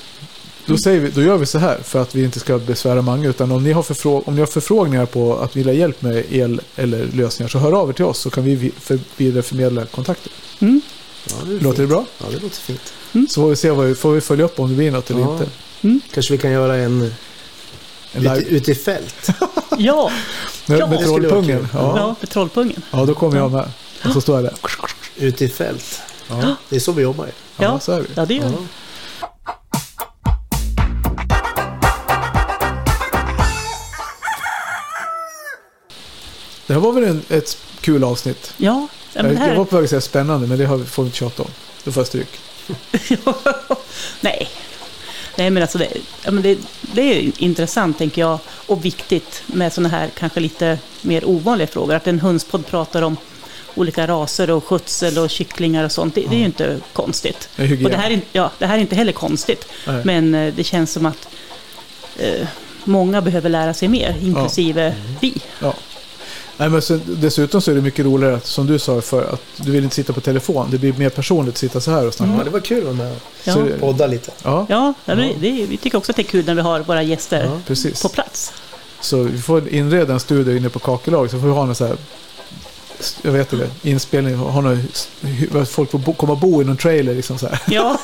Då, 0.66 0.78
säger 0.78 1.00
vi, 1.00 1.10
då 1.12 1.22
gör 1.22 1.38
vi 1.38 1.46
så 1.46 1.58
här 1.60 1.78
för 1.84 2.02
att 2.02 2.16
vi 2.16 2.24
inte 2.24 2.40
ska 2.40 2.58
besvära 2.58 3.02
många. 3.02 3.30
Utan 3.30 3.52
om 3.52 3.64
ni, 3.64 3.72
har 3.72 3.84
förfrå- 3.84 4.24
om 4.26 4.34
ni 4.36 4.40
har 4.40 4.48
förfrågningar 4.48 5.06
på 5.06 5.38
att 5.38 5.56
vilja 5.56 5.74
hjälp 5.74 6.02
med 6.02 6.24
el 6.30 6.62
eller 6.76 7.06
lösningar 7.14 7.48
så 7.50 7.60
hör 7.60 7.72
av 7.72 7.90
er 7.90 7.94
till 7.94 8.06
oss 8.06 8.20
så 8.20 8.30
kan 8.30 8.44
vi 8.44 8.56
vi- 8.56 8.72
för, 8.80 9.00
vidareförmedla 9.18 9.86
kontakter. 9.86 10.32
Mm. 10.60 10.82
Ja, 11.30 11.36
det 11.46 11.64
Låter 11.64 11.82
det 11.82 11.88
bra? 11.88 12.06
Ja, 12.18 12.26
det 12.32 12.40
låter 12.40 12.56
fint. 12.62 12.94
Så 13.30 13.42
får 13.42 13.50
vi 13.50 13.56
se 13.56 13.72
vad 13.72 13.86
vi, 13.86 13.96
får 13.96 14.12
vi 14.12 14.22
följa 14.22 14.46
upp 14.46 14.60
om 14.60 14.70
det 14.70 14.76
blir 14.76 14.92
något 14.92 15.10
eller 15.12 15.22
Ja. 15.22 15.40
inte. 15.82 16.08
Kanske 16.14 16.34
vi 16.34 16.38
kan 16.38 16.52
göra 16.52 16.76
en 16.76 17.14
En 18.16 18.22
ute, 18.22 18.36
live, 18.36 18.50
ute 18.50 18.72
i 18.72 18.76
fält. 18.76 19.28
Ja, 19.78 20.12
med, 20.66 20.80
Ja. 20.80 20.88
med 20.88 21.00
trollpungen. 21.00 21.68
Ja. 21.74 21.98
ja, 21.98 22.16
för 22.20 22.28
trollpungen. 22.28 22.82
ja, 22.92 23.06
då 23.06 23.14
kommer 23.14 23.38
jag 23.38 23.52
med. 23.52 23.72
Och 24.06 24.12
så 24.14 24.22
står 24.22 24.36
jag 24.36 24.44
där. 24.44 24.54
Ute 25.16 25.46
i 25.46 25.50
fält. 25.50 26.02
Ja, 26.30 26.56
Det 26.70 26.76
är 26.76 26.80
så 26.80 26.92
vi 26.92 27.02
jobbar 27.04 27.26
ju. 27.26 27.32
ja 27.58 27.64
Ja. 27.64 27.80
så 27.80 27.92
är 27.92 28.00
vi. 28.02 28.08
Ja, 28.16 28.26
det 28.26 28.34
gör 28.34 28.50
vi. 28.50 28.56
Det 36.68 36.74
här 36.74 36.80
var 36.82 36.92
väl 36.92 37.04
en, 37.04 37.22
ett 37.30 37.58
kul 37.82 38.04
avsnitt. 38.04 38.54
Ja, 38.58 38.88
men 39.14 39.26
det 39.26 39.32
jag, 39.34 39.42
jag 39.42 39.48
var 39.50 39.56
här... 39.56 39.64
på 39.64 39.76
väg 39.76 39.84
att 39.84 39.90
säga 39.90 40.02
spännande, 40.02 40.48
men 40.48 40.58
det 40.58 40.68
får 40.68 41.04
vi 41.04 41.08
inte 41.08 41.18
tjata 41.18 41.44
om. 41.44 41.50
Då 41.84 41.92
får 41.92 42.02
jag 42.02 42.08
stryk. 42.08 42.40
Nej. 44.22 44.50
Nej, 45.38 45.50
men 45.50 45.64
alltså 45.64 45.78
det, 45.78 45.88
ja, 46.24 46.32
det, 46.32 46.58
det 46.82 47.02
är 47.02 47.32
intressant, 47.38 47.98
tänker 47.98 48.22
jag, 48.22 48.40
och 48.66 48.86
viktigt 48.86 49.44
med 49.46 49.74
sådana 49.74 49.90
här 49.90 50.10
kanske 50.18 50.40
lite 50.40 50.80
mer 51.02 51.26
ovanliga 51.26 51.68
frågor. 51.68 51.96
Att 51.96 52.08
en 52.08 52.20
hönspodd 52.20 52.68
pratar 52.68 53.02
om 53.02 53.18
olika 53.76 54.08
raser 54.08 54.50
och 54.50 54.66
skötsel 54.66 55.18
och 55.18 55.30
kycklingar 55.30 55.84
och 55.84 55.92
sånt. 55.92 56.16
Det, 56.16 56.22
det 56.30 56.36
är 56.36 56.40
ju 56.40 56.46
inte 56.46 56.80
konstigt. 56.94 57.50
Det. 57.56 57.86
Och 57.86 57.92
det 57.92 57.98
här, 57.98 58.12
är, 58.12 58.22
ja, 58.32 58.52
det 58.58 58.66
här 58.66 58.78
är 58.78 58.82
inte 58.82 58.96
heller 58.96 59.12
konstigt. 59.12 59.68
Nej. 59.88 60.02
Men 60.06 60.36
eh, 60.36 60.54
det 60.54 60.64
känns 60.64 60.92
som 60.92 61.06
att 61.06 61.28
eh, 62.18 62.48
många 62.84 63.22
behöver 63.22 63.50
lära 63.50 63.74
sig 63.74 63.88
mer, 63.88 64.16
inklusive 64.22 64.96
vi. 65.22 65.42
Ja. 65.62 65.74
Nej, 66.58 66.70
men 66.70 66.82
sen, 66.82 67.02
dessutom 67.08 67.62
så 67.62 67.72
är 67.72 67.76
det 67.76 67.82
mycket 67.82 68.06
roligare, 68.06 68.36
att, 68.36 68.46
som 68.46 68.68
du 68.68 68.80
sa 68.80 69.02
för 69.02 69.24
att 69.34 69.42
du 69.58 69.72
vill 69.72 69.84
inte 69.84 69.96
sitta 69.96 70.14
på 70.14 70.22
telefon. 70.22 70.68
Det 70.72 70.78
blir 70.78 70.94
mer 70.94 71.10
personligt 71.10 71.54
att 71.54 71.58
sitta 71.58 71.82
så 71.82 71.92
här 71.92 72.08
och 72.08 72.14
snacka. 72.14 72.34
Ja, 72.38 72.44
det 72.44 72.50
var 72.50 72.60
kul 72.60 72.78
att 72.78 72.84
vara 72.84 72.94
med 72.96 73.12
och 73.12 73.18
Ja. 73.44 73.56
Det- 73.56 73.80
podda 73.80 74.08
lite. 74.08 74.32
Ja, 74.44 74.66
Ja, 74.70 74.94
ja. 75.06 75.16
men 75.16 75.34
Det, 75.40 75.52
vi 75.70 75.78
tycker 75.78 75.98
också 75.98 76.12
att 76.12 76.16
det 76.16 76.22
är 76.22 76.24
kul 76.24 76.46
när 76.46 76.56
vi 76.56 76.62
har 76.62 76.80
våra 76.80 77.04
gäster 77.04 77.44
Ja. 77.46 77.60
precis. 77.68 78.02
på 78.02 78.10
plats. 78.10 78.54
Så 79.02 79.24
vi 79.24 79.38
får 79.42 79.70
inreda 79.70 80.14
en 80.14 80.20
studio 80.20 80.58
inne 80.58 80.70
på 80.70 80.80
Kakelaget 80.80 81.32
så 81.32 81.40
får 81.40 81.48
vi 81.48 81.54
ha 81.54 81.64
en 81.68 81.76
så 81.76 81.86
här 81.88 81.98
jag 83.22 83.32
vet 83.32 83.54
inte, 83.54 83.70
inspelning, 83.82 84.36
ha 84.36 84.62
någon, 84.62 84.88
folk 85.66 85.92
får 85.92 85.98
bo, 86.00 86.14
komma 86.14 86.34
och 86.34 86.40
bo 86.40 86.62
i 86.62 86.66
någon 86.66 86.78
trailer 86.78 87.16
liksom 87.16 87.38
så 87.38 87.48
här. 87.48 87.60
Ja, 87.68 87.98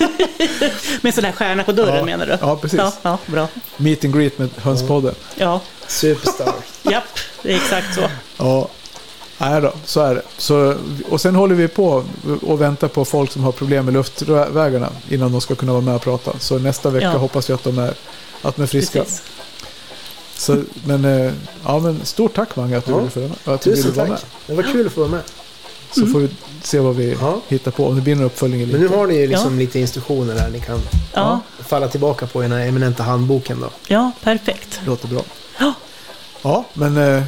med 1.02 1.14
sån 1.14 1.24
här 1.24 1.32
stjärna 1.32 1.64
på 1.64 1.72
dörren 1.72 1.96
Ja, 1.96 2.06
menar 2.06 2.26
du? 2.26 2.38
ja, 2.42 2.56
precis. 2.58 2.80
Ja, 2.80 2.94
ja, 3.02 3.18
bra. 3.26 3.48
Meet 3.78 4.06
and 4.06 4.14
greet 4.18 4.38
med 4.38 4.50
Hönspodden. 4.58 5.16
Ja, 5.36 5.62
Superstar. 5.88 6.54
japp, 6.92 7.04
det 7.44 7.52
är 7.52 7.56
exakt 7.56 7.96
så. 7.96 8.02
Ja, 8.38 8.68
nej 9.38 9.62
då, 9.62 9.74
så 9.86 10.02
är 10.02 10.16
det. 10.16 10.22
Så, 10.38 10.76
och 11.10 11.22
sen 11.22 11.36
håller 11.36 11.56
vi 11.56 11.68
på 11.68 12.04
och 12.42 12.62
väntar 12.62 12.88
på 12.88 13.06
folk 13.06 13.32
som 13.32 13.44
har 13.44 13.52
problem 13.52 13.86
med 13.86 13.94
luftvägarna 13.94 14.90
innan 15.10 15.32
de 15.32 15.42
ska 15.42 15.56
kunna 15.56 15.72
vara 15.72 15.82
med 15.82 15.96
och 15.96 16.02
prata. 16.02 16.32
Så 16.40 16.60
nästa 16.60 16.90
vecka 16.90 17.06
Ja. 17.06 17.18
hoppas 17.18 17.50
vi 17.50 17.54
att 17.54 17.64
de 17.64 17.78
är, 17.80 17.94
att 18.42 18.56
de 18.56 18.62
är 18.62 18.68
friska. 18.68 19.00
Precis. 19.04 19.24
Så, 20.42 20.64
men, 20.86 21.06
eh, 21.06 21.34
ja, 21.66 21.80
men 21.80 22.06
stort 22.06 22.34
tack 22.36 22.56
Mange 22.56 22.78
att 22.78 22.86
du 22.86 22.92
Ja. 22.92 22.98
ville, 22.98 23.10
för, 23.10 23.26
att 23.54 23.62
du 23.62 23.72
Tusen 23.72 23.92
ville 23.92 24.04
vara 24.06 24.18
tack. 24.18 24.26
med. 24.48 24.58
Det 24.58 24.64
var 24.64 24.72
kul 24.74 24.88
att 24.88 24.94
få 24.94 25.00
vara 25.02 25.12
med. 25.12 25.22
Så 25.92 26.06
får 26.08 26.20
vi 26.20 26.30
se 26.64 26.80
vad 26.80 26.96
vi 26.96 27.18
Ja. 27.22 27.42
hittar 27.48 27.72
på, 27.72 27.86
om 27.88 27.96
det 27.96 28.02
blir 28.02 28.16
någon 28.16 28.26
uppföljning 28.26 28.62
eller 28.62 28.72
Men 28.74 28.82
nu 28.82 28.88
har 28.88 29.08
ni 29.08 29.16
ju 29.18 29.28
liksom 29.28 29.60
lite 29.60 29.80
instruktioner 29.80 30.36
här 30.40 30.50
ni 30.50 30.60
kan 30.60 30.80
Ja, 31.14 31.40
falla 31.68 31.88
tillbaka 31.88 32.28
på 32.28 32.44
i 32.44 32.48
den 32.48 32.58
här 32.58 32.68
eminenta 32.68 33.04
handboken 33.04 33.62
då. 33.62 33.70
ja, 33.88 34.12
perfekt. 34.24 34.82
Låter 34.86 35.08
bra. 35.08 35.22
Ja, 35.60 35.74
Ja, 36.42 36.66
men 36.74 36.98
eh, 36.98 37.24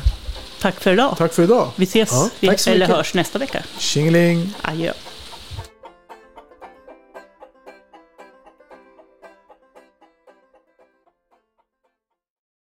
tack 0.62 0.80
för 0.80 0.94
idag. 0.94 1.16
tack 1.18 1.34
för 1.34 1.44
idag. 1.44 1.70
Vi 1.76 1.84
ses, 1.84 2.10
Ja, 2.12 2.30
vi, 2.40 2.48
eller 2.48 2.74
mycket. 2.80 2.96
hörs 2.96 3.14
nästa 3.14 3.40
vecka. 3.40 3.64
Tjingeling! 3.78 4.54
Adjö. 4.62 4.94